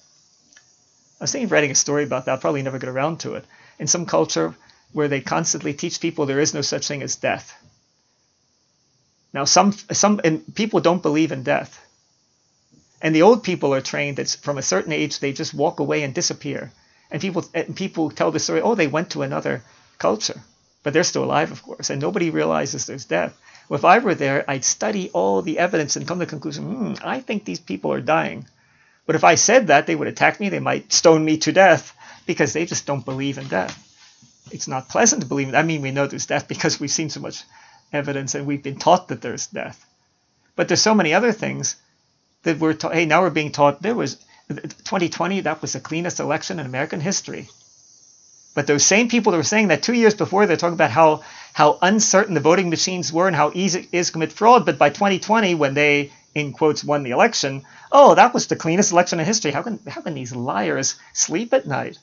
Was 1.25 1.31
thinking 1.31 1.45
of 1.45 1.53
writing 1.53 1.71
a 1.71 1.75
story 1.75 2.03
about 2.03 2.25
that. 2.25 2.33
I'll 2.33 2.37
probably 2.37 2.61
never 2.61 2.77
get 2.77 2.87
around 2.87 3.21
to 3.21 3.33
it. 3.33 3.45
In 3.79 3.87
some 3.87 4.05
culture 4.05 4.53
where 4.93 5.07
they 5.07 5.21
constantly 5.21 5.73
teach 5.73 5.99
people 5.99 6.27
there 6.27 6.39
is 6.39 6.53
no 6.53 6.61
such 6.61 6.87
thing 6.87 7.01
as 7.01 7.15
death. 7.15 7.51
Now, 9.33 9.45
some 9.45 9.71
some 9.71 10.21
and 10.23 10.43
people 10.53 10.81
don't 10.81 11.01
believe 11.01 11.31
in 11.31 11.41
death. 11.41 11.83
And 13.01 13.15
the 13.15 13.23
old 13.23 13.43
people 13.43 13.73
are 13.73 13.81
trained 13.81 14.17
that 14.17 14.37
from 14.43 14.59
a 14.59 14.61
certain 14.61 14.91
age 14.91 15.17
they 15.17 15.33
just 15.33 15.55
walk 15.55 15.79
away 15.79 16.03
and 16.03 16.13
disappear. 16.13 16.71
And 17.09 17.19
people 17.19 17.43
and 17.55 17.75
people 17.75 18.11
tell 18.11 18.29
the 18.29 18.37
story, 18.37 18.61
oh, 18.61 18.75
they 18.75 18.85
went 18.85 19.09
to 19.09 19.23
another 19.23 19.63
culture, 19.97 20.43
but 20.83 20.93
they're 20.93 21.11
still 21.11 21.23
alive, 21.23 21.51
of 21.51 21.63
course, 21.63 21.89
and 21.89 21.99
nobody 21.99 22.29
realizes 22.29 22.85
there's 22.85 23.05
death. 23.05 23.35
Well, 23.67 23.79
if 23.79 23.85
I 23.85 23.97
were 23.97 24.13
there, 24.13 24.45
I'd 24.47 24.63
study 24.63 25.09
all 25.09 25.41
the 25.41 25.57
evidence 25.57 25.95
and 25.95 26.07
come 26.07 26.19
to 26.19 26.25
the 26.25 26.29
conclusion, 26.29 26.65
hmm, 26.65 26.93
I 27.03 27.19
think 27.19 27.45
these 27.45 27.59
people 27.71 27.91
are 27.93 27.99
dying. 27.99 28.45
But 29.05 29.15
if 29.15 29.23
I 29.23 29.35
said 29.35 29.67
that, 29.67 29.87
they 29.87 29.95
would 29.95 30.07
attack 30.07 30.39
me. 30.39 30.49
They 30.49 30.59
might 30.59 30.91
stone 30.91 31.23
me 31.23 31.37
to 31.39 31.51
death 31.51 31.95
because 32.25 32.53
they 32.53 32.65
just 32.65 32.85
don't 32.85 33.05
believe 33.05 33.37
in 33.37 33.47
death. 33.47 33.81
It's 34.51 34.67
not 34.67 34.89
pleasant 34.89 35.21
to 35.21 35.27
believe. 35.27 35.53
I 35.53 35.63
mean, 35.63 35.81
we 35.81 35.91
know 35.91 36.07
there's 36.07 36.25
death 36.25 36.47
because 36.53 36.79
we've 36.79 36.91
seen 36.91 37.09
so 37.09 37.19
much 37.19 37.43
evidence 37.93 38.35
and 38.35 38.45
we've 38.45 38.63
been 38.63 38.79
taught 38.79 39.09
that 39.09 39.21
there's 39.21 39.47
death. 39.47 39.85
But 40.55 40.67
there's 40.67 40.81
so 40.81 40.95
many 40.95 41.13
other 41.13 41.31
things 41.31 41.75
that 42.43 42.59
we're 42.59 42.73
taught, 42.73 42.93
hey, 42.93 43.05
now 43.05 43.21
we're 43.21 43.29
being 43.29 43.51
taught 43.51 43.81
there 43.81 43.95
was 43.95 44.17
2020, 44.47 45.41
that 45.41 45.61
was 45.61 45.73
the 45.73 45.79
cleanest 45.79 46.19
election 46.19 46.59
in 46.59 46.65
American 46.65 46.99
history. 47.01 47.49
But 48.53 48.67
those 48.67 48.85
same 48.85 49.09
people 49.09 49.31
that 49.31 49.37
were 49.37 49.43
saying 49.43 49.67
that 49.67 49.83
two 49.83 49.93
years 49.93 50.13
before, 50.13 50.45
they're 50.45 50.55
talking 50.55 50.75
about 50.75 50.91
how, 50.91 51.23
how 51.53 51.77
uncertain 51.81 52.35
the 52.35 52.39
voting 52.39 52.69
machines 52.69 53.11
were 53.11 53.27
and 53.27 53.35
how 53.35 53.51
easy 53.53 53.81
it 53.81 53.87
is 53.91 54.07
to 54.07 54.13
commit 54.13 54.31
fraud. 54.31 54.65
But 54.65 54.77
by 54.77 54.89
2020, 54.89 55.55
when 55.55 55.73
they, 55.73 56.13
in 56.35 56.51
quotes, 56.51 56.83
won 56.83 57.03
the 57.03 57.11
election, 57.11 57.63
oh, 57.91 58.13
that 58.15 58.33
was 58.33 58.47
the 58.47 58.55
cleanest 58.55 58.91
election 58.91 59.19
in 59.19 59.25
history. 59.25 59.51
How 59.51 59.63
can, 59.63 59.79
how 59.87 60.01
can 60.01 60.13
these 60.13 60.35
liars 60.35 60.95
sleep 61.13 61.53
at 61.53 61.65
night? 61.65 61.97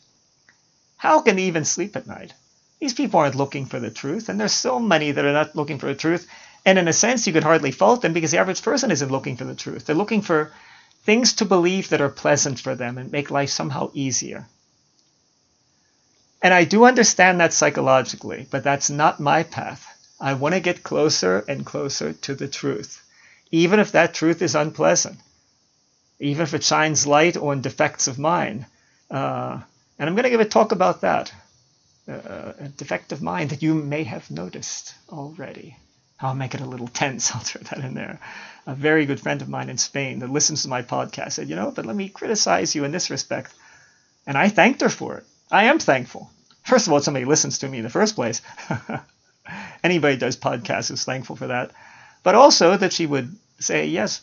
How 0.97 1.21
can 1.21 1.37
they 1.37 1.43
even 1.43 1.65
sleep 1.65 1.95
at 1.97 2.07
night? 2.07 2.33
These 2.81 2.95
people 2.95 3.21
aren't 3.21 3.37
looking 3.37 3.67
for 3.67 3.79
the 3.79 3.91
truth, 3.91 4.29
and 4.29 4.41
there's 4.41 4.53
so 4.53 4.81
many 4.81 5.13
that 5.13 5.25
are 5.25 5.33
not 5.33 5.55
looking 5.55 5.79
for 5.79 5.87
the 5.87 5.95
truth. 5.95 6.27
And 6.65 6.79
in 6.79 6.89
a 6.89 6.93
sense, 6.93 7.27
you 7.27 7.33
could 7.33 7.45
hardly 7.45 7.73
fault 7.73 8.03
them 8.03 8.13
because 8.13 8.31
the 8.31 8.39
average 8.39 8.63
person 8.63 8.91
isn't 8.91 9.11
looking 9.11 9.37
for 9.37 9.45
the 9.45 9.55
truth. 9.55 9.87
They're 9.87 9.95
looking 9.95 10.23
for 10.23 10.53
things 11.05 11.35
to 11.35 11.45
believe 11.45 11.91
that 11.91 12.01
are 12.01 12.09
pleasant 12.09 12.59
for 12.59 12.75
them 12.75 12.99
and 12.99 13.13
make 13.13 13.31
life 13.31 13.51
somehow 13.51 13.91
easier. 13.93 14.47
And 16.41 16.55
I 16.55 16.65
do 16.65 16.85
understand 16.85 17.41
that 17.41 17.53
psychologically, 17.53 18.47
but 18.51 18.65
that's 18.65 18.91
not 18.91 19.21
my 19.21 19.43
path. 19.43 19.87
I 20.21 20.35
want 20.35 20.55
to 20.55 20.61
get 20.61 20.83
closer 20.83 21.45
and 21.49 21.67
closer 21.67 22.13
to 22.13 22.35
the 22.35 22.49
truth, 22.49 23.03
even 23.53 23.79
if 23.79 23.93
that 23.93 24.15
truth 24.15 24.41
is 24.43 24.55
unpleasant, 24.55 25.19
even 26.19 26.43
if 26.43 26.55
it 26.55 26.65
shines 26.65 27.07
light 27.07 27.37
on 27.37 27.61
defects 27.61 28.09
of 28.09 28.19
mine. 28.19 28.67
Uh, 29.11 29.61
and 29.99 30.09
I'm 30.09 30.17
going 30.17 30.25
to 30.25 30.31
give 30.31 30.41
a 30.41 30.47
talk 30.47 30.73
about 30.73 31.03
that, 31.03 31.33
uh, 32.09 32.53
a 32.59 32.69
defect 32.69 33.13
of 33.13 33.23
mind 33.23 33.51
that 33.51 33.63
you 33.63 33.75
may 33.75 34.05
have 34.05 34.31
noticed 34.31 34.95
already. 35.11 35.77
I'll 36.19 36.35
make 36.35 36.55
it 36.55 36.61
a 36.61 36.67
little 36.67 36.89
tense. 37.03 37.33
I'll 37.35 37.43
throw 37.43 37.63
that 37.63 37.85
in 37.85 37.95
there. 37.95 38.21
A 38.67 38.75
very 38.75 39.05
good 39.05 39.21
friend 39.21 39.43
of 39.43 39.49
mine 39.49 39.69
in 39.69 39.77
Spain 39.77 40.21
that 40.21 40.31
listens 40.31 40.63
to 40.63 40.69
my 40.69 40.83
podcast 40.83 41.33
said, 41.33 41.49
you 41.49 41.57
know, 41.57 41.71
but 41.71 41.85
let 41.85 41.97
me 41.97 42.09
criticize 42.09 42.75
you 42.75 42.85
in 42.85 42.93
this 42.93 43.11
respect. 43.11 43.53
And 44.27 44.39
I 44.39 44.49
thanked 44.49 44.81
her 44.81 44.89
for 44.89 45.19
it. 45.19 45.27
I 45.51 45.65
am 45.65 45.79
thankful. 45.79 46.31
First 46.65 46.87
of 46.87 46.93
all, 46.93 47.01
somebody 47.01 47.27
listens 47.27 47.59
to 47.59 47.69
me 47.69 47.79
in 47.79 47.85
the 47.85 47.91
first 47.91 48.15
place. 48.15 48.41
Anybody 49.85 50.17
does 50.17 50.37
podcasts 50.37 50.93
is 50.93 51.05
thankful 51.05 51.37
for 51.37 51.49
that. 51.49 51.73
But 52.23 52.35
also 52.35 52.77
that 52.77 52.93
she 52.93 53.07
would 53.07 53.35
say, 53.59 53.87
yes, 53.87 54.21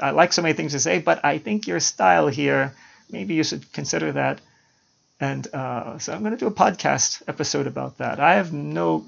I 0.00 0.10
like 0.10 0.32
so 0.32 0.42
many 0.42 0.54
things 0.54 0.72
to 0.72 0.80
say, 0.80 0.98
but 0.98 1.24
I 1.24 1.38
think 1.38 1.66
your 1.66 1.80
style 1.80 2.28
here, 2.28 2.74
maybe 3.10 3.34
you 3.34 3.44
should 3.44 3.72
consider 3.72 4.12
that. 4.12 4.40
And 5.20 5.46
uh, 5.54 5.98
so 5.98 6.12
I'm 6.12 6.20
going 6.20 6.32
to 6.32 6.38
do 6.38 6.46
a 6.46 6.50
podcast 6.50 7.22
episode 7.26 7.66
about 7.66 7.98
that. 7.98 8.20
I 8.20 8.34
have 8.34 8.52
no 8.52 9.06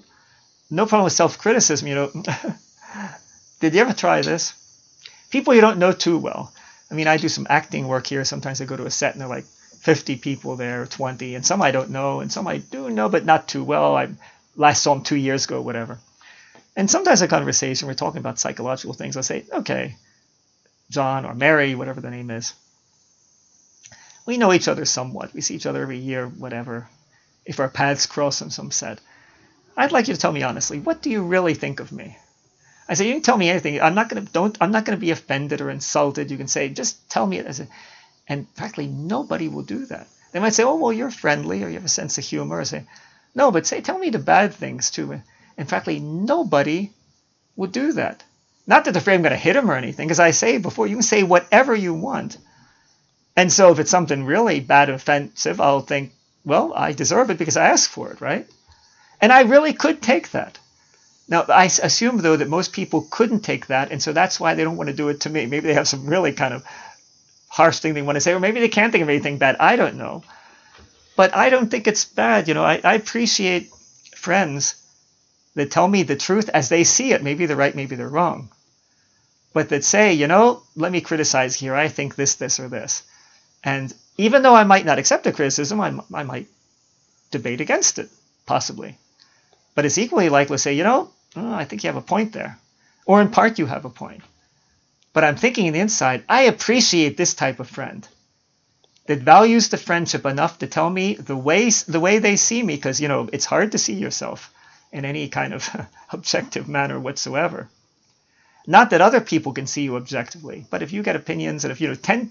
no 0.70 0.86
problem 0.86 1.04
with 1.04 1.12
self-criticism. 1.14 1.88
You 1.88 1.94
know, 1.94 2.12
did 3.60 3.74
you 3.74 3.80
ever 3.80 3.92
try 3.92 4.22
this? 4.22 4.54
People 5.30 5.54
you 5.54 5.60
don't 5.60 5.78
know 5.78 5.92
too 5.92 6.18
well. 6.18 6.52
I 6.90 6.94
mean, 6.94 7.06
I 7.06 7.18
do 7.18 7.28
some 7.28 7.46
acting 7.50 7.86
work 7.86 8.06
here. 8.06 8.24
Sometimes 8.24 8.60
I 8.60 8.64
go 8.64 8.76
to 8.76 8.86
a 8.86 8.90
set 8.90 9.12
and 9.12 9.20
there 9.20 9.28
are 9.28 9.36
like 9.36 9.44
50 9.44 10.16
people 10.16 10.56
there, 10.56 10.86
20, 10.86 11.34
and 11.34 11.44
some 11.44 11.60
I 11.62 11.70
don't 11.70 11.90
know, 11.90 12.20
and 12.20 12.32
some 12.32 12.46
I 12.46 12.58
do 12.58 12.88
know, 12.90 13.08
but 13.08 13.24
not 13.24 13.46
too 13.48 13.62
well. 13.64 13.96
I 13.96 14.08
last 14.56 14.82
saw 14.82 14.94
them 14.94 15.04
two 15.04 15.16
years 15.16 15.44
ago, 15.44 15.60
whatever. 15.60 15.98
And 16.78 16.88
sometimes 16.88 17.22
a 17.22 17.26
conversation, 17.26 17.88
we're 17.88 17.94
talking 17.94 18.20
about 18.20 18.38
psychological 18.38 18.94
things. 18.94 19.16
I'll 19.16 19.24
say, 19.24 19.44
okay, 19.52 19.96
John 20.88 21.26
or 21.26 21.34
Mary, 21.34 21.74
whatever 21.74 22.00
the 22.00 22.08
name 22.08 22.30
is. 22.30 22.54
We 24.26 24.36
know 24.36 24.52
each 24.52 24.68
other 24.68 24.84
somewhat. 24.84 25.34
We 25.34 25.40
see 25.40 25.56
each 25.56 25.66
other 25.66 25.82
every 25.82 25.98
year, 25.98 26.28
whatever. 26.28 26.88
If 27.44 27.58
our 27.58 27.68
paths 27.68 28.06
cross 28.06 28.42
on 28.42 28.50
some 28.50 28.70
set. 28.70 29.00
I'd 29.76 29.90
like 29.90 30.06
you 30.06 30.14
to 30.14 30.20
tell 30.20 30.30
me 30.30 30.44
honestly, 30.44 30.78
what 30.78 31.02
do 31.02 31.10
you 31.10 31.24
really 31.24 31.54
think 31.54 31.80
of 31.80 31.90
me? 31.90 32.16
I 32.88 32.94
say, 32.94 33.08
you 33.08 33.14
can 33.14 33.22
tell 33.22 33.36
me 33.36 33.50
anything. 33.50 33.80
I'm 33.80 33.96
not 33.96 34.08
gonna 34.08 34.26
don't 34.32 34.56
I'm 34.60 34.70
not 34.70 34.84
gonna 34.84 34.98
be 34.98 35.10
offended 35.10 35.60
or 35.60 35.70
insulted. 35.70 36.30
You 36.30 36.36
can 36.36 36.46
say, 36.46 36.68
just 36.68 37.10
tell 37.10 37.26
me 37.26 37.38
it 37.38 37.46
as 37.46 37.58
a 37.58 37.66
and 38.28 38.46
practically 38.54 38.86
nobody 38.86 39.48
will 39.48 39.64
do 39.64 39.84
that. 39.86 40.06
They 40.30 40.38
might 40.38 40.54
say, 40.54 40.62
oh 40.62 40.76
well, 40.76 40.92
you're 40.92 41.10
friendly 41.10 41.64
or 41.64 41.68
you 41.68 41.74
have 41.74 41.84
a 41.84 41.88
sense 41.88 42.18
of 42.18 42.24
humor. 42.24 42.60
Or 42.60 42.64
say, 42.64 42.84
no, 43.34 43.50
but 43.50 43.66
say, 43.66 43.80
tell 43.80 43.98
me 43.98 44.10
the 44.10 44.20
bad 44.20 44.54
things 44.54 44.92
too. 44.92 45.20
And 45.58 45.68
practically 45.68 46.00
nobody 46.00 46.90
would 47.56 47.72
do 47.72 47.92
that. 47.94 48.24
Not 48.66 48.84
that 48.84 48.92
they're 48.92 49.00
afraid 49.00 49.16
I'm 49.16 49.22
going 49.22 49.32
to 49.32 49.36
hit 49.36 49.54
them 49.54 49.70
or 49.70 49.74
anything, 49.74 50.06
because 50.06 50.20
I 50.20 50.30
say 50.30 50.58
before, 50.58 50.86
you 50.86 50.96
can 50.96 51.02
say 51.02 51.22
whatever 51.22 51.74
you 51.74 51.92
want. 51.92 52.38
And 53.36 53.52
so 53.52 53.72
if 53.72 53.78
it's 53.78 53.90
something 53.90 54.24
really 54.24 54.60
bad 54.60 54.88
offensive, 54.88 55.60
I'll 55.60 55.80
think, 55.80 56.12
well, 56.44 56.72
I 56.74 56.92
deserve 56.92 57.30
it 57.30 57.38
because 57.38 57.56
I 57.56 57.68
asked 57.68 57.90
for 57.90 58.12
it, 58.12 58.20
right? 58.20 58.46
And 59.20 59.32
I 59.32 59.42
really 59.42 59.72
could 59.72 60.00
take 60.00 60.30
that. 60.30 60.58
Now, 61.28 61.44
I 61.48 61.64
assume, 61.64 62.18
though, 62.18 62.36
that 62.36 62.48
most 62.48 62.72
people 62.72 63.06
couldn't 63.10 63.40
take 63.40 63.66
that, 63.66 63.90
and 63.90 64.02
so 64.02 64.12
that's 64.12 64.38
why 64.38 64.54
they 64.54 64.64
don't 64.64 64.76
want 64.76 64.88
to 64.88 64.96
do 64.96 65.08
it 65.08 65.20
to 65.22 65.30
me. 65.30 65.46
Maybe 65.46 65.66
they 65.66 65.74
have 65.74 65.88
some 65.88 66.06
really 66.06 66.32
kind 66.32 66.54
of 66.54 66.64
harsh 67.48 67.80
thing 67.80 67.94
they 67.94 68.02
want 68.02 68.16
to 68.16 68.20
say, 68.20 68.32
or 68.32 68.40
maybe 68.40 68.60
they 68.60 68.68
can't 68.68 68.92
think 68.92 69.02
of 69.02 69.08
anything 69.08 69.38
bad. 69.38 69.56
I 69.58 69.76
don't 69.76 69.96
know. 69.96 70.22
But 71.16 71.34
I 71.34 71.50
don't 71.50 71.70
think 71.70 71.86
it's 71.86 72.04
bad. 72.04 72.48
You 72.48 72.54
know, 72.54 72.64
I, 72.64 72.80
I 72.84 72.94
appreciate 72.94 73.70
friends 74.14 74.76
that 75.54 75.70
tell 75.70 75.88
me 75.88 76.02
the 76.02 76.16
truth 76.16 76.48
as 76.48 76.68
they 76.68 76.84
see 76.84 77.12
it. 77.12 77.22
Maybe 77.22 77.46
they're 77.46 77.56
right, 77.56 77.74
maybe 77.74 77.96
they're 77.96 78.08
wrong. 78.08 78.50
But 79.52 79.70
that 79.70 79.84
say, 79.84 80.12
you 80.12 80.26
know, 80.26 80.62
let 80.76 80.92
me 80.92 81.00
criticize 81.00 81.54
here. 81.54 81.74
I 81.74 81.88
think 81.88 82.14
this, 82.14 82.36
this, 82.36 82.60
or 82.60 82.68
this. 82.68 83.02
And 83.64 83.92
even 84.16 84.42
though 84.42 84.54
I 84.54 84.64
might 84.64 84.86
not 84.86 84.98
accept 84.98 85.26
a 85.26 85.32
criticism, 85.32 85.80
I, 85.80 85.98
I 86.14 86.22
might 86.22 86.48
debate 87.30 87.60
against 87.60 87.98
it, 87.98 88.08
possibly. 88.46 88.96
But 89.74 89.84
it's 89.84 89.98
equally 89.98 90.28
likely 90.28 90.54
to 90.54 90.62
say, 90.62 90.74
you 90.74 90.84
know, 90.84 91.10
oh, 91.36 91.54
I 91.54 91.64
think 91.64 91.82
you 91.82 91.88
have 91.88 91.96
a 91.96 92.02
point 92.02 92.32
there. 92.32 92.58
Or 93.06 93.20
in 93.20 93.30
part, 93.30 93.58
you 93.58 93.66
have 93.66 93.84
a 93.84 93.90
point. 93.90 94.22
But 95.12 95.24
I'm 95.24 95.36
thinking 95.36 95.66
in 95.66 95.72
the 95.72 95.80
inside, 95.80 96.24
I 96.28 96.42
appreciate 96.42 97.16
this 97.16 97.34
type 97.34 97.58
of 97.58 97.68
friend 97.68 98.06
that 99.06 99.20
values 99.20 99.70
the 99.70 99.78
friendship 99.78 100.26
enough 100.26 100.58
to 100.58 100.66
tell 100.66 100.88
me 100.88 101.14
the 101.14 101.36
ways 101.36 101.84
the 101.84 102.00
way 102.00 102.18
they 102.18 102.36
see 102.36 102.62
me, 102.62 102.76
because 102.76 103.00
you 103.00 103.08
know 103.08 103.28
it's 103.32 103.46
hard 103.46 103.72
to 103.72 103.78
see 103.78 103.94
yourself 103.94 104.52
in 104.92 105.04
any 105.04 105.28
kind 105.28 105.54
of 105.54 105.68
objective 106.12 106.68
manner 106.68 106.98
whatsoever. 106.98 107.68
Not 108.66 108.90
that 108.90 109.00
other 109.00 109.20
people 109.20 109.52
can 109.52 109.66
see 109.66 109.82
you 109.82 109.96
objectively, 109.96 110.66
but 110.70 110.82
if 110.82 110.92
you 110.92 111.02
get 111.02 111.16
opinions 111.16 111.64
and 111.64 111.72
if 111.72 111.80
you 111.80 111.88
know 111.88 111.94
ten, 111.94 112.30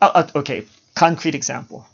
uh, 0.00 0.28
okay, 0.34 0.66
concrete 0.94 1.34
example. 1.34 1.86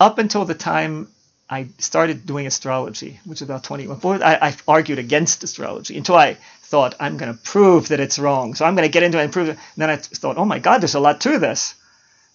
Up 0.00 0.18
until 0.18 0.44
the 0.44 0.54
time 0.54 1.08
I 1.48 1.68
started 1.78 2.24
doing 2.26 2.46
astrology, 2.46 3.20
which 3.24 3.38
is 3.38 3.42
about 3.42 3.64
21. 3.64 4.22
I, 4.22 4.48
I 4.48 4.56
argued 4.66 4.98
against 4.98 5.44
astrology 5.44 5.96
until 5.96 6.16
I 6.16 6.38
thought, 6.62 6.94
I'm 6.98 7.18
going 7.18 7.32
to 7.32 7.38
prove 7.38 7.88
that 7.88 8.00
it's 8.00 8.18
wrong. 8.18 8.54
So 8.54 8.64
I'm 8.64 8.74
going 8.74 8.88
to 8.88 8.92
get 8.92 9.02
into 9.02 9.20
it 9.20 9.24
and 9.24 9.32
prove 9.32 9.50
it. 9.50 9.58
And 9.58 9.58
then 9.76 9.90
I 9.90 9.96
thought, 9.96 10.38
oh 10.38 10.46
my 10.46 10.58
God, 10.58 10.80
there's 10.80 10.94
a 10.94 11.00
lot 11.00 11.20
to 11.22 11.38
this. 11.38 11.74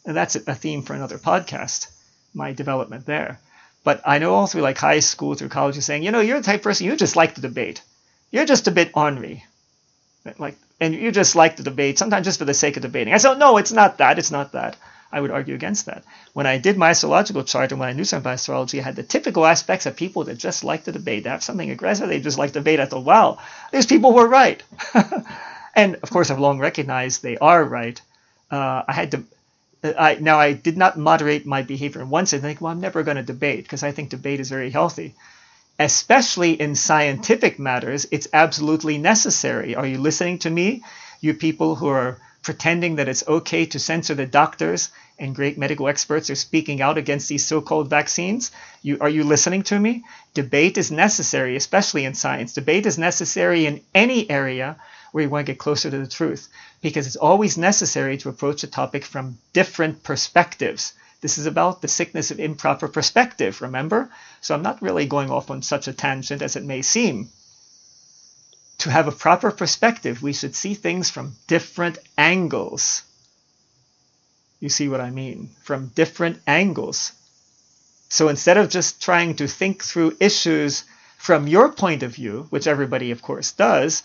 And 0.05 0.15
that's 0.15 0.35
a 0.35 0.55
theme 0.55 0.83
for 0.83 0.93
another 0.93 1.17
podcast, 1.17 1.87
my 2.33 2.53
development 2.53 3.05
there. 3.05 3.39
But 3.83 4.01
I 4.05 4.19
know 4.19 4.33
all 4.33 4.47
through 4.47 4.61
like 4.61 4.77
high 4.77 4.99
school, 4.99 5.35
through 5.35 5.49
college, 5.49 5.75
you're 5.75 5.81
saying, 5.81 6.03
you 6.03 6.11
know, 6.11 6.19
you're 6.19 6.39
the 6.39 6.45
type 6.45 6.61
person, 6.63 6.85
you 6.85 6.95
just 6.95 7.15
like 7.15 7.35
the 7.35 7.41
debate. 7.41 7.81
You're 8.31 8.45
just 8.45 8.67
a 8.67 8.71
bit 8.71 8.91
ornery. 8.93 9.45
Like, 10.37 10.57
and 10.79 10.93
you 10.93 11.11
just 11.11 11.35
like 11.35 11.55
the 11.55 11.63
debate, 11.63 11.97
sometimes 11.97 12.25
just 12.25 12.39
for 12.39 12.45
the 12.45 12.53
sake 12.53 12.77
of 12.77 12.83
debating. 12.83 13.13
I 13.13 13.17
said, 13.17 13.39
no, 13.39 13.57
it's 13.57 13.71
not 13.71 13.97
that. 13.97 14.19
It's 14.19 14.31
not 14.31 14.51
that. 14.51 14.75
I 15.11 15.21
would 15.21 15.31
argue 15.31 15.55
against 15.55 15.87
that. 15.87 16.03
When 16.33 16.45
I 16.45 16.59
did 16.59 16.77
my 16.77 16.91
astrological 16.91 17.43
chart 17.43 17.71
and 17.71 17.79
when 17.79 17.89
I 17.89 17.93
knew 17.93 18.03
something 18.03 18.23
about 18.23 18.35
astrology, 18.35 18.79
I 18.79 18.83
had 18.83 18.95
the 18.95 19.03
typical 19.03 19.45
aspects 19.45 19.87
of 19.87 19.95
people 19.95 20.25
that 20.25 20.37
just 20.37 20.63
like 20.63 20.83
to 20.83 20.91
debate. 20.91 21.23
They 21.23 21.31
have 21.31 21.43
something 21.43 21.71
aggressive, 21.71 22.07
they 22.07 22.19
just 22.19 22.37
like 22.37 22.51
debate. 22.51 22.79
I 22.79 22.85
thought, 22.85 23.05
wow, 23.05 23.39
these 23.71 23.87
people 23.87 24.13
were 24.13 24.27
right. 24.27 24.61
and 25.75 25.95
of 25.95 26.11
course, 26.11 26.29
I've 26.29 26.39
long 26.39 26.59
recognized 26.59 27.23
they 27.23 27.37
are 27.37 27.63
right. 27.63 27.99
Uh, 28.51 28.83
I 28.87 28.93
had 28.93 29.11
to. 29.11 29.23
I, 29.83 30.17
now 30.19 30.39
I 30.39 30.53
did 30.53 30.77
not 30.77 30.97
moderate 30.97 31.45
my 31.45 31.61
behavior 31.61 32.01
in 32.01 32.09
one 32.09 32.25
sense. 32.25 32.41
Think, 32.41 32.61
well, 32.61 32.71
I'm 32.71 32.81
never 32.81 33.03
going 33.03 33.17
to 33.17 33.23
debate 33.23 33.63
because 33.63 33.83
I 33.83 33.91
think 33.91 34.09
debate 34.09 34.39
is 34.39 34.49
very 34.49 34.69
healthy, 34.69 35.15
especially 35.77 36.59
in 36.59 36.75
scientific 36.75 37.59
matters. 37.59 38.05
It's 38.11 38.27
absolutely 38.33 38.97
necessary. 38.97 39.75
Are 39.75 39.87
you 39.87 39.97
listening 39.97 40.39
to 40.39 40.49
me, 40.49 40.83
you 41.21 41.33
people 41.33 41.75
who 41.75 41.87
are 41.87 42.17
pretending 42.43 42.95
that 42.95 43.07
it's 43.07 43.27
okay 43.27 43.65
to 43.67 43.79
censor 43.79 44.15
the 44.15 44.25
doctors 44.25 44.89
and 45.17 45.35
great 45.35 45.57
medical 45.57 45.87
experts 45.87 46.29
are 46.29 46.35
speaking 46.35 46.81
out 46.81 46.97
against 46.97 47.27
these 47.27 47.45
so-called 47.45 47.89
vaccines. 47.89 48.51
You, 48.81 48.97
are 49.01 49.09
you 49.09 49.23
listening 49.23 49.63
to 49.63 49.79
me? 49.79 50.03
Debate 50.33 50.77
is 50.77 50.91
necessary, 50.91 51.55
especially 51.57 52.05
in 52.05 52.13
science. 52.13 52.53
Debate 52.53 52.85
is 52.85 52.97
necessary 52.97 53.65
in 53.65 53.81
any 53.93 54.29
area 54.29 54.77
where 55.11 55.23
you 55.23 55.29
want 55.29 55.45
to 55.45 55.51
get 55.51 55.59
closer 55.59 55.89
to 55.89 55.97
the 55.97 56.07
truth 56.07 56.47
because 56.81 57.07
it's 57.07 57.15
always 57.15 57.57
necessary 57.57 58.17
to 58.17 58.29
approach 58.29 58.63
a 58.63 58.67
topic 58.67 59.03
from 59.03 59.37
different 59.53 60.03
perspectives. 60.03 60.93
This 61.21 61.37
is 61.37 61.45
about 61.45 61.81
the 61.81 61.87
sickness 61.87 62.31
of 62.31 62.39
improper 62.39 62.87
perspective, 62.87 63.61
remember? 63.61 64.09
So 64.41 64.55
I'm 64.55 64.61
not 64.61 64.81
really 64.81 65.05
going 65.05 65.29
off 65.29 65.51
on 65.51 65.61
such 65.61 65.87
a 65.87 65.93
tangent 65.93 66.41
as 66.41 66.55
it 66.55 66.63
may 66.63 66.81
seem 66.81 67.29
to 68.79 68.89
have 68.89 69.07
a 69.07 69.11
proper 69.11 69.51
perspective, 69.51 70.23
we 70.23 70.33
should 70.33 70.55
see 70.55 70.73
things 70.73 71.09
from 71.09 71.35
different 71.47 71.97
angles. 72.17 73.03
You 74.59 74.69
see 74.69 74.87
what 74.87 75.01
I 75.01 75.09
mean? 75.09 75.49
From 75.63 75.87
different 75.87 76.41
angles. 76.47 77.11
So 78.07 78.29
instead 78.29 78.57
of 78.57 78.69
just 78.69 79.01
trying 79.01 79.35
to 79.35 79.47
think 79.47 79.83
through 79.83 80.17
issues 80.19 80.85
from 81.17 81.47
your 81.47 81.71
point 81.73 82.03
of 82.03 82.15
view, 82.15 82.47
which 82.49 82.67
everybody, 82.67 83.11
of 83.11 83.21
course, 83.21 83.51
does, 83.51 84.03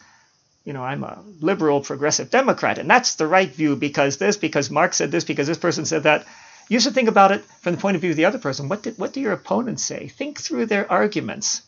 you 0.65 0.73
know, 0.73 0.83
I'm 0.83 1.05
a 1.05 1.23
liberal 1.41 1.81
progressive 1.81 2.31
Democrat, 2.31 2.79
and 2.79 2.89
that's 2.89 3.17
the 3.17 3.27
right 3.27 3.51
view 3.51 3.77
because 3.77 4.17
this, 4.17 4.37
because 4.37 4.71
Marx 4.71 4.97
said 4.97 5.11
this, 5.11 5.25
because 5.25 5.47
this 5.47 5.59
person 5.59 5.85
said 5.85 6.05
that. 6.05 6.27
You 6.67 6.81
should 6.81 6.95
think 6.95 7.11
about 7.11 7.31
it 7.31 7.45
from 7.61 7.75
the 7.75 7.81
point 7.81 7.95
of 7.95 8.01
view 8.01 8.13
of 8.13 8.17
the 8.17 8.25
other 8.25 8.39
person. 8.39 8.71
What 8.71 8.83
did 8.83 8.97
what 8.97 9.13
do 9.13 9.21
your 9.21 9.33
opponents 9.33 9.83
say? 9.83 10.09
Think 10.09 10.41
through 10.41 10.67
their 10.67 10.91
arguments. 10.91 11.61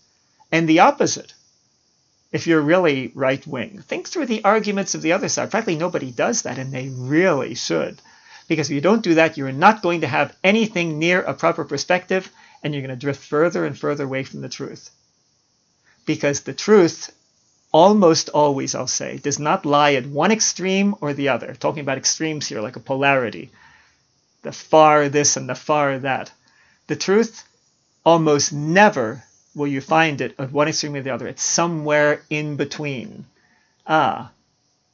And 0.51 0.66
the 0.66 0.80
opposite 0.80 1.34
if 2.32 2.47
you're 2.47 2.61
really 2.61 3.12
right 3.14 3.47
wing. 3.47 3.80
Think 3.80 4.09
through 4.09 4.26
the 4.26 4.44
arguments 4.44 4.94
of 4.94 5.03
the 5.03 5.12
other 5.12 5.28
side. 5.28 5.51
Frankly, 5.51 5.76
nobody 5.76 6.11
does 6.11 6.42
that, 6.42 6.59
and 6.59 6.72
they 6.72 6.88
really 6.88 7.55
should. 7.55 8.01
Because 8.49 8.68
if 8.68 8.74
you 8.74 8.80
don't 8.80 9.03
do 9.03 9.14
that, 9.14 9.36
you're 9.36 9.53
not 9.53 9.82
going 9.82 10.03
to 10.03 10.07
have 10.07 10.36
anything 10.44 10.99
near 10.99 11.22
a 11.22 11.34
proper 11.34 11.64
perspective, 11.64 12.30
and 12.62 12.74
you're 12.74 12.82
going 12.82 12.97
to 12.97 13.05
drift 13.05 13.22
further 13.22 13.64
and 13.64 13.78
further 13.78 14.05
away 14.05 14.22
from 14.22 14.40
the 14.40 14.49
truth. 14.49 14.90
Because 16.05 16.40
the 16.40 16.53
truth, 16.53 17.11
almost 17.77 18.31
always, 18.31 18.74
I'll 18.74 18.87
say, 18.87 19.18
does 19.18 19.39
not 19.39 19.66
lie 19.66 19.93
at 19.93 20.07
one 20.07 20.33
extreme 20.33 20.95
or 21.03 21.12
the 21.12 21.29
other. 21.29 21.55
Talking 21.55 21.83
about 21.83 21.99
extremes 21.99 22.47
here, 22.49 22.62
like 22.62 22.77
a 22.77 22.81
polarity. 22.81 23.51
The 24.41 24.53
far 24.53 25.11
this 25.11 25.37
and 25.37 25.47
the 25.47 25.55
far 25.55 25.99
that. 25.99 26.33
The 26.87 26.97
truth 26.97 27.45
almost 28.03 28.51
never 28.51 29.22
will 29.55 29.66
you 29.66 29.83
find 29.83 30.22
it 30.22 30.35
at 30.39 30.53
one 30.53 30.68
extreme 30.68 30.95
or 30.95 31.03
the 31.03 31.11
other. 31.11 31.27
It's 31.29 31.43
somewhere 31.43 32.22
in 32.31 32.57
between. 32.57 33.27
Ah, 33.87 34.31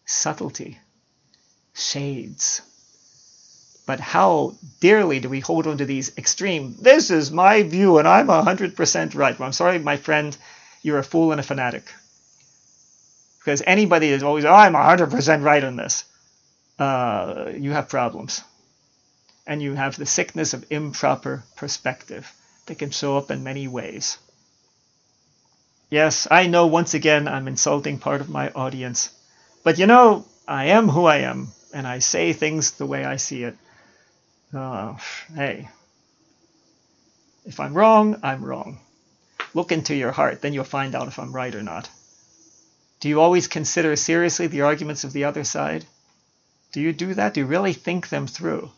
subtlety, 0.05 0.81
shades. 1.75 2.63
But 3.87 4.01
how 4.01 4.57
dearly 4.81 5.21
do 5.21 5.29
we 5.29 5.39
hold 5.39 5.69
on 5.69 5.79
to 5.79 5.85
these 5.85 6.19
extreme? 6.19 6.75
This 6.81 7.13
is 7.13 7.31
my 7.31 7.63
view 7.63 7.99
and 7.99 8.09
I'm 8.09 8.27
100% 8.27 9.15
right. 9.15 9.39
Well, 9.39 9.47
I'm 9.47 9.53
sorry, 9.53 9.79
my 9.79 9.97
friend, 9.99 10.37
you're 10.83 10.99
a 10.99 11.05
fool 11.05 11.31
and 11.31 11.39
a 11.39 11.45
fanatic. 11.45 11.85
Because 13.43 13.63
anybody 13.67 14.09
is 14.09 14.23
always, 14.23 14.45
oh, 14.45 14.53
I'm 14.53 14.75
100% 14.75 15.43
right 15.43 15.65
on 15.65 15.77
this. 15.77 16.05
Uh, 16.79 17.51
you 17.57 17.73
have 17.73 17.89
problems. 17.89 18.43
And 19.47 19.61
you 19.61 19.75
have 19.75 19.97
the 19.97 20.07
sickness 20.07 20.55
of 20.55 20.65
improper 20.71 21.43
perspective 21.57 22.33
that 22.67 22.79
can 22.79 22.91
show 22.91 23.17
up 23.17 23.33
in 23.33 23.43
many 23.43 23.67
ways. 23.67 24.19
Yes, 25.91 26.29
I 26.31 26.47
know 26.47 26.69
once 26.69 26.95
again 26.95 27.27
I'm 27.27 27.49
insulting 27.49 27.99
part 27.99 28.21
of 28.21 28.31
my 28.31 28.51
audience. 28.51 29.11
But 29.65 29.79
you 29.79 29.87
know, 29.87 30.25
I 30.47 30.67
am 30.67 30.89
who 30.89 31.05
I 31.07 31.19
am, 31.19 31.49
and 31.75 31.87
I 31.87 31.99
say 31.99 32.33
things 32.33 32.73
the 32.73 32.87
way 32.87 33.05
I 33.05 33.17
see 33.17 33.43
it. 33.43 33.57
Uh, 34.55 34.95
hey, 35.35 35.69
if 37.45 37.59
I'm 37.59 37.75
wrong, 37.75 38.21
I'm 38.23 38.45
wrong. 38.45 38.79
Look 39.53 39.73
into 39.73 39.95
your 39.95 40.13
heart, 40.13 40.41
then 40.41 40.55
you'll 40.55 40.65
find 40.65 40.95
out 40.95 41.09
if 41.09 41.19
I'm 41.19 41.33
right 41.33 41.55
or 41.55 41.63
not. 41.63 41.91
Do 43.03 43.09
you 43.09 43.21
always 43.21 43.49
consider 43.49 43.97
seriously 43.97 44.47
the 44.47 44.61
arguments 44.61 45.03
of 45.03 45.13
the 45.13 45.25
other 45.25 45.43
side? 45.43 45.85
Do 46.71 46.81
you 46.81 46.93
do 46.93 47.15
that? 47.15 47.35
Do 47.35 47.41
you 47.41 47.47
really 47.47 47.73
think 47.73 48.09
them 48.09 48.29
through? 48.29 48.71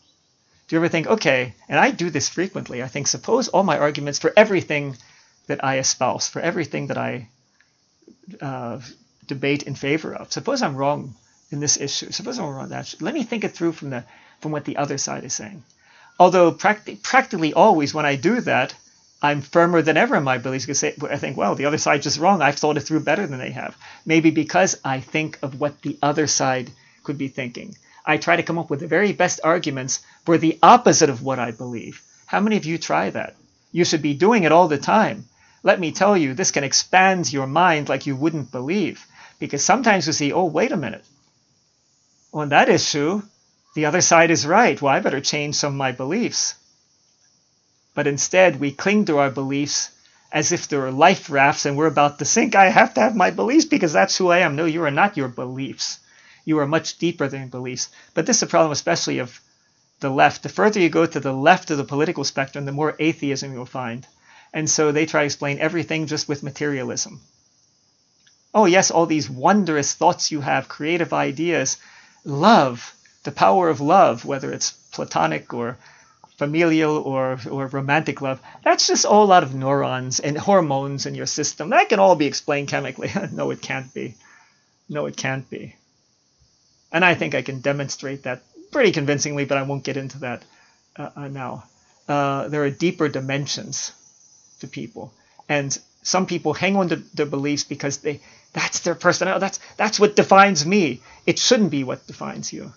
Do 0.66 0.74
you 0.74 0.78
ever 0.78 0.88
think, 0.88 1.06
okay, 1.06 1.52
and 1.68 1.78
I 1.78 1.90
do 1.90 2.08
this 2.08 2.30
frequently, 2.30 2.82
I 2.82 2.88
think, 2.88 3.06
suppose 3.06 3.48
all 3.48 3.64
my 3.64 3.76
arguments 3.76 4.18
for 4.18 4.32
everything 4.34 4.96
that 5.46 5.62
I 5.62 5.76
espouse, 5.76 6.26
for 6.26 6.40
everything 6.40 6.86
that 6.86 6.96
I 6.96 7.28
uh, 8.40 8.80
debate 9.26 9.64
in 9.64 9.74
favor 9.74 10.14
of. 10.14 10.32
Suppose 10.32 10.62
I'm 10.62 10.74
wrong 10.74 11.16
in 11.50 11.60
this 11.60 11.76
issue. 11.78 12.10
Suppose 12.10 12.38
I'm 12.38 12.48
wrong 12.48 12.70
that. 12.70 12.94
Let 13.02 13.12
me 13.12 13.24
think 13.24 13.44
it 13.44 13.52
through 13.52 13.72
from 13.72 13.90
the 13.90 14.04
from 14.40 14.52
what 14.52 14.64
the 14.64 14.78
other 14.78 14.96
side 14.96 15.24
is 15.24 15.34
saying. 15.34 15.62
Although 16.18 16.52
practi- 16.52 17.02
practically 17.02 17.52
always 17.52 17.92
when 17.92 18.06
I 18.06 18.16
do 18.16 18.40
that, 18.40 18.74
I'm 19.24 19.40
firmer 19.40 19.80
than 19.82 19.96
ever 19.96 20.16
in 20.16 20.22
my 20.22 20.38
beliefs 20.38 20.66
because 20.66 20.84
I 20.84 21.16
think, 21.16 21.36
well, 21.36 21.54
the 21.54 21.64
other 21.64 21.78
side's 21.78 22.04
just 22.04 22.20
wrong. 22.20 22.42
I've 22.42 22.56
thought 22.56 22.76
it 22.76 22.82
through 22.82 23.00
better 23.00 23.26
than 23.26 23.38
they 23.38 23.52
have. 23.52 23.76
Maybe 24.04 24.30
because 24.30 24.78
I 24.84 25.00
think 25.00 25.38
of 25.42 25.60
what 25.60 25.80
the 25.82 25.96
other 26.02 26.26
side 26.26 26.70
could 27.02 27.18
be 27.18 27.28
thinking. 27.28 27.76
I 28.04 28.18
try 28.18 28.36
to 28.36 28.42
come 28.42 28.58
up 28.58 28.70
with 28.70 28.80
the 28.80 28.86
very 28.86 29.12
best 29.12 29.40
arguments 29.42 30.00
for 30.24 30.36
the 30.36 30.58
opposite 30.62 31.10
of 31.10 31.22
what 31.22 31.38
I 31.38 31.50
believe. 31.52 32.02
How 32.26 32.40
many 32.40 32.56
of 32.56 32.66
you 32.66 32.76
try 32.78 33.10
that? 33.10 33.34
You 33.72 33.84
should 33.84 34.02
be 34.02 34.14
doing 34.14 34.44
it 34.44 34.52
all 34.52 34.68
the 34.68 34.78
time 34.78 35.24
let 35.64 35.80
me 35.80 35.92
tell 35.92 36.16
you, 36.16 36.34
this 36.34 36.50
can 36.50 36.62
expand 36.62 37.32
your 37.32 37.46
mind 37.46 37.88
like 37.88 38.06
you 38.06 38.14
wouldn't 38.14 38.52
believe. 38.52 39.04
Because 39.38 39.64
sometimes 39.64 40.06
you 40.06 40.12
see, 40.12 40.32
oh, 40.32 40.44
wait 40.44 40.70
a 40.70 40.76
minute. 40.76 41.04
On 42.34 42.50
that 42.50 42.68
issue, 42.68 43.22
the 43.74 43.86
other 43.86 44.02
side 44.02 44.30
is 44.30 44.46
right. 44.46 44.80
Well, 44.80 44.94
I 44.94 45.00
better 45.00 45.22
change 45.22 45.56
some 45.56 45.72
of 45.72 45.78
my 45.78 45.92
beliefs. 45.92 46.54
But 47.94 48.06
instead, 48.06 48.58
we 48.60 48.72
cling 48.72 49.04
to 49.06 49.18
our 49.18 49.30
beliefs 49.30 49.90
as 50.32 50.50
if 50.50 50.66
they 50.66 50.76
were 50.76 50.90
life 50.90 51.30
rafts 51.30 51.64
and 51.64 51.76
we're 51.76 51.86
about 51.86 52.18
to 52.18 52.24
sink. 52.24 52.56
I 52.56 52.68
have 52.68 52.94
to 52.94 53.00
have 53.00 53.14
my 53.14 53.30
beliefs 53.30 53.66
because 53.66 53.92
that's 53.92 54.16
who 54.16 54.30
I 54.30 54.38
am. 54.38 54.56
No, 54.56 54.64
you 54.64 54.82
are 54.84 54.90
not 54.90 55.16
your 55.16 55.28
beliefs. 55.28 56.00
You 56.44 56.58
are 56.58 56.66
much 56.66 56.98
deeper 56.98 57.28
than 57.28 57.48
beliefs. 57.48 57.88
But 58.12 58.26
this 58.26 58.38
is 58.38 58.42
a 58.42 58.48
problem, 58.48 58.72
especially 58.72 59.20
of 59.20 59.40
the 60.00 60.10
left. 60.10 60.42
The 60.42 60.48
further 60.48 60.80
you 60.80 60.88
go 60.88 61.06
to 61.06 61.20
the 61.20 61.32
left 61.32 61.70
of 61.70 61.78
the 61.78 61.84
political 61.84 62.24
spectrum, 62.24 62.64
the 62.64 62.72
more 62.72 62.96
atheism 62.98 63.52
you'll 63.52 63.64
find. 63.64 64.06
And 64.52 64.68
so 64.68 64.90
they 64.90 65.06
try 65.06 65.20
to 65.20 65.26
explain 65.26 65.60
everything 65.60 66.06
just 66.06 66.28
with 66.28 66.42
materialism. 66.42 67.20
Oh, 68.52 68.66
yes, 68.66 68.90
all 68.90 69.06
these 69.06 69.30
wondrous 69.30 69.94
thoughts 69.94 70.30
you 70.30 70.40
have, 70.40 70.68
creative 70.68 71.12
ideas, 71.12 71.76
love, 72.24 72.94
the 73.22 73.32
power 73.32 73.68
of 73.68 73.80
love, 73.80 74.24
whether 74.24 74.52
it's 74.52 74.72
platonic 74.92 75.54
or 75.54 75.76
familial 76.36 76.98
or, 76.98 77.38
or 77.50 77.66
romantic 77.68 78.20
love, 78.20 78.40
that's 78.62 78.86
just 78.86 79.06
all 79.06 79.26
lot 79.26 79.42
of 79.42 79.54
neurons 79.54 80.20
and 80.20 80.36
hormones 80.36 81.06
in 81.06 81.14
your 81.14 81.26
system. 81.26 81.70
That 81.70 81.88
can 81.88 82.00
all 82.00 82.16
be 82.16 82.26
explained 82.26 82.68
chemically. 82.68 83.10
no, 83.32 83.50
it 83.50 83.62
can't 83.62 83.92
be. 83.94 84.14
No, 84.88 85.06
it 85.06 85.16
can't 85.16 85.48
be. 85.48 85.76
And 86.92 87.04
I 87.04 87.14
think 87.14 87.34
I 87.34 87.42
can 87.42 87.60
demonstrate 87.60 88.24
that 88.24 88.42
pretty 88.70 88.92
convincingly, 88.92 89.44
but 89.44 89.58
I 89.58 89.62
won't 89.62 89.84
get 89.84 89.96
into 89.96 90.18
that 90.18 90.44
uh, 90.96 91.10
uh, 91.16 91.28
now. 91.28 91.64
Uh, 92.08 92.48
there 92.48 92.64
are 92.64 92.70
deeper 92.70 93.08
dimensions 93.08 93.92
to 94.60 94.66
people. 94.66 95.12
And 95.48 95.76
some 96.02 96.26
people 96.26 96.52
hang 96.54 96.76
on 96.76 96.88
to 96.90 96.96
their 96.96 97.26
beliefs 97.26 97.64
because 97.64 97.98
they 97.98 98.20
that's 98.52 98.80
their 98.80 98.94
personality. 98.94 99.40
That's 99.40 99.58
that's 99.76 99.98
what 99.98 100.16
defines 100.16 100.64
me. 100.64 101.00
It 101.26 101.38
shouldn't 101.38 101.70
be 101.70 101.82
what 101.82 102.06
defines 102.06 102.52
you. 102.52 102.72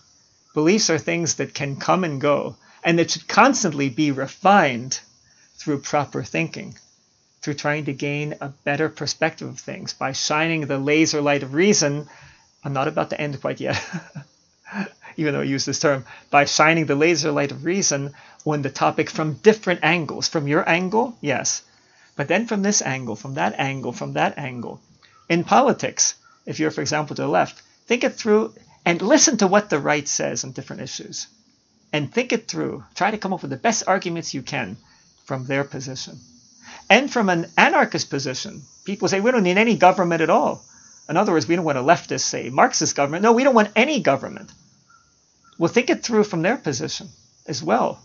Beliefs 0.54 0.90
are 0.90 0.98
things 0.98 1.36
that 1.36 1.54
can 1.54 1.76
come 1.76 2.04
and 2.04 2.20
go, 2.20 2.56
and 2.88 3.02
it 3.02 3.12
should 3.12 3.28
constantly 3.28 3.90
be 3.90 4.12
refined 4.12 5.02
through 5.58 5.78
proper 5.78 6.24
thinking, 6.24 6.74
through 7.42 7.54
trying 7.54 7.84
to 7.84 7.92
gain 7.92 8.36
a 8.40 8.48
better 8.48 8.88
perspective 8.88 9.50
of 9.50 9.60
things 9.60 9.92
by 9.92 10.14
shining 10.14 10.62
the 10.62 10.78
laser 10.78 11.22
light 11.22 11.44
of 11.44 11.54
reason. 11.54 12.08
I'm 12.64 12.72
not 12.72 12.88
about 12.88 13.10
to 13.10 13.20
end 13.20 13.42
quite 13.42 13.60
yet, 13.60 13.78
even 15.18 15.34
though 15.34 15.42
I 15.42 15.44
use 15.44 15.66
this 15.66 15.80
term, 15.80 16.06
by 16.30 16.46
shining 16.46 16.86
the 16.86 16.96
laser 16.96 17.30
light 17.30 17.52
of 17.52 17.66
reason 17.66 18.14
on 18.46 18.62
the 18.62 18.70
topic 18.70 19.10
from 19.10 19.34
different 19.34 19.82
angles. 19.84 20.30
From 20.30 20.48
your 20.48 20.68
angle, 20.68 21.18
yes, 21.20 21.64
but 22.16 22.30
then 22.30 22.48
from 22.48 22.62
this 22.62 22.82
angle, 22.82 23.18
from 23.18 23.34
that 23.34 23.60
angle, 23.60 23.92
from 23.92 24.14
that 24.14 24.38
angle. 24.38 24.80
In 25.28 25.44
politics, 25.44 26.14
if 26.46 26.58
you're, 26.58 26.72
for 26.72 26.80
example, 26.80 27.18
to 27.18 27.24
the 27.24 27.28
left, 27.28 27.62
think 27.86 28.06
it 28.06 28.14
through 28.14 28.54
and 28.86 29.02
listen 29.02 29.36
to 29.40 29.48
what 29.48 29.70
the 29.70 29.78
right 29.78 30.08
says 30.08 30.46
on 30.46 30.54
different 30.54 30.84
issues. 30.84 31.28
And 31.94 32.14
think 32.14 32.34
it 32.34 32.48
through. 32.48 32.84
Try 32.96 33.12
to 33.12 33.18
come 33.18 33.34
up 33.34 33.42
with 33.42 33.52
the 33.52 33.58
best 33.58 33.84
arguments 33.88 34.34
you 34.34 34.42
can 34.42 34.78
from 35.26 35.46
their 35.46 35.64
position. 35.64 36.20
And 36.90 37.12
from 37.12 37.30
an 37.30 37.52
anarchist 37.58 38.10
position, 38.10 38.64
people 38.86 39.08
say 39.08 39.20
we 39.20 39.32
don't 39.32 39.44
need 39.44 39.58
any 39.58 39.78
government 39.78 40.22
at 40.22 40.30
all. 40.30 40.64
In 41.10 41.18
other 41.18 41.32
words, 41.32 41.48
we 41.48 41.56
don't 41.56 41.66
want 41.66 41.78
a 41.78 41.82
leftist 41.82 42.22
say 42.22 42.50
Marxist 42.50 42.96
government. 42.96 43.24
No, 43.24 43.32
we 43.32 43.44
don't 43.44 43.56
want 43.56 43.72
any 43.76 44.02
government. 44.02 44.52
Well, 45.58 45.72
think 45.72 45.90
it 45.90 46.04
through 46.04 46.26
from 46.26 46.42
their 46.42 46.58
position 46.58 47.10
as 47.46 47.64
well. 47.64 48.00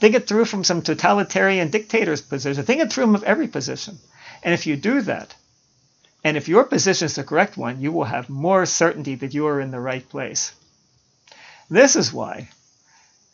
Think 0.00 0.14
it 0.14 0.26
through 0.26 0.46
from 0.46 0.64
some 0.64 0.82
totalitarian 0.82 1.70
dictator's 1.70 2.22
position. 2.22 2.64
Think 2.64 2.80
it 2.80 2.92
through 2.92 3.12
from 3.12 3.24
every 3.26 3.48
position. 3.48 3.98
And 4.42 4.54
if 4.54 4.66
you 4.66 4.76
do 4.76 5.02
that, 5.02 5.34
and 6.22 6.36
if 6.36 6.48
your 6.48 6.64
position 6.64 7.06
is 7.06 7.14
the 7.14 7.24
correct 7.24 7.56
one, 7.56 7.80
you 7.80 7.92
will 7.92 8.04
have 8.04 8.28
more 8.28 8.66
certainty 8.66 9.14
that 9.16 9.34
you 9.34 9.46
are 9.46 9.60
in 9.60 9.70
the 9.70 9.80
right 9.80 10.06
place. 10.08 10.52
This 11.68 11.96
is 11.96 12.12
why 12.12 12.50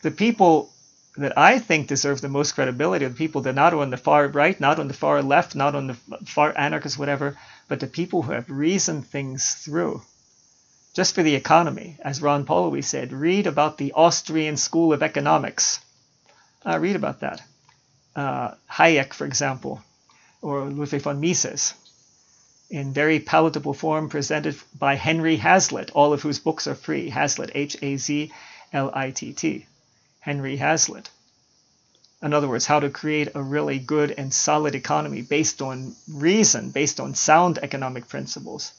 the 0.07 0.13
people 0.13 0.71
that 1.17 1.37
I 1.37 1.59
think 1.59 1.89
deserve 1.89 2.21
the 2.21 2.29
most 2.29 2.53
credibility 2.53 3.05
are 3.05 3.09
the 3.09 3.17
people 3.17 3.41
that 3.41 3.51
are 3.51 3.63
not 3.65 3.75
on 3.75 3.91
the 3.91 3.97
far 3.97 4.29
right, 4.29 4.61
not 4.61 4.79
on 4.79 4.87
the 4.87 4.95
far 4.95 5.21
left, 5.21 5.57
not 5.57 5.75
on 5.75 5.89
the 5.89 5.95
far 6.27 6.57
anarchist, 6.57 6.97
whatever, 6.97 7.37
but 7.67 7.81
the 7.81 7.89
people 7.89 8.23
who 8.23 8.31
have 8.31 8.49
reasoned 8.49 9.05
things 9.05 9.55
through. 9.55 10.01
Just 10.95 11.17
for 11.17 11.25
the 11.25 11.35
economy, 11.35 11.99
as 12.01 12.23
Ron 12.23 12.45
Paul 12.45 12.71
we 12.71 12.83
said, 12.83 13.13
read 13.13 13.49
about 13.49 13.79
the 13.79 13.95
Austrian 13.95 14.57
School 14.57 14.93
of 14.93 15.03
Economics. 15.03 15.81
Uh, 16.65 16.79
read 16.79 16.95
about 16.95 17.19
that. 17.21 17.43
Uh, 18.15 18.55
Hayek, 18.71 19.13
for 19.13 19.27
example, 19.27 19.83
or 20.41 20.71
Ludwig 20.71 21.03
von 21.03 21.21
Mises, 21.21 21.75
in 22.71 22.93
very 22.93 23.19
palatable 23.19 23.75
form 23.75 24.09
presented 24.09 24.57
by 24.79 24.95
Henry 24.95 25.37
Hazlitt, 25.37 25.91
all 25.95 26.13
of 26.13 26.23
whose 26.23 26.39
books 26.39 26.69
are 26.69 26.77
free. 26.77 27.11
Hazlitt, 27.11 27.51
H 27.57 27.77
A 27.83 27.97
Z 27.97 28.31
L 28.73 28.93
I 28.95 29.11
T 29.11 29.33
T. 29.33 29.67
Henry 30.27 30.57
Hazlitt. 30.57 31.09
In 32.21 32.35
other 32.35 32.49
words, 32.49 32.67
how 32.67 32.81
to 32.81 32.91
create 32.91 33.29
a 33.37 33.41
really 33.41 33.79
good 33.79 34.11
and 34.11 34.35
solid 34.35 34.75
economy 34.75 35.23
based 35.23 35.63
on 35.63 35.95
reason, 36.11 36.71
based 36.71 36.99
on 36.99 37.15
sound 37.15 37.59
economic 37.63 38.09
principles. 38.09 38.73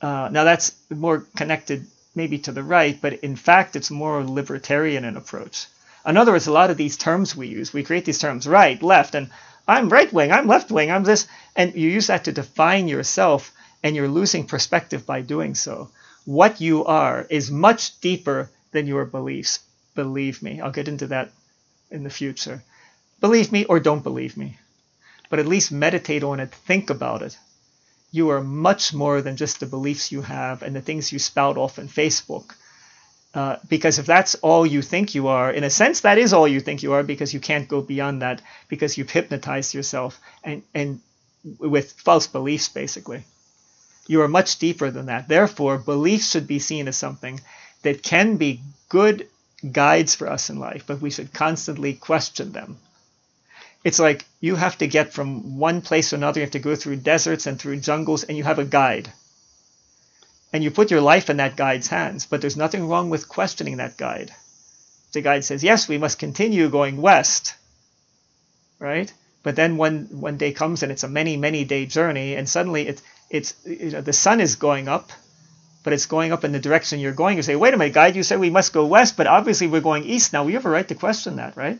Uh, 0.00 0.28
now, 0.30 0.44
that's 0.44 0.76
more 0.90 1.26
connected 1.34 1.88
maybe 2.14 2.38
to 2.38 2.52
the 2.52 2.62
right, 2.62 2.96
but 3.02 3.14
in 3.14 3.34
fact, 3.34 3.74
it's 3.74 3.90
more 3.90 4.24
libertarian 4.24 5.04
in 5.04 5.16
approach. 5.16 5.66
In 6.06 6.16
other 6.16 6.30
words, 6.30 6.46
a 6.46 6.52
lot 6.52 6.70
of 6.70 6.76
these 6.76 6.96
terms 6.96 7.34
we 7.34 7.48
use, 7.48 7.72
we 7.72 7.82
create 7.82 8.04
these 8.04 8.20
terms 8.20 8.46
right, 8.46 8.80
left, 8.80 9.16
and 9.16 9.28
I'm 9.66 9.88
right 9.88 10.12
wing, 10.12 10.30
I'm 10.30 10.46
left 10.46 10.70
wing, 10.70 10.92
I'm 10.92 11.02
this, 11.02 11.26
and 11.56 11.74
you 11.74 11.90
use 11.90 12.06
that 12.06 12.24
to 12.24 12.32
define 12.32 12.86
yourself, 12.86 13.50
and 13.82 13.96
you're 13.96 14.06
losing 14.20 14.46
perspective 14.46 15.04
by 15.04 15.20
doing 15.22 15.56
so. 15.56 15.88
What 16.26 16.60
you 16.60 16.84
are 16.84 17.26
is 17.28 17.50
much 17.50 18.00
deeper 18.00 18.48
than 18.72 18.86
your 18.86 19.04
beliefs. 19.04 19.60
Believe 19.94 20.42
me. 20.42 20.60
I'll 20.60 20.72
get 20.72 20.88
into 20.88 21.06
that 21.08 21.30
in 21.90 22.02
the 22.02 22.10
future. 22.10 22.62
Believe 23.20 23.52
me 23.52 23.64
or 23.66 23.78
don't 23.78 24.02
believe 24.02 24.36
me, 24.36 24.58
but 25.30 25.38
at 25.38 25.46
least 25.46 25.70
meditate 25.70 26.24
on 26.24 26.40
it, 26.40 26.50
think 26.50 26.90
about 26.90 27.22
it. 27.22 27.38
You 28.10 28.30
are 28.30 28.42
much 28.42 28.92
more 28.92 29.22
than 29.22 29.36
just 29.36 29.60
the 29.60 29.66
beliefs 29.66 30.10
you 30.10 30.22
have 30.22 30.62
and 30.62 30.74
the 30.74 30.80
things 30.80 31.12
you 31.12 31.18
spout 31.18 31.56
off 31.56 31.78
on 31.78 31.88
Facebook. 31.88 32.54
Uh, 33.34 33.56
because 33.68 33.98
if 33.98 34.04
that's 34.04 34.34
all 34.36 34.66
you 34.66 34.82
think 34.82 35.14
you 35.14 35.28
are, 35.28 35.50
in 35.50 35.64
a 35.64 35.70
sense, 35.70 36.00
that 36.00 36.18
is 36.18 36.34
all 36.34 36.46
you 36.46 36.60
think 36.60 36.82
you 36.82 36.92
are 36.92 37.02
because 37.02 37.32
you 37.32 37.40
can't 37.40 37.68
go 37.68 37.80
beyond 37.80 38.20
that 38.20 38.42
because 38.68 38.98
you've 38.98 39.08
hypnotized 39.08 39.72
yourself 39.72 40.20
and, 40.44 40.62
and 40.74 41.00
with 41.58 41.92
false 41.92 42.26
beliefs, 42.26 42.68
basically. 42.68 43.24
You 44.06 44.20
are 44.22 44.28
much 44.28 44.58
deeper 44.58 44.90
than 44.90 45.06
that. 45.06 45.28
Therefore, 45.28 45.78
beliefs 45.78 46.30
should 46.30 46.46
be 46.46 46.58
seen 46.58 46.88
as 46.88 46.96
something 46.96 47.40
that 47.82 48.02
can 48.02 48.36
be 48.36 48.60
good 48.88 49.28
guides 49.70 50.14
for 50.14 50.28
us 50.28 50.50
in 50.50 50.58
life, 50.58 50.84
but 50.86 51.00
we 51.00 51.10
should 51.10 51.32
constantly 51.32 51.94
question 51.94 52.52
them. 52.52 52.78
It's 53.84 53.98
like 53.98 54.24
you 54.40 54.56
have 54.56 54.78
to 54.78 54.86
get 54.86 55.12
from 55.12 55.58
one 55.58 55.82
place 55.82 56.10
to 56.10 56.16
another, 56.16 56.40
you 56.40 56.44
have 56.44 56.52
to 56.52 56.58
go 56.58 56.76
through 56.76 56.96
deserts 56.96 57.46
and 57.46 57.58
through 57.58 57.80
jungles, 57.80 58.22
and 58.24 58.36
you 58.36 58.44
have 58.44 58.58
a 58.58 58.64
guide. 58.64 59.12
And 60.52 60.62
you 60.62 60.70
put 60.70 60.90
your 60.90 61.00
life 61.00 61.30
in 61.30 61.38
that 61.38 61.56
guide's 61.56 61.88
hands, 61.88 62.26
but 62.26 62.40
there's 62.40 62.56
nothing 62.56 62.86
wrong 62.88 63.10
with 63.10 63.28
questioning 63.28 63.78
that 63.78 63.96
guide. 63.96 64.32
The 65.12 65.20
guide 65.20 65.44
says, 65.44 65.64
Yes, 65.64 65.88
we 65.88 65.98
must 65.98 66.18
continue 66.18 66.68
going 66.68 67.00
west, 67.00 67.54
right? 68.78 69.12
But 69.42 69.56
then 69.56 69.76
one, 69.76 70.08
one 70.10 70.36
day 70.36 70.52
comes 70.52 70.82
and 70.82 70.92
it's 70.92 71.02
a 71.02 71.08
many, 71.08 71.36
many 71.36 71.64
day 71.64 71.86
journey, 71.86 72.34
and 72.36 72.48
suddenly 72.48 72.86
it's, 72.86 73.02
it's 73.30 73.54
you 73.64 73.90
know, 73.90 74.00
the 74.00 74.12
sun 74.12 74.40
is 74.40 74.56
going 74.56 74.88
up 74.88 75.10
but 75.82 75.92
it's 75.92 76.06
going 76.06 76.32
up 76.32 76.44
in 76.44 76.52
the 76.52 76.58
direction 76.58 77.00
you're 77.00 77.12
going. 77.12 77.36
You 77.36 77.42
say, 77.42 77.56
wait 77.56 77.74
a 77.74 77.76
minute, 77.76 77.94
guide, 77.94 78.16
you 78.16 78.22
said 78.22 78.38
we 78.38 78.50
must 78.50 78.72
go 78.72 78.86
west, 78.86 79.16
but 79.16 79.26
obviously 79.26 79.66
we're 79.66 79.80
going 79.80 80.04
east 80.04 80.32
now. 80.32 80.44
We 80.44 80.54
have 80.54 80.66
a 80.66 80.70
right 80.70 80.86
to 80.88 80.94
question 80.94 81.36
that, 81.36 81.56
right? 81.56 81.78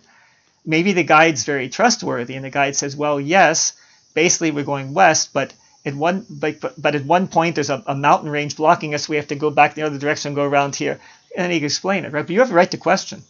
Maybe 0.64 0.92
the 0.92 1.03
guide's 1.03 1.44
very 1.44 1.68
trustworthy, 1.68 2.34
and 2.34 2.44
the 2.44 2.50
guide 2.50 2.76
says, 2.76 2.96
well, 2.96 3.20
yes, 3.20 3.72
basically 4.14 4.50
we're 4.50 4.64
going 4.64 4.94
west, 4.94 5.32
but 5.32 5.53
at 5.84 5.94
one 5.94 6.24
but, 6.30 6.61
but 6.80 6.94
at 6.94 7.05
one 7.05 7.26
point 7.26 7.57
there's 7.57 7.70
a, 7.70 7.82
a 7.86 7.94
mountain 7.94 8.30
range 8.30 8.57
blocking 8.57 8.94
us. 8.94 9.09
We 9.09 9.16
have 9.16 9.28
to 9.28 9.34
go 9.34 9.50
back 9.50 9.74
the 9.74 9.82
other 9.82 9.98
direction 9.98 10.28
and 10.28 10.36
go 10.36 10.44
around 10.44 10.76
here. 10.76 11.00
And 11.36 11.44
then 11.44 11.53
you 11.53 11.61
can 11.61 11.66
explain 11.66 12.05
it, 12.05 12.12
right? 12.12 12.26
But 12.26 12.30
you 12.30 12.40
have 12.40 12.53
a 12.53 12.55
right 12.55 12.70
to 12.70 12.76
question. 12.76 13.22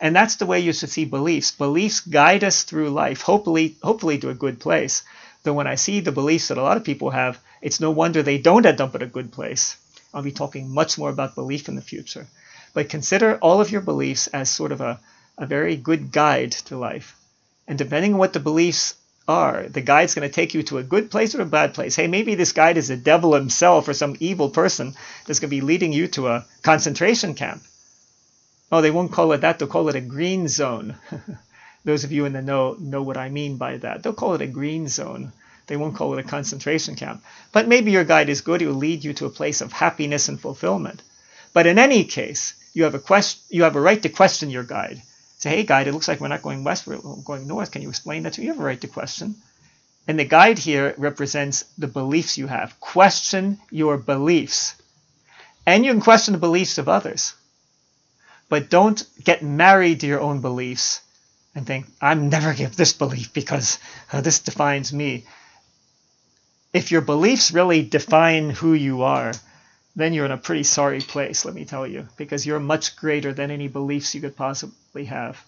And 0.00 0.14
that's 0.14 0.36
the 0.36 0.46
way 0.46 0.60
you 0.60 0.72
should 0.72 0.90
see 0.90 1.04
beliefs. 1.04 1.50
Beliefs 1.50 2.00
guide 2.00 2.44
us 2.44 2.62
through 2.62 2.90
life, 2.90 3.22
hopefully, 3.22 3.76
hopefully 3.82 4.18
to 4.18 4.30
a 4.30 4.34
good 4.34 4.60
place. 4.60 5.02
Though 5.42 5.54
when 5.54 5.66
I 5.66 5.76
see 5.76 6.00
the 6.00 6.12
beliefs 6.12 6.48
that 6.48 6.58
a 6.58 6.62
lot 6.62 6.76
of 6.76 6.84
people 6.84 7.10
have, 7.10 7.40
it's 7.62 7.80
no 7.80 7.90
wonder 7.90 8.22
they 8.22 8.38
don't 8.38 8.66
end 8.66 8.80
up 8.80 8.94
at 8.94 9.02
a 9.02 9.06
good 9.06 9.32
place. 9.32 9.76
I'll 10.12 10.22
be 10.22 10.32
talking 10.32 10.70
much 10.70 10.98
more 10.98 11.10
about 11.10 11.34
belief 11.34 11.68
in 11.68 11.74
the 11.74 11.82
future. 11.82 12.26
But 12.74 12.88
consider 12.88 13.36
all 13.36 13.60
of 13.60 13.70
your 13.70 13.80
beliefs 13.80 14.26
as 14.28 14.50
sort 14.50 14.72
of 14.72 14.80
a, 14.80 15.00
a 15.36 15.46
very 15.46 15.76
good 15.76 16.12
guide 16.12 16.52
to 16.52 16.76
life. 16.76 17.16
And 17.66 17.76
depending 17.76 18.14
on 18.14 18.18
what 18.18 18.32
the 18.32 18.40
beliefs 18.40 18.94
are, 19.28 19.68
the 19.68 19.82
guide's 19.82 20.14
going 20.14 20.28
to 20.28 20.34
take 20.34 20.54
you 20.54 20.62
to 20.64 20.78
a 20.78 20.82
good 20.82 21.10
place 21.10 21.34
or 21.34 21.42
a 21.42 21.46
bad 21.46 21.74
place. 21.74 21.94
Hey, 21.94 22.06
maybe 22.06 22.34
this 22.34 22.52
guide 22.52 22.78
is 22.78 22.88
the 22.88 22.96
devil 22.96 23.34
himself 23.34 23.86
or 23.86 23.92
some 23.92 24.16
evil 24.20 24.48
person 24.48 24.94
that's 25.26 25.38
going 25.38 25.50
to 25.50 25.56
be 25.56 25.60
leading 25.60 25.92
you 25.92 26.08
to 26.08 26.28
a 26.28 26.46
concentration 26.62 27.34
camp. 27.34 27.62
Oh, 28.72 28.80
they 28.80 28.90
won't 28.90 29.12
call 29.12 29.32
it 29.32 29.42
that. 29.42 29.58
They'll 29.58 29.68
call 29.68 29.88
it 29.88 29.96
a 29.96 30.00
green 30.00 30.48
zone. 30.48 30.96
Those 31.84 32.04
of 32.04 32.12
you 32.12 32.24
in 32.24 32.32
the 32.32 32.42
know 32.42 32.76
know 32.78 33.02
what 33.02 33.16
I 33.16 33.28
mean 33.28 33.56
by 33.56 33.76
that. 33.78 34.02
They'll 34.02 34.12
call 34.12 34.34
it 34.34 34.42
a 34.42 34.46
green 34.46 34.88
zone. 34.88 35.32
They 35.68 35.76
won't 35.76 35.94
call 35.94 36.14
it 36.14 36.24
a 36.24 36.28
concentration 36.28 36.96
camp. 36.96 37.22
But 37.52 37.68
maybe 37.68 37.92
your 37.92 38.04
guide 38.04 38.28
is 38.28 38.40
good. 38.40 38.60
He 38.60 38.66
will 38.66 38.74
lead 38.74 39.04
you 39.04 39.12
to 39.14 39.26
a 39.26 39.30
place 39.30 39.60
of 39.60 39.72
happiness 39.72 40.28
and 40.28 40.40
fulfillment. 40.40 41.02
But 41.52 41.66
in 41.66 41.78
any 41.78 42.04
case, 42.04 42.54
you 42.74 42.84
have 42.84 42.94
a 42.94 42.98
quest- 42.98 43.40
you 43.50 43.62
have 43.62 43.76
a 43.76 43.80
right 43.80 44.02
to 44.02 44.08
question 44.08 44.50
your 44.50 44.64
guide. 44.64 45.02
Say, 45.38 45.50
hey, 45.50 45.62
guide, 45.62 45.86
it 45.86 45.92
looks 45.92 46.08
like 46.08 46.20
we're 46.20 46.28
not 46.28 46.42
going 46.42 46.64
west, 46.64 46.86
we're 46.86 46.98
going 46.98 47.46
north. 47.46 47.70
Can 47.70 47.82
you 47.82 47.90
explain 47.90 48.24
that 48.24 48.32
to 48.32 48.40
me? 48.40 48.46
You 48.46 48.52
have 48.52 48.60
a 48.60 48.64
right 48.64 48.80
to 48.80 48.88
question. 48.88 49.36
And 50.08 50.18
the 50.18 50.24
guide 50.24 50.58
here 50.58 50.94
represents 50.96 51.64
the 51.76 51.86
beliefs 51.86 52.38
you 52.38 52.46
have. 52.46 52.80
Question 52.80 53.60
your 53.70 53.98
beliefs. 53.98 54.74
And 55.66 55.84
you 55.84 55.92
can 55.92 56.00
question 56.00 56.32
the 56.32 56.38
beliefs 56.38 56.78
of 56.78 56.88
others. 56.88 57.34
But 58.48 58.70
don't 58.70 59.04
get 59.22 59.42
married 59.42 60.00
to 60.00 60.06
your 60.06 60.20
own 60.20 60.40
beliefs 60.40 61.02
and 61.54 61.66
think, 61.66 61.86
I'm 62.00 62.30
never 62.30 62.54
give 62.54 62.74
this 62.74 62.94
belief 62.94 63.34
because 63.34 63.78
uh, 64.12 64.22
this 64.22 64.38
defines 64.38 64.92
me 64.92 65.26
if 66.78 66.92
your 66.92 67.00
beliefs 67.00 67.50
really 67.50 67.82
define 67.82 68.50
who 68.50 68.72
you 68.72 69.02
are, 69.02 69.32
then 69.96 70.14
you're 70.14 70.26
in 70.26 70.30
a 70.30 70.46
pretty 70.46 70.62
sorry 70.62 71.00
place, 71.00 71.44
let 71.44 71.52
me 71.52 71.64
tell 71.64 71.84
you, 71.84 72.06
because 72.16 72.46
you're 72.46 72.60
much 72.60 72.94
greater 72.94 73.32
than 73.32 73.50
any 73.50 73.66
beliefs 73.66 74.14
you 74.14 74.20
could 74.20 74.36
possibly 74.36 75.06
have. 75.06 75.44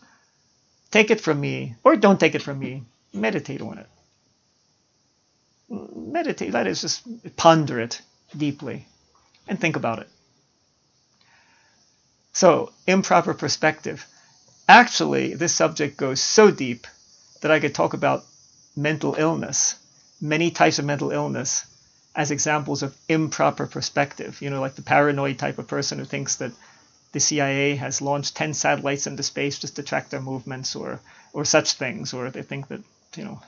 Take 0.91 1.13
it 1.13 1.21
from 1.21 1.41
me, 1.41 1.77
or 1.85 1.95
don't 1.95 2.19
take 2.19 2.35
it 2.35 2.43
from 2.43 2.59
me. 2.59 2.83
Meditate 3.13 3.61
on 3.61 3.79
it. 3.79 3.87
Meditate, 5.95 6.51
that 6.51 6.67
is, 6.67 6.81
just 6.81 7.07
ponder 7.37 7.79
it 7.79 8.03
deeply 8.37 8.89
and 9.47 9.61
think 9.61 9.77
about 9.77 10.01
it. 10.01 10.09
So, 12.33 12.73
improper 12.89 13.35
perspective. 13.35 14.05
Actually, 14.69 15.35
this 15.35 15.55
subject 15.55 15.97
goes 15.97 16.21
so 16.21 16.51
deep 16.51 16.89
that 17.41 17.53
I 17.53 17.61
could 17.61 17.75
talk 17.77 17.95
about 17.95 18.25
mental 18.75 19.15
illness 19.15 19.77
many 20.21 20.51
types 20.51 20.79
of 20.79 20.85
mental 20.85 21.11
illness 21.13 21.65
as 22.15 22.31
examples 22.31 22.83
of 22.83 22.97
improper 23.09 23.67
perspective. 23.67 24.41
You 24.43 24.51
know, 24.51 24.61
like 24.61 24.75
the 24.75 24.83
paranoid 24.83 25.39
type 25.39 25.59
of 25.59 25.69
person 25.69 25.99
who 25.99 26.05
thinks 26.05 26.37
that 26.37 26.53
the 27.13 27.21
CIA 27.21 27.77
has 27.77 28.01
launched 28.03 28.37
10 28.37 28.55
satellites 28.55 29.07
into 29.07 29.23
space 29.23 29.59
just 29.59 29.77
to 29.77 29.83
track 29.83 30.11
their 30.11 30.21
movements 30.21 30.77
or, 30.77 31.01
or 31.33 31.45
such 31.45 31.73
things, 31.75 32.15
or 32.15 32.31
they 32.31 32.43
think 32.43 32.69
that 32.69 32.83
you 33.17 33.25
know, 33.25 33.41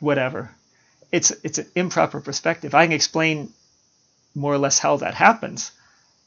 whatever. 0.00 0.50
It's 1.10 1.30
it's 1.42 1.58
an 1.58 1.66
improper 1.74 2.20
perspective. 2.20 2.74
I 2.74 2.84
can 2.86 2.92
explain 2.92 3.52
more 4.34 4.52
or 4.52 4.58
less 4.58 4.78
how 4.78 4.98
that 4.98 5.14
happens, 5.14 5.72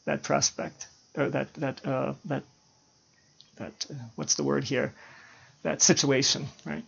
that 0.06 0.24
prospect 0.24 0.88
or 1.16 1.30
that 1.30 1.54
that 1.56 1.86
uh, 1.86 2.14
that 2.26 2.44
that 3.58 3.86
uh, 3.92 3.94
what's 4.16 4.36
the 4.36 4.44
word 4.44 4.64
here, 4.64 4.94
that 5.64 5.82
situation, 5.82 6.48
right? 6.66 6.84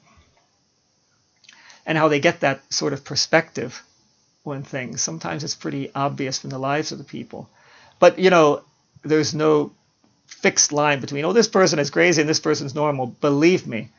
And 1.86 1.98
how 1.98 2.08
they 2.08 2.20
get 2.20 2.40
that 2.42 2.62
sort 2.74 2.94
of 2.94 3.04
perspective 3.04 3.84
on 4.46 4.64
things. 4.64 5.02
Sometimes 5.02 5.44
it's 5.44 5.56
pretty 5.56 5.92
obvious 5.94 6.40
from 6.40 6.50
the 6.50 6.58
lives 6.58 6.92
of 6.92 6.98
the 6.98 7.04
people, 7.04 7.50
but 8.00 8.20
you 8.20 8.30
know, 8.30 8.62
there's 9.04 9.34
no 9.34 9.72
fixed 10.28 10.72
line 10.72 11.00
between 11.00 11.26
oh 11.26 11.34
this 11.34 11.48
person 11.48 11.80
is 11.80 11.90
crazy 11.90 12.22
and 12.22 12.30
this 12.30 12.40
person's 12.40 12.76
normal. 12.76 13.08
Believe 13.08 13.68
me, 13.68 13.90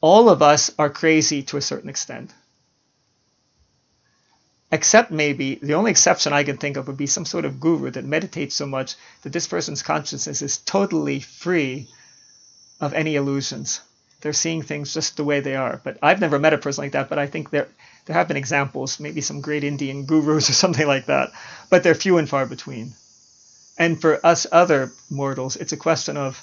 all 0.00 0.28
of 0.28 0.42
us 0.42 0.70
are 0.78 0.90
crazy 0.90 1.42
to 1.44 1.56
a 1.56 1.62
certain 1.62 1.90
extent 1.90 2.32
except 4.70 5.10
maybe 5.10 5.58
the 5.62 5.74
only 5.74 5.90
exception 5.90 6.32
I 6.32 6.44
can 6.44 6.58
think 6.58 6.76
of 6.76 6.86
would 6.86 6.96
be 6.96 7.06
some 7.06 7.24
sort 7.24 7.44
of 7.44 7.60
guru 7.60 7.90
that 7.90 8.04
meditates 8.04 8.54
so 8.54 8.66
much 8.66 8.96
that 9.22 9.32
this 9.32 9.46
person's 9.46 9.82
consciousness 9.82 10.42
is 10.42 10.58
totally 10.58 11.20
free 11.20 11.88
of 12.80 12.92
any 12.92 13.16
illusions. 13.16 13.80
They're 14.20 14.32
seeing 14.32 14.62
things 14.62 14.94
just 14.94 15.16
the 15.16 15.24
way 15.24 15.40
they 15.40 15.56
are. 15.56 15.80
But 15.84 15.98
I've 16.02 16.20
never 16.20 16.38
met 16.38 16.54
a 16.54 16.58
person 16.58 16.84
like 16.84 16.92
that, 16.92 17.08
but 17.08 17.18
I 17.18 17.26
think 17.26 17.50
there 17.50 17.68
there 18.06 18.16
have 18.16 18.28
been 18.28 18.36
examples, 18.36 19.00
maybe 19.00 19.20
some 19.20 19.40
great 19.42 19.64
Indian 19.64 20.06
gurus 20.06 20.50
or 20.50 20.52
something 20.64 20.86
like 20.86 21.06
that, 21.06 21.30
but 21.70 21.82
they're 21.82 21.94
few 21.94 22.18
and 22.18 22.28
far 22.28 22.46
between. 22.46 22.94
And 23.78 24.00
for 24.00 24.24
us 24.26 24.46
other 24.52 24.92
mortals, 25.10 25.56
it's 25.56 25.72
a 25.72 25.76
question 25.76 26.16
of 26.16 26.42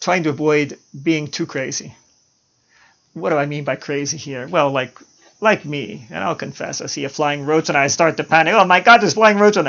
trying 0.00 0.24
to 0.24 0.30
avoid 0.30 0.78
being 1.02 1.28
too 1.28 1.46
crazy. 1.46 1.94
What 3.14 3.30
do 3.30 3.36
I 3.36 3.46
mean 3.46 3.64
by 3.64 3.76
crazy 3.76 4.16
here? 4.18 4.46
Well, 4.48 4.70
like 4.70 4.98
like 5.40 5.64
me, 5.64 6.06
and 6.10 6.24
I'll 6.24 6.34
confess, 6.36 6.80
I 6.80 6.86
see 6.86 7.04
a 7.04 7.08
flying 7.10 7.44
roach 7.46 7.68
and 7.68 7.76
I 7.78 7.88
start 7.88 8.16
to 8.18 8.24
panic. 8.24 8.54
Oh 8.54 8.64
my 8.64 8.80
God, 8.80 8.98
there's 9.00 9.14
flying 9.14 9.38
roach 9.38 9.56
on. 9.58 9.66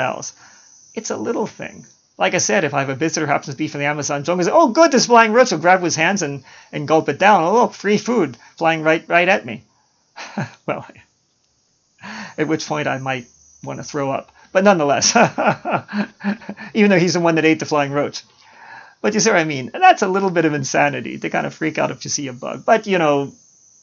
It's 0.94 1.10
a 1.10 1.16
little 1.16 1.46
thing. 1.46 1.86
Like 2.18 2.34
I 2.34 2.38
said, 2.38 2.64
if 2.64 2.74
I 2.74 2.80
have 2.80 2.88
a 2.88 2.96
visitor 2.96 3.26
who 3.26 3.32
happens 3.32 3.54
to 3.54 3.58
be 3.58 3.68
from 3.68 3.78
the 3.78 3.86
Amazon 3.86 4.24
jungle, 4.24 4.44
say, 4.44 4.50
"Oh, 4.52 4.68
good, 4.68 4.90
there's 4.90 5.06
flying 5.06 5.32
roach," 5.32 5.52
I'll 5.52 5.60
grab 5.60 5.82
his 5.82 5.94
hands 5.94 6.22
and, 6.22 6.42
and 6.72 6.88
gulp 6.88 7.08
it 7.08 7.18
down. 7.18 7.44
Oh, 7.44 7.52
look, 7.52 7.74
free 7.74 7.96
food 7.96 8.36
flying 8.56 8.82
right 8.82 9.04
right 9.08 9.28
at 9.28 9.46
me. 9.46 9.62
well, 10.66 10.84
at 12.36 12.48
which 12.48 12.66
point 12.66 12.88
I 12.88 12.98
might 12.98 13.26
want 13.62 13.78
to 13.78 13.84
throw 13.84 14.10
up, 14.10 14.32
but 14.52 14.64
nonetheless, 14.64 15.14
even 16.74 16.90
though 16.90 16.98
he's 16.98 17.14
the 17.14 17.20
one 17.20 17.36
that 17.36 17.44
ate 17.44 17.60
the 17.60 17.66
flying 17.66 17.92
roach. 17.92 18.24
But 19.00 19.14
you 19.14 19.20
see 19.20 19.30
what 19.30 19.38
I 19.38 19.44
mean? 19.44 19.70
And 19.72 19.82
that's 19.82 20.02
a 20.02 20.08
little 20.08 20.30
bit 20.30 20.44
of 20.44 20.54
insanity 20.54 21.18
to 21.18 21.30
kind 21.30 21.46
of 21.46 21.54
freak 21.54 21.78
out 21.78 21.92
if 21.92 22.04
you 22.04 22.10
see 22.10 22.26
a 22.26 22.32
bug. 22.32 22.64
But 22.66 22.88
you 22.88 22.98
know 22.98 23.32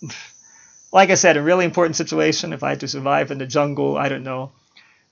like 0.92 1.10
I 1.10 1.16
said, 1.16 1.38
a 1.38 1.42
really 1.42 1.66
important 1.66 1.96
situation. 1.96 2.54
If 2.54 2.64
I 2.64 2.72
had 2.72 2.82
to 2.82 2.88
survive 2.88 3.32
in 3.32 3.38
the 3.38 3.46
jungle, 3.46 3.98
I 3.98 4.10
don't 4.10 4.24
know. 4.24 4.52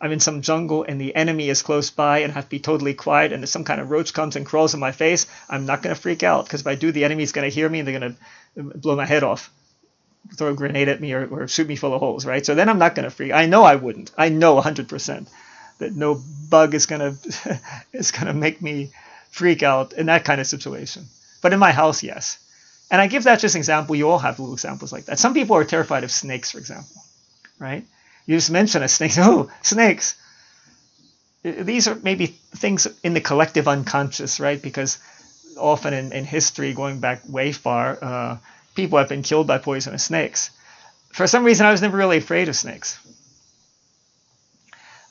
I'm 0.04 0.12
in 0.12 0.20
some 0.20 0.42
jungle 0.42 0.84
and 0.84 1.00
the 1.00 1.16
enemy 1.16 1.48
is 1.48 1.62
close 1.62 1.90
by 1.90 2.20
and 2.20 2.32
I 2.32 2.36
have 2.36 2.44
to 2.44 2.50
be 2.50 2.60
totally 2.60 2.94
quiet 2.94 3.32
and 3.32 3.42
if 3.42 3.50
some 3.50 3.64
kind 3.64 3.80
of 3.80 3.90
roach 3.90 4.14
comes 4.14 4.36
and 4.36 4.46
crawls 4.46 4.74
in 4.74 4.82
my 4.82 4.92
face, 4.92 5.28
I'm 5.50 5.66
not 5.66 5.82
going 5.82 5.96
to 5.96 6.02
freak 6.02 6.24
out 6.24 6.44
because 6.44 6.60
if 6.60 6.68
I 6.68 6.76
do, 6.76 6.92
the 6.92 7.06
enemy's 7.06 7.32
going 7.32 7.50
to 7.50 7.56
hear 7.56 7.70
me 7.70 7.80
and 7.80 7.88
they're 7.88 7.98
going 7.98 8.18
to 8.58 8.78
blow 8.78 8.98
my 8.98 9.06
head 9.06 9.24
off, 9.24 9.50
throw 10.36 10.52
a 10.52 10.56
grenade 10.56 10.90
at 10.90 11.00
me 11.00 11.14
or, 11.14 11.26
or 11.28 11.48
shoot 11.48 11.70
me 11.70 11.78
full 11.78 11.94
of 11.94 12.02
holes, 12.02 12.26
right? 12.26 12.46
So 12.46 12.54
then 12.54 12.68
I'm 12.68 12.80
not 12.80 12.96
going 12.96 13.06
to 13.06 13.12
freak. 13.12 13.32
I 13.32 13.46
know 13.46 13.64
I 13.64 13.76
wouldn't. 13.76 14.12
I 14.18 14.28
know 14.28 14.60
100% 14.60 15.30
that 15.78 15.96
no 15.96 16.22
bug 16.50 16.74
is 16.74 16.86
going 16.86 17.18
to 17.22 17.62
is 17.94 18.12
going 18.12 18.28
to 18.28 18.34
make 18.34 18.62
me 18.62 18.92
freak 19.32 19.64
out 19.64 19.94
in 19.94 20.08
that 20.08 20.26
kind 20.26 20.42
of 20.42 20.48
situation. 20.48 21.06
But 21.42 21.54
in 21.54 21.60
my 21.60 21.72
house, 21.72 22.04
yes. 22.04 22.40
And 22.92 23.02
I 23.02 23.08
give 23.08 23.24
that 23.24 23.40
just 23.40 23.56
an 23.56 23.60
example. 23.60 23.96
You 23.96 24.10
all 24.10 24.20
have 24.20 24.38
little 24.38 24.54
examples 24.54 24.92
like 24.92 25.06
that. 25.06 25.18
Some 25.18 25.34
people 25.34 25.56
are 25.56 25.64
terrified 25.64 26.04
of 26.04 26.12
snakes, 26.12 26.52
for 26.52 26.58
example, 26.58 27.02
right? 27.58 27.86
You 28.26 28.38
just 28.38 28.52
mention 28.52 28.84
a 28.84 28.88
snake. 28.88 29.14
Oh, 29.18 29.50
snakes. 29.62 30.16
These 31.44 31.88
are 31.90 31.96
maybe 31.96 32.28
things 32.56 32.88
in 33.04 33.14
the 33.14 33.22
collective 33.22 33.68
unconscious, 33.68 34.40
right? 34.40 34.62
Because 34.62 34.98
often 35.58 35.94
in, 35.94 36.14
in 36.14 36.26
history, 36.26 36.74
going 36.74 37.00
back 37.00 37.22
way 37.28 37.52
far, 37.52 37.98
uh, 38.02 38.38
people 38.76 38.98
have 38.98 39.10
been 39.10 39.24
killed 39.24 39.48
by 39.48 39.58
poisonous 39.58 40.06
snakes. 40.06 40.52
For 41.14 41.28
some 41.28 41.44
reason, 41.44 41.66
I 41.66 41.72
was 41.72 41.82
never 41.82 41.98
really 41.98 42.18
afraid 42.18 42.50
of 42.50 42.56
snakes. 42.56 42.98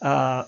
Uh, 0.00 0.44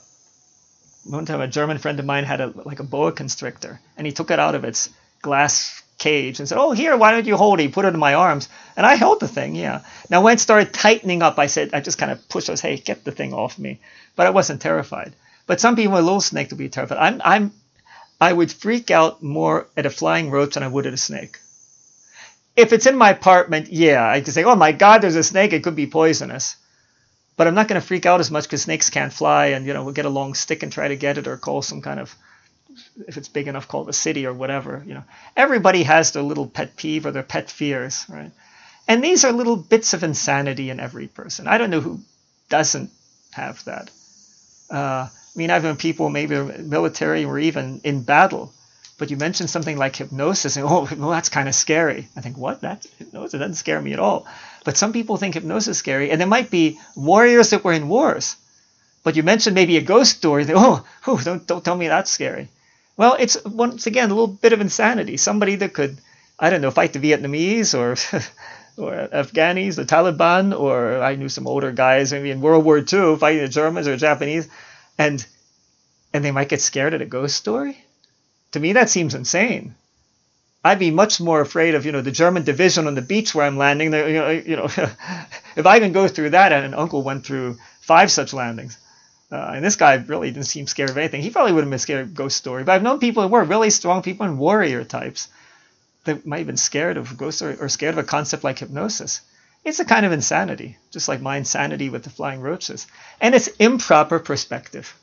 one 1.05 1.27
time, 1.27 1.41
a 1.43 1.49
German 1.49 1.79
friend 1.79 2.01
of 2.01 2.07
mine 2.07 2.25
had 2.25 2.41
a 2.41 2.53
like 2.65 2.81
a 2.81 2.85
boa 2.85 3.13
constrictor, 3.13 3.81
and 3.97 4.07
he 4.07 4.13
took 4.13 4.31
it 4.31 4.39
out 4.39 4.55
of 4.55 4.65
its 4.65 4.89
glass 5.23 5.84
cage 5.99 6.39
and 6.39 6.49
said, 6.49 6.59
"Oh, 6.59 6.73
here, 6.73 6.97
why 6.97 7.13
don't 7.13 7.27
you 7.27 7.37
hold 7.37 7.61
it?" 7.61 7.73
Put 7.73 7.85
it 7.85 7.95
in 7.95 8.01
my 8.01 8.15
arms, 8.15 8.49
and 8.77 8.87
I 8.87 8.95
held 8.95 9.21
the 9.21 9.29
thing. 9.29 9.55
Yeah. 9.55 9.81
Now 10.11 10.23
when 10.23 10.35
it 10.35 10.41
started 10.41 10.73
tightening 10.73 11.23
up, 11.23 11.39
I 11.39 11.47
said, 11.47 11.71
I 11.73 11.81
just 11.81 11.99
kind 11.99 12.13
of 12.13 12.29
pushed. 12.29 12.51
I 12.51 12.55
"Hey, 12.57 12.77
get 12.77 13.05
the 13.05 13.13
thing 13.13 13.33
off 13.35 13.59
me," 13.59 13.81
but 14.17 14.27
I 14.27 14.31
wasn't 14.31 14.61
terrified. 14.63 15.13
But 15.47 15.61
some 15.61 15.77
people 15.77 15.93
with 15.93 16.03
a 16.03 16.05
little 16.05 16.21
snake 16.21 16.51
would 16.51 16.59
be 16.59 16.69
terrified. 16.69 16.99
I'm, 16.99 17.21
I'm, 17.25 17.53
I 18.21 18.33
would 18.33 18.51
freak 18.53 18.91
out 18.91 19.23
more 19.23 19.67
at 19.77 19.87
a 19.87 19.91
flying 19.91 20.31
roach 20.31 20.55
than 20.55 20.63
I 20.63 20.69
would 20.69 20.87
at 20.87 20.95
a 20.95 20.99
snake. 20.99 21.39
If 22.57 22.73
it's 22.73 22.87
in 22.87 22.97
my 22.97 23.11
apartment, 23.11 23.69
yeah, 23.71 24.09
I 24.09 24.21
could 24.21 24.33
say, 24.35 24.45
"Oh 24.45 24.57
my 24.57 24.73
God, 24.73 25.03
there's 25.03 25.17
a 25.17 25.25
snake. 25.25 25.53
It 25.53 25.65
could 25.65 25.77
be 25.77 25.87
poisonous." 25.87 26.57
But 27.37 27.49
I'm 27.49 27.55
not 27.55 27.67
going 27.67 27.81
to 27.81 27.87
freak 27.87 28.07
out 28.07 28.21
as 28.21 28.31
much 28.31 28.45
because 28.45 28.63
snakes 28.63 28.91
can't 28.91 29.13
fly, 29.13 29.47
and 29.47 29.67
you 29.67 29.75
know, 29.75 29.83
we'll 29.83 29.93
get 29.95 30.07
a 30.07 30.11
long 30.21 30.35
stick 30.35 30.63
and 30.63 30.71
try 30.71 30.89
to 30.89 30.97
get 30.97 31.19
it, 31.19 31.27
or 31.27 31.37
call 31.37 31.63
some 31.63 31.83
kind 31.83 31.99
of 31.99 32.15
if 33.07 33.17
it's 33.17 33.29
big 33.29 33.49
enough, 33.49 33.69
called 33.69 33.89
a 33.89 33.93
city 33.93 34.27
or 34.27 34.33
whatever. 34.33 34.83
You 34.87 34.95
know, 34.95 35.05
everybody 35.37 35.83
has 35.85 36.13
their 36.13 36.23
little 36.23 36.47
pet 36.47 36.77
peeve 36.77 37.07
or 37.07 37.11
their 37.11 37.23
pet 37.23 37.51
fears, 37.51 38.05
right? 38.09 38.31
And 38.87 39.03
these 39.03 39.25
are 39.25 39.33
little 39.33 39.57
bits 39.57 39.95
of 39.95 40.05
insanity 40.05 40.71
in 40.71 40.81
every 40.81 41.09
person. 41.09 41.47
I 41.49 41.59
don't 41.59 41.71
know 41.71 41.81
who 41.81 42.01
doesn't 42.49 42.91
have 43.33 43.65
that. 43.65 43.91
Uh, 44.71 45.09
I 45.09 45.39
mean, 45.39 45.51
I've 45.51 45.65
known 45.65 45.77
people, 45.77 46.11
maybe 46.11 46.37
military 46.37 47.25
or 47.25 47.39
even 47.39 47.81
in 47.85 48.03
battle, 48.03 48.53
but 48.99 49.11
you 49.11 49.17
mentioned 49.17 49.51
something 49.51 49.77
like 49.77 49.97
hypnosis, 49.97 50.57
and 50.57 50.67
oh, 50.69 50.89
well, 50.97 51.11
that's 51.11 51.29
kind 51.29 51.49
of 51.49 51.55
scary. 51.55 52.09
I 52.17 52.21
think, 52.21 52.37
what? 52.37 52.61
That 52.61 52.87
hypnosis 52.99 53.41
doesn't 53.41 53.55
scare 53.55 53.81
me 53.81 53.93
at 53.93 53.99
all. 53.99 54.27
But 54.65 54.77
some 54.77 54.93
people 54.93 55.17
think 55.17 55.35
hypnosis 55.35 55.69
is 55.69 55.79
scary, 55.79 56.11
and 56.11 56.21
there 56.21 56.29
might 56.29 56.51
be 56.51 56.79
warriors 56.95 57.51
that 57.51 57.65
were 57.65 57.73
in 57.73 57.89
wars. 57.89 58.37
But 59.03 59.17
you 59.17 59.23
mentioned 59.23 59.55
maybe 59.55 59.77
a 59.77 59.83
ghost 59.83 60.17
story. 60.17 60.47
Oh, 60.55 60.85
oh, 61.07 61.21
don't 61.21 61.47
don't 61.47 61.65
tell 61.65 61.77
me 61.77 61.89
that's 61.89 62.11
scary. 62.11 62.49
Well, 62.97 63.17
it's 63.19 63.43
once 63.45 63.87
again 63.87 64.11
a 64.11 64.15
little 64.15 64.29
bit 64.29 64.53
of 64.53 64.61
insanity. 64.61 65.17
Somebody 65.17 65.57
that 65.57 65.73
could, 65.73 65.99
I 66.39 66.51
don't 66.51 66.61
know, 66.61 66.71
fight 66.71 66.93
the 66.93 67.01
Vietnamese 67.01 67.75
or 67.75 67.93
or 68.77 69.09
Afghanis, 69.13 69.77
the 69.77 69.85
Taliban, 69.85 70.59
or 70.59 71.03
I 71.03 71.17
knew 71.17 71.29
some 71.29 71.47
older 71.47 71.73
guys 71.73 72.13
maybe 72.13 72.31
in 72.31 72.41
World 72.41 72.65
War 72.65 72.79
II 72.79 73.17
fighting 73.17 73.43
the 73.43 73.49
Germans 73.49 73.89
or 73.89 73.97
Japanese, 73.97 74.49
and 74.99 75.25
and 76.13 76.25
they 76.25 76.31
might 76.31 76.49
get 76.49 76.61
scared 76.61 76.95
at 76.95 77.03
a 77.03 77.07
ghost 77.07 77.37
story. 77.37 77.85
To 78.53 78.61
me, 78.61 78.75
that 78.75 78.91
seems 78.91 79.15
insane. 79.15 79.75
I'd 80.65 80.79
be 80.79 80.91
much 80.91 81.21
more 81.21 81.41
afraid 81.41 81.75
of 81.75 81.85
you 81.85 81.93
know 81.93 82.01
the 82.01 82.13
German 82.13 82.45
division 82.45 82.87
on 82.87 82.95
the 82.95 83.03
beach 83.03 83.35
where 83.35 83.47
I'm 83.47 83.59
landing. 83.59 83.93
You 83.93 84.13
know, 84.13 84.31
you 84.47 84.57
know, 84.57 84.65
if 85.57 85.67
I 85.67 85.81
can 85.81 85.93
go 85.93 86.07
through 86.07 86.31
that, 86.31 86.53
and 86.53 86.65
an 86.65 86.75
uncle 86.75 87.03
went 87.03 87.27
through 87.27 87.59
five 87.81 88.11
such 88.11 88.33
landings. 88.33 88.79
Uh, 89.35 89.55
and 89.57 89.65
this 89.65 89.75
guy 89.75 89.95
really 89.95 90.31
didn't 90.31 90.47
seem 90.47 90.69
scared 90.69 90.91
of 90.91 90.97
anything. 90.97 91.21
He 91.21 91.31
probably 91.31 91.53
would 91.53 91.65
have 91.65 91.71
been 91.71 91.81
scared 91.81 92.03
of 92.03 92.15
ghost 92.15 92.37
story. 92.37 92.63
But 92.63 92.71
I've 92.71 92.85
known 92.85 93.01
people 93.01 93.25
who 93.25 93.29
were 93.29 93.43
really 93.43 93.71
strong 93.71 94.01
people 94.01 94.25
and 94.25 94.39
warrior 94.39 94.85
types 94.85 95.27
that 96.05 96.25
might 96.25 96.39
have 96.39 96.47
been 96.47 96.57
scared 96.57 96.97
of 96.97 97.17
ghost 97.17 97.39
story 97.39 97.57
or 97.59 97.69
scared 97.69 97.95
of 97.95 97.99
a 97.99 98.05
concept 98.05 98.45
like 98.45 98.61
hypnosis. 98.61 99.23
It's 99.65 99.81
a 99.81 99.85
kind 99.85 100.07
of 100.07 100.13
insanity, 100.13 100.79
just 100.93 101.09
like 101.09 101.21
my 101.21 101.37
insanity 101.37 101.91
with 101.91 102.05
the 102.05 102.11
flying 102.11 102.43
roaches. 102.43 102.87
And 103.21 103.35
it's 103.35 103.49
improper 103.59 104.21
perspective. 104.21 104.95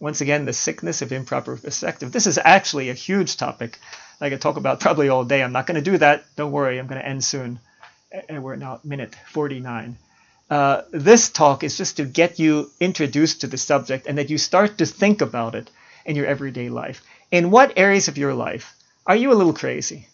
Once 0.00 0.20
again, 0.20 0.44
the 0.44 0.52
sickness 0.52 1.00
of 1.00 1.12
improper 1.12 1.56
perspective. 1.56 2.10
This 2.10 2.26
is 2.26 2.40
actually 2.42 2.90
a 2.90 2.94
huge 2.94 3.36
topic 3.36 3.78
I 4.20 4.28
could 4.28 4.40
talk 4.40 4.56
about 4.56 4.80
probably 4.80 5.08
all 5.08 5.24
day. 5.24 5.40
I'm 5.40 5.52
not 5.52 5.68
going 5.68 5.82
to 5.82 5.88
do 5.88 5.98
that. 5.98 6.24
Don't 6.34 6.50
worry, 6.50 6.80
I'm 6.80 6.88
going 6.88 7.00
to 7.00 7.06
end 7.06 7.22
soon. 7.22 7.60
And 8.28 8.42
we're 8.42 8.56
now 8.56 8.80
minute 8.82 9.14
49 9.30 9.98
uh, 10.52 10.84
this 10.90 11.30
talk 11.30 11.64
is 11.64 11.78
just 11.78 11.96
to 11.96 12.04
get 12.04 12.38
you 12.38 12.70
introduced 12.78 13.40
to 13.40 13.46
the 13.46 13.56
subject 13.56 14.06
and 14.06 14.18
that 14.18 14.28
you 14.28 14.36
start 14.36 14.76
to 14.76 14.84
think 14.84 15.22
about 15.22 15.54
it 15.54 15.70
in 16.04 16.14
your 16.14 16.26
everyday 16.26 16.68
life. 16.68 17.02
In 17.30 17.50
what 17.50 17.78
areas 17.78 18.08
of 18.08 18.18
your 18.18 18.34
life 18.34 18.74
are 19.06 19.16
you 19.16 19.32
a 19.32 19.40
little 19.40 19.54
crazy? 19.54 20.08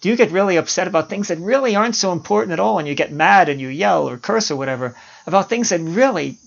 Do 0.00 0.08
you 0.08 0.16
get 0.16 0.30
really 0.30 0.56
upset 0.56 0.88
about 0.88 1.10
things 1.10 1.28
that 1.28 1.36
really 1.40 1.76
aren't 1.76 1.94
so 1.94 2.10
important 2.12 2.54
at 2.54 2.58
all 2.58 2.78
and 2.78 2.88
you 2.88 2.94
get 2.94 3.12
mad 3.12 3.50
and 3.50 3.60
you 3.60 3.68
yell 3.68 4.08
or 4.08 4.16
curse 4.16 4.50
or 4.50 4.56
whatever 4.56 4.96
about 5.26 5.50
things 5.50 5.68
that 5.68 5.82
really 5.82 6.38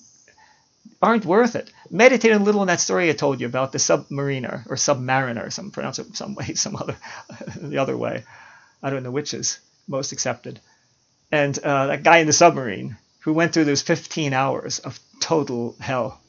aren't 1.00 1.24
worth 1.24 1.56
it? 1.56 1.70
Meditate 1.92 2.32
a 2.32 2.40
little 2.40 2.62
on 2.62 2.68
that 2.68 2.82
story 2.82 3.12
I 3.12 3.14
told 3.14 3.40
you 3.40 3.46
about 3.46 3.72
the 3.72 3.78
submariner 3.78 4.66
or 4.66 4.76
submariner, 4.76 5.54
some 5.54 5.70
pronounce 5.70 6.00
it 6.00 6.18
some 6.18 6.34
way, 6.34 6.54
some 6.56 6.76
other 6.76 6.98
the 7.62 7.78
other 7.78 7.96
way. 7.96 8.24
I 8.82 8.90
don't 8.90 9.04
know 9.04 9.12
which 9.12 9.36
is 9.36 9.60
most 9.88 10.14
accepted. 10.14 10.60
And 11.32 11.56
uh, 11.60 11.86
that 11.88 12.02
guy 12.02 12.18
in 12.18 12.26
the 12.26 12.34
submarine 12.34 12.98
who 13.26 13.34
went 13.34 13.54
through 13.54 13.66
those 13.66 13.82
15 13.82 14.34
hours 14.34 14.78
of 14.78 15.00
total 15.20 15.76
hell 15.80 16.22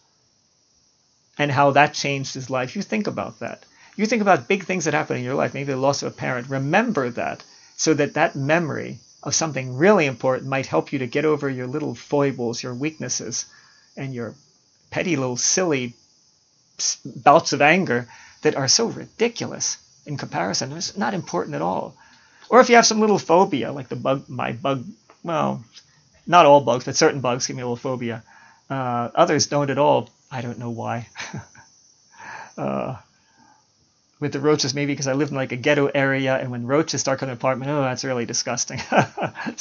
and 1.38 1.53
how 1.53 1.70
that 1.72 1.92
changed 1.92 2.32
his 2.32 2.49
life. 2.49 2.74
You 2.74 2.80
think 2.80 3.07
about 3.07 3.40
that. 3.40 3.66
You 3.97 4.07
think 4.07 4.22
about 4.22 4.49
big 4.49 4.64
things 4.64 4.86
that 4.86 4.94
happen 4.94 5.18
in 5.18 5.22
your 5.24 5.34
life, 5.34 5.53
maybe 5.53 5.72
the 5.72 5.78
loss 5.78 6.03
of 6.03 6.11
a 6.11 6.16
parent. 6.16 6.49
Remember 6.49 7.11
that 7.11 7.44
so 7.76 7.92
that 7.92 8.14
that 8.14 8.34
memory 8.34 8.99
of 9.22 9.34
something 9.34 9.76
really 9.76 10.07
important 10.07 10.49
might 10.49 10.64
help 10.64 10.90
you 10.90 11.01
to 11.01 11.07
get 11.07 11.26
over 11.26 11.51
your 11.51 11.66
little 11.66 11.94
foibles, 11.94 12.62
your 12.62 12.72
weaknesses, 12.72 13.44
and 13.94 14.14
your 14.14 14.34
petty 14.90 15.16
little 15.16 15.36
silly 15.36 15.92
bouts 17.05 17.53
of 17.53 17.61
anger 17.61 18.09
that 18.40 18.57
are 18.57 18.68
so 18.68 18.86
ridiculous 18.86 19.76
in 20.07 20.16
comparison. 20.16 20.72
It's 20.72 20.97
not 20.97 21.12
important 21.12 21.57
at 21.57 21.62
all. 21.62 21.94
Or 22.49 22.61
if 22.61 22.70
you 22.70 22.76
have 22.76 22.86
some 22.86 23.01
little 23.01 23.18
phobia, 23.18 23.70
like 23.70 23.88
the 23.88 23.97
bug, 23.97 24.30
my 24.30 24.53
bug, 24.53 24.84
well, 25.22 25.62
not 26.26 26.46
all 26.46 26.60
bugs, 26.60 26.84
but 26.84 26.96
certain 26.96 27.20
bugs 27.20 27.46
give 27.46 27.56
me 27.56 27.62
a 27.62 27.66
little 27.66 27.76
phobia. 27.76 28.22
Uh, 28.68 29.10
others 29.14 29.46
don't 29.46 29.70
at 29.70 29.78
all. 29.78 30.10
I 30.30 30.40
don't 30.40 30.58
know 30.58 30.70
why. 30.70 31.08
uh, 32.58 32.96
with 34.18 34.32
the 34.32 34.40
roaches, 34.40 34.74
maybe 34.74 34.92
because 34.92 35.06
I 35.06 35.12
live 35.12 35.30
in 35.30 35.36
like 35.36 35.52
a 35.52 35.56
ghetto 35.56 35.86
area, 35.86 36.36
and 36.36 36.50
when 36.50 36.66
roaches 36.66 37.00
start 37.00 37.20
coming 37.20 37.34
apartment, 37.34 37.70
oh, 37.70 37.82
that's 37.82 38.04
really 38.04 38.26
disgusting. 38.26 38.80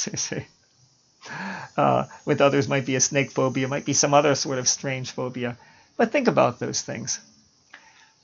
uh, 1.76 2.04
with 2.24 2.40
others, 2.40 2.68
might 2.68 2.86
be 2.86 2.96
a 2.96 3.00
snake 3.00 3.30
phobia, 3.30 3.68
might 3.68 3.84
be 3.84 3.92
some 3.92 4.14
other 4.14 4.34
sort 4.34 4.58
of 4.58 4.66
strange 4.68 5.10
phobia. 5.10 5.56
But 5.96 6.10
think 6.10 6.26
about 6.28 6.58
those 6.58 6.80
things. 6.80 7.20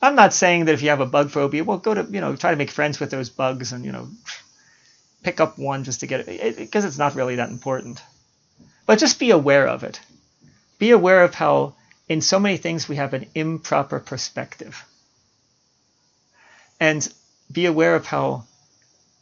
I'm 0.00 0.16
not 0.16 0.34
saying 0.34 0.64
that 0.64 0.72
if 0.72 0.82
you 0.82 0.88
have 0.88 1.00
a 1.00 1.06
bug 1.06 1.30
phobia, 1.30 1.62
well, 1.62 1.78
go 1.78 1.94
to 1.94 2.02
you 2.10 2.20
know 2.20 2.34
try 2.34 2.50
to 2.50 2.56
make 2.56 2.70
friends 2.70 2.98
with 2.98 3.10
those 3.10 3.30
bugs 3.30 3.72
and 3.72 3.84
you 3.84 3.92
know 3.92 4.08
pick 5.22 5.38
up 5.38 5.58
one 5.58 5.84
just 5.84 6.00
to 6.00 6.06
get 6.06 6.28
it 6.28 6.56
because 6.56 6.84
it's 6.84 6.98
not 6.98 7.14
really 7.14 7.36
that 7.36 7.50
important. 7.50 8.02
But 8.86 8.98
just 8.98 9.18
be 9.18 9.30
aware 9.30 9.68
of 9.68 9.84
it. 9.84 10.00
Be 10.78 10.90
aware 10.90 11.22
of 11.22 11.34
how 11.34 11.74
in 12.08 12.20
so 12.20 12.38
many 12.38 12.56
things 12.56 12.88
we 12.88 12.96
have 12.96 13.14
an 13.14 13.26
improper 13.34 14.00
perspective. 14.00 14.84
And 16.80 17.06
be 17.50 17.66
aware 17.66 17.94
of 17.94 18.06
how 18.06 18.44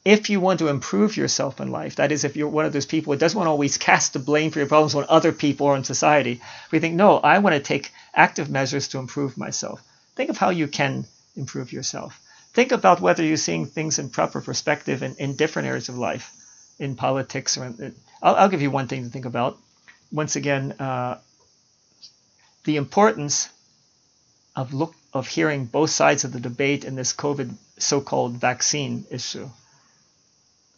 if 0.05 0.31
you 0.31 0.41
want 0.41 0.61
to 0.61 0.69
improve 0.69 1.17
yourself 1.17 1.61
in 1.61 1.71
life, 1.71 1.97
that 1.97 2.11
is, 2.11 2.25
if 2.25 2.37
you're 2.37 2.49
one 2.49 2.65
of 2.65 2.73
those 2.73 2.87
people 2.87 3.13
who 3.13 3.19
doesn't 3.19 3.37
want 3.37 3.47
to 3.49 3.51
always 3.51 3.77
cast 3.77 4.15
the 4.15 4.19
blame 4.19 4.51
for 4.51 4.59
your 4.59 4.69
problems 4.69 4.95
on 4.95 5.05
other 5.09 5.33
people 5.33 5.67
or 5.67 5.75
on 5.75 5.85
society, 5.85 6.41
we 6.71 6.79
think, 6.79 6.95
no, 6.95 7.19
I 7.19 7.39
want 7.39 7.55
to 7.55 7.61
take 7.61 7.93
active 8.15 8.49
measures 8.49 8.89
to 8.89 8.99
improve 8.99 9.37
myself. 9.37 9.83
Think 10.17 10.31
of 10.31 10.39
how 10.39 10.51
you 10.51 10.69
can 10.69 11.05
improve 11.37 11.73
yourself. 11.73 12.19
Think 12.55 12.73
about 12.73 13.01
whether 13.01 13.23
you're 13.23 13.37
seeing 13.37 13.67
things 13.67 13.99
in 13.99 14.09
proper 14.09 14.41
perspective 14.41 15.03
in, 15.03 15.15
in 15.17 15.37
different 15.37 15.69
areas 15.69 15.89
of 15.91 15.99
life, 15.99 16.33
in 16.79 16.97
politics, 16.97 17.59
or 17.59 17.67
in, 17.67 17.95
I'll, 18.23 18.37
I'll 18.37 18.49
give 18.49 18.63
you 18.63 18.71
one 18.71 18.89
thing 18.89 19.05
to 19.05 19.11
think 19.11 19.25
about. 19.25 19.59
Once 20.13 20.37
again, 20.37 20.73
uh, 20.73 21.19
the 22.65 22.77
importance 22.77 23.49
of 24.57 24.75
look 24.75 24.95
of 25.13 25.27
hearing 25.27 25.65
both 25.65 25.91
sides 25.91 26.25
of 26.25 26.33
the 26.33 26.41
debate 26.41 26.85
in 26.85 26.95
this 26.95 27.13
COVID 27.13 27.53
so-called 27.79 28.35
vaccine 28.35 29.05
issue 29.11 29.49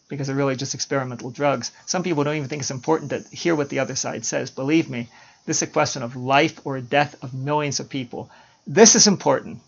because 0.09 0.26
they're 0.26 0.36
really 0.36 0.57
just 0.57 0.74
experimental 0.74 1.30
drugs. 1.30 1.72
Some 1.86 2.03
people 2.03 2.22
don't 2.24 2.36
even 2.36 2.49
think 2.49 2.61
it's 2.61 2.70
important 2.70 3.11
to 3.11 3.24
hear 3.34 3.55
what 3.55 3.70
the 3.70 3.78
other 3.78 3.95
side 3.95 4.24
says. 4.26 4.51
Believe 4.51 4.90
me, 4.90 5.09
this 5.47 5.59
is 5.59 5.62
a 5.62 5.72
question 5.72 6.03
of 6.03 6.16
life 6.16 6.61
or 6.66 6.80
death 6.80 7.16
of 7.22 7.34
millions 7.34 7.80
of 7.80 7.88
people. 7.88 8.30
This 8.66 8.95
is 8.95 9.07
important. 9.07 9.61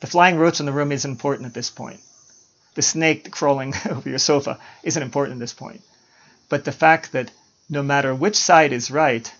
The 0.00 0.06
flying 0.06 0.36
roach 0.36 0.60
in 0.60 0.66
the 0.66 0.72
room 0.72 0.92
is 0.92 1.04
important 1.04 1.46
at 1.46 1.54
this 1.54 1.68
point. 1.68 2.00
The 2.74 2.82
snake 2.82 3.30
crawling 3.30 3.74
over 3.90 4.08
your 4.08 4.18
sofa 4.18 4.58
isn't 4.82 5.02
important 5.02 5.34
at 5.36 5.40
this 5.40 5.52
point. 5.52 5.82
But 6.52 6.66
the 6.66 6.70
fact 6.86 7.12
that 7.12 7.30
no 7.70 7.82
matter 7.82 8.14
which 8.14 8.36
side 8.36 8.74
is 8.74 8.90
right, 8.90 9.32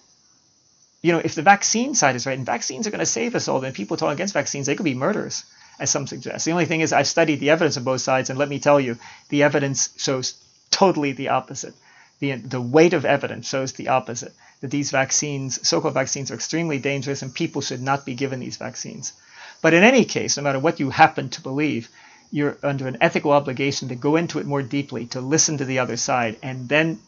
you 1.03 1.13
know, 1.13 1.19
if 1.23 1.35
the 1.35 1.43
vaccine 1.43 1.95
side 1.95 2.17
is 2.17 2.25
right, 2.25 2.39
and 2.39 2.47
vaccines 2.47 2.87
are 2.87 2.91
going 2.91 3.01
to 3.01 3.17
save 3.19 3.35
us 3.35 3.49
all, 3.49 3.61
then 3.61 3.75
people 3.75 3.99
talking 3.99 4.15
against 4.15 4.33
vaccines, 4.33 4.65
they 4.65 4.75
could 4.77 4.85
be 4.85 4.95
murderers, 4.95 5.45
as 5.79 5.91
some 5.91 6.07
suggest. 6.07 6.47
The 6.47 6.53
only 6.53 6.65
thing 6.65 6.81
is, 6.81 6.91
I've 6.91 7.07
studied 7.07 7.39
the 7.39 7.51
evidence 7.51 7.77
on 7.77 7.85
both 7.85 8.01
sides, 8.01 8.31
and 8.31 8.39
let 8.39 8.49
me 8.49 8.59
tell 8.59 8.81
you, 8.81 8.97
the 9.29 9.43
evidence 9.43 9.91
shows 9.99 10.43
totally 10.71 11.13
the 11.13 11.29
opposite. 11.29 11.75
The, 12.21 12.37
the 12.37 12.63
weight 12.63 12.95
of 12.95 13.05
evidence 13.05 13.47
shows 13.47 13.75
the 13.75 13.89
opposite 13.89 14.33
that 14.63 14.71
these 14.71 14.91
vaccines, 14.91 15.69
so 15.69 15.83
called 15.83 15.93
vaccines, 15.93 16.31
are 16.31 16.37
extremely 16.37 16.79
dangerous 16.79 17.21
and 17.21 17.35
people 17.35 17.61
should 17.61 17.83
not 17.83 18.07
be 18.07 18.15
given 18.15 18.41
these 18.41 18.57
vaccines. 18.57 19.13
But 19.61 19.75
in 19.75 19.85
any 19.85 20.07
case, 20.07 20.39
no 20.39 20.45
matter 20.45 20.61
what 20.61 20.81
you 20.81 20.89
happen 20.89 21.29
to 21.29 21.43
believe, 21.43 21.91
you're 22.33 22.57
under 22.62 22.89
an 22.89 22.97
ethical 23.01 23.30
obligation 23.30 23.89
to 23.89 23.95
go 23.95 24.16
into 24.16 24.39
it 24.41 24.47
more 24.47 24.62
deeply, 24.62 25.07
to 25.07 25.20
listen 25.20 25.59
to 25.59 25.64
the 25.64 25.78
other 25.78 25.97
side, 25.97 26.39
and 26.43 26.68
then 26.68 26.99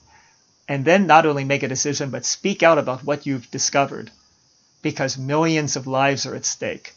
and 0.68 0.84
then 0.84 1.06
not 1.06 1.26
only 1.26 1.44
make 1.44 1.62
a 1.62 1.68
decision, 1.68 2.10
but 2.10 2.24
speak 2.24 2.62
out 2.62 2.78
about 2.78 3.04
what 3.04 3.26
you've 3.26 3.50
discovered 3.50 4.10
because 4.82 5.18
millions 5.18 5.76
of 5.76 5.86
lives 5.86 6.26
are 6.26 6.34
at 6.34 6.44
stake. 6.44 6.94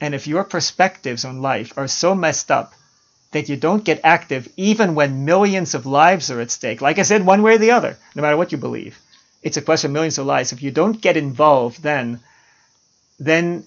And 0.00 0.14
if 0.14 0.26
your 0.26 0.44
perspectives 0.44 1.24
on 1.24 1.42
life 1.42 1.72
are 1.76 1.88
so 1.88 2.14
messed 2.14 2.50
up 2.50 2.72
that 3.32 3.48
you 3.48 3.56
don't 3.56 3.84
get 3.84 4.00
active 4.04 4.48
even 4.56 4.94
when 4.94 5.24
millions 5.24 5.74
of 5.74 5.86
lives 5.86 6.30
are 6.30 6.40
at 6.40 6.50
stake, 6.50 6.80
like 6.80 6.98
I 6.98 7.02
said, 7.02 7.26
one 7.26 7.42
way 7.42 7.54
or 7.54 7.58
the 7.58 7.72
other, 7.72 7.98
no 8.14 8.22
matter 8.22 8.36
what 8.36 8.52
you 8.52 8.58
believe, 8.58 8.98
it's 9.42 9.56
a 9.56 9.62
question 9.62 9.90
of 9.90 9.94
millions 9.94 10.18
of 10.18 10.26
lives. 10.26 10.52
If 10.52 10.62
you 10.62 10.70
don't 10.70 11.00
get 11.00 11.16
involved, 11.16 11.82
then, 11.82 12.20
then 13.18 13.64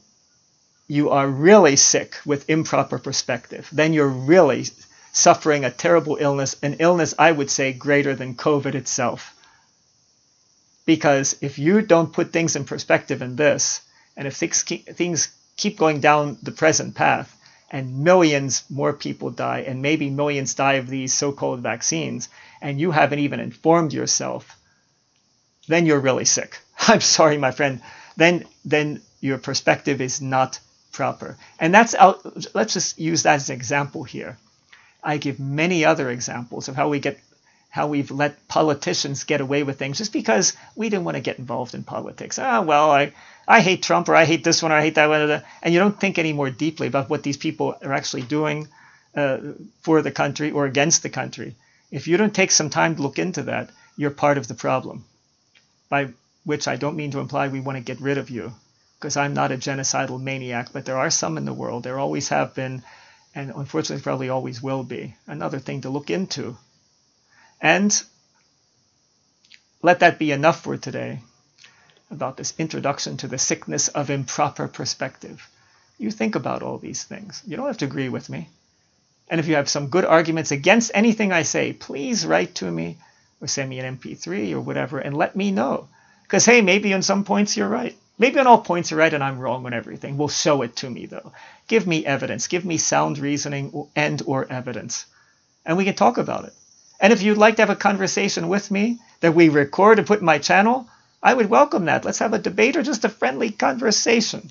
you 0.87 1.09
are 1.09 1.27
really 1.27 1.75
sick 1.75 2.15
with 2.25 2.49
improper 2.49 2.99
perspective. 2.99 3.67
Then 3.71 3.93
you're 3.93 4.07
really 4.07 4.65
suffering 5.11 5.65
a 5.65 5.71
terrible 5.71 6.17
illness, 6.19 6.55
an 6.61 6.75
illness 6.79 7.13
I 7.17 7.31
would 7.31 7.49
say 7.49 7.73
greater 7.73 8.15
than 8.15 8.35
COVID 8.35 8.75
itself. 8.75 9.33
Because 10.85 11.35
if 11.41 11.57
you 11.57 11.81
don't 11.81 12.13
put 12.13 12.31
things 12.31 12.55
in 12.55 12.65
perspective 12.65 13.21
in 13.21 13.35
this, 13.35 13.81
and 14.15 14.27
if 14.27 14.35
things 14.35 14.61
keep, 14.61 14.85
things 14.85 15.29
keep 15.57 15.77
going 15.77 15.99
down 15.99 16.37
the 16.43 16.51
present 16.51 16.93
path, 16.93 17.35
and 17.71 17.99
millions 17.99 18.63
more 18.69 18.93
people 18.93 19.31
die, 19.31 19.61
and 19.67 19.81
maybe 19.81 20.09
millions 20.09 20.53
die 20.53 20.73
of 20.73 20.87
these 20.87 21.13
so 21.13 21.31
called 21.31 21.61
vaccines, 21.61 22.29
and 22.61 22.79
you 22.79 22.91
haven't 22.91 23.19
even 23.19 23.39
informed 23.39 23.91
yourself, 23.91 24.55
then 25.67 25.85
you're 25.87 25.99
really 25.99 26.25
sick. 26.25 26.59
I'm 26.87 27.01
sorry, 27.01 27.37
my 27.37 27.51
friend. 27.51 27.81
Then, 28.15 28.45
then 28.63 29.01
your 29.19 29.39
perspective 29.39 29.99
is 29.99 30.21
not 30.21 30.59
proper. 30.95 31.37
And 31.59 31.73
that's 31.73 31.93
let's 32.53 32.73
just 32.73 32.97
use 32.97 33.23
that 33.23 33.35
as 33.35 33.49
an 33.49 33.55
example 33.55 34.03
here. 34.03 34.37
I 35.03 35.17
give 35.17 35.39
many 35.39 35.85
other 35.85 36.09
examples 36.09 36.67
of 36.67 36.75
how 36.75 36.89
we 36.89 36.99
get 36.99 37.19
how 37.69 37.87
we've 37.87 38.09
let 38.09 38.47
politicians 38.47 39.25
get 39.25 39.41
away 39.41 39.61
with 39.63 39.77
things 39.77 39.97
just 39.97 40.13
because 40.13 40.53
we 40.77 40.87
didn't 40.89 41.03
want 41.03 41.17
to 41.17 41.21
get 41.29 41.39
involved 41.39 41.75
in 41.75 41.83
politics. 41.83 42.39
Ah, 42.39 42.61
well, 42.61 42.89
I, 42.89 43.11
I 43.45 43.59
hate 43.59 43.83
Trump 43.83 44.07
or 44.07 44.15
I 44.15 44.23
hate 44.23 44.45
this 44.45 44.63
one 44.63 44.71
or 44.71 44.75
I 44.75 44.81
hate 44.81 44.95
that 44.95 45.09
one. 45.09 45.43
And 45.61 45.73
you 45.73 45.81
don't 45.81 45.99
think 45.99 46.17
any 46.17 46.31
more 46.31 46.49
deeply 46.49 46.87
about 46.87 47.09
what 47.09 47.23
these 47.23 47.35
people 47.35 47.77
are 47.83 47.91
actually 47.91 48.21
doing 48.21 48.69
uh, 49.13 49.39
for 49.81 50.01
the 50.01 50.11
country 50.11 50.51
or 50.51 50.65
against 50.65 51.03
the 51.03 51.09
country. 51.09 51.55
If 51.91 52.07
you 52.07 52.15
don't 52.15 52.33
take 52.33 52.51
some 52.51 52.69
time 52.69 52.95
to 52.95 53.01
look 53.01 53.19
into 53.19 53.43
that, 53.43 53.71
you're 53.97 54.21
part 54.23 54.37
of 54.37 54.47
the 54.47 54.53
problem. 54.53 55.03
By 55.89 56.13
which 56.45 56.69
I 56.69 56.77
don't 56.77 56.95
mean 56.95 57.11
to 57.11 57.19
imply 57.19 57.49
we 57.49 57.59
want 57.59 57.77
to 57.77 57.83
get 57.83 57.99
rid 57.99 58.17
of 58.17 58.29
you, 58.29 58.53
because 59.05 59.17
I'm 59.17 59.35
not 59.35 59.51
a 59.51 59.55
genocidal 59.57 60.19
maniac, 60.19 60.69
but 60.73 60.85
there 60.85 60.97
are 60.97 61.11
some 61.11 61.37
in 61.37 61.45
the 61.45 61.53
world. 61.53 61.83
There 61.83 61.99
always 61.99 62.29
have 62.29 62.55
been 62.55 62.81
and 63.35 63.51
unfortunately 63.55 64.01
probably 64.01 64.29
always 64.29 64.63
will 64.63 64.83
be. 64.83 65.15
Another 65.27 65.59
thing 65.59 65.81
to 65.81 65.91
look 65.91 66.09
into. 66.09 66.57
And 67.61 68.01
let 69.83 69.99
that 69.99 70.17
be 70.17 70.31
enough 70.31 70.63
for 70.63 70.75
today 70.75 71.19
about 72.09 72.35
this 72.35 72.55
introduction 72.57 73.17
to 73.17 73.27
the 73.27 73.37
sickness 73.37 73.89
of 73.89 74.09
improper 74.09 74.67
perspective. 74.67 75.47
You 75.99 76.09
think 76.09 76.33
about 76.33 76.63
all 76.63 76.79
these 76.79 77.03
things. 77.03 77.43
You 77.45 77.57
don't 77.57 77.67
have 77.67 77.77
to 77.77 77.85
agree 77.85 78.09
with 78.09 78.27
me. 78.27 78.49
And 79.29 79.39
if 79.39 79.47
you 79.47 79.53
have 79.53 79.69
some 79.69 79.89
good 79.89 80.05
arguments 80.05 80.49
against 80.49 80.89
anything 80.95 81.31
I 81.31 81.43
say, 81.43 81.73
please 81.73 82.25
write 82.25 82.55
to 82.55 82.71
me 82.71 82.97
or 83.39 83.47
send 83.47 83.69
me 83.69 83.77
an 83.77 83.99
MP3 83.99 84.53
or 84.53 84.61
whatever 84.61 84.97
and 84.97 85.15
let 85.15 85.35
me 85.35 85.51
know. 85.51 85.89
Because, 86.23 86.45
hey, 86.47 86.61
maybe 86.61 86.91
on 86.95 87.03
some 87.03 87.23
points 87.23 87.55
you're 87.55 87.69
right. 87.69 87.95
Maybe 88.17 88.39
on 88.39 88.47
all 88.47 88.61
points 88.61 88.91
you're 88.91 88.99
right 88.99 89.13
and 89.13 89.23
I'm 89.23 89.39
wrong 89.39 89.65
on 89.65 89.73
everything. 89.73 90.17
Well, 90.17 90.29
show 90.29 90.61
it 90.61 90.77
to 90.77 90.89
me 90.89 91.05
though. 91.05 91.33
Give 91.67 91.85
me 91.85 92.05
evidence. 92.05 92.47
Give 92.47 92.63
me 92.63 92.77
sound 92.77 93.17
reasoning 93.17 93.87
and 93.95 94.21
or 94.25 94.49
evidence. 94.49 95.05
And 95.65 95.77
we 95.77 95.85
can 95.85 95.95
talk 95.95 96.17
about 96.17 96.45
it. 96.45 96.53
And 96.99 97.11
if 97.11 97.21
you'd 97.21 97.37
like 97.37 97.57
to 97.57 97.61
have 97.61 97.69
a 97.69 97.75
conversation 97.75 98.47
with 98.47 98.71
me 98.71 98.99
that 99.19 99.35
we 99.35 99.49
record 99.49 99.99
and 99.99 100.07
put 100.07 100.19
in 100.19 100.25
my 100.25 100.37
channel, 100.37 100.87
I 101.21 101.33
would 101.33 101.49
welcome 101.49 101.85
that. 101.85 102.05
Let's 102.05 102.19
have 102.19 102.33
a 102.33 102.39
debate 102.39 102.77
or 102.77 102.83
just 102.83 103.03
a 103.03 103.09
friendly 103.09 103.51
conversation. 103.51 104.49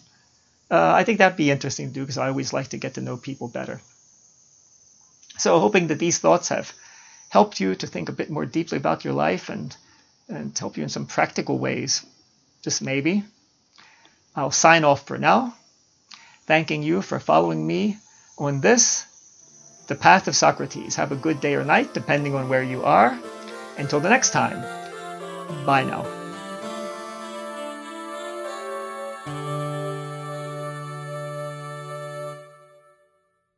Uh, 0.71 0.93
I 0.93 1.05
think 1.05 1.19
that'd 1.19 1.37
be 1.37 1.51
interesting 1.51 1.89
to 1.89 1.95
do 1.95 2.01
because 2.01 2.19
I 2.19 2.29
always 2.29 2.53
like 2.53 2.69
to 2.69 2.79
get 2.79 2.95
to 2.95 3.01
know 3.01 3.17
people 3.17 3.49
better. 3.49 3.81
So 5.39 5.59
hoping 5.59 5.87
that 5.89 5.99
these 5.99 6.19
thoughts 6.19 6.49
have 6.49 6.73
helped 7.29 7.61
you 7.61 7.75
to 7.77 7.87
think 7.87 8.09
a 8.09 8.12
bit 8.12 8.31
more 8.31 8.47
deeply 8.47 8.79
about 8.79 9.05
your 9.05 9.15
life 9.15 9.49
and, 9.49 9.77
and 10.29 10.57
help 10.57 10.77
you 10.77 10.83
in 10.83 10.89
some 10.89 11.07
practical 11.07 11.59
ways, 11.59 12.05
just 12.62 12.83
maybe. 12.83 13.25
I'll 14.37 14.51
sign 14.51 14.85
off 14.85 15.07
for 15.07 15.18
now, 15.18 15.55
thanking 16.47 16.82
you 16.82 17.03
for 17.03 17.20
following 17.20 17.66
me 17.66 17.99
on 18.37 18.61
this, 18.61 19.07
the 19.87 19.95
path 19.95 20.26
of 20.28 20.35
Socrates. 20.35 20.97
Have 20.97 21.12
a 21.12 21.16
good 21.16 21.41
day 21.41 21.55
or 21.55 21.64
night, 21.64 21.95
depending 21.95 22.35
on 22.35 22.49
where 22.49 22.62
you 22.62 22.82
are. 22.82 23.18
Until 23.76 24.01
the 24.01 24.09
next 24.09 24.30
time, 24.30 24.61
bye 25.64 25.85
now. 25.85 26.24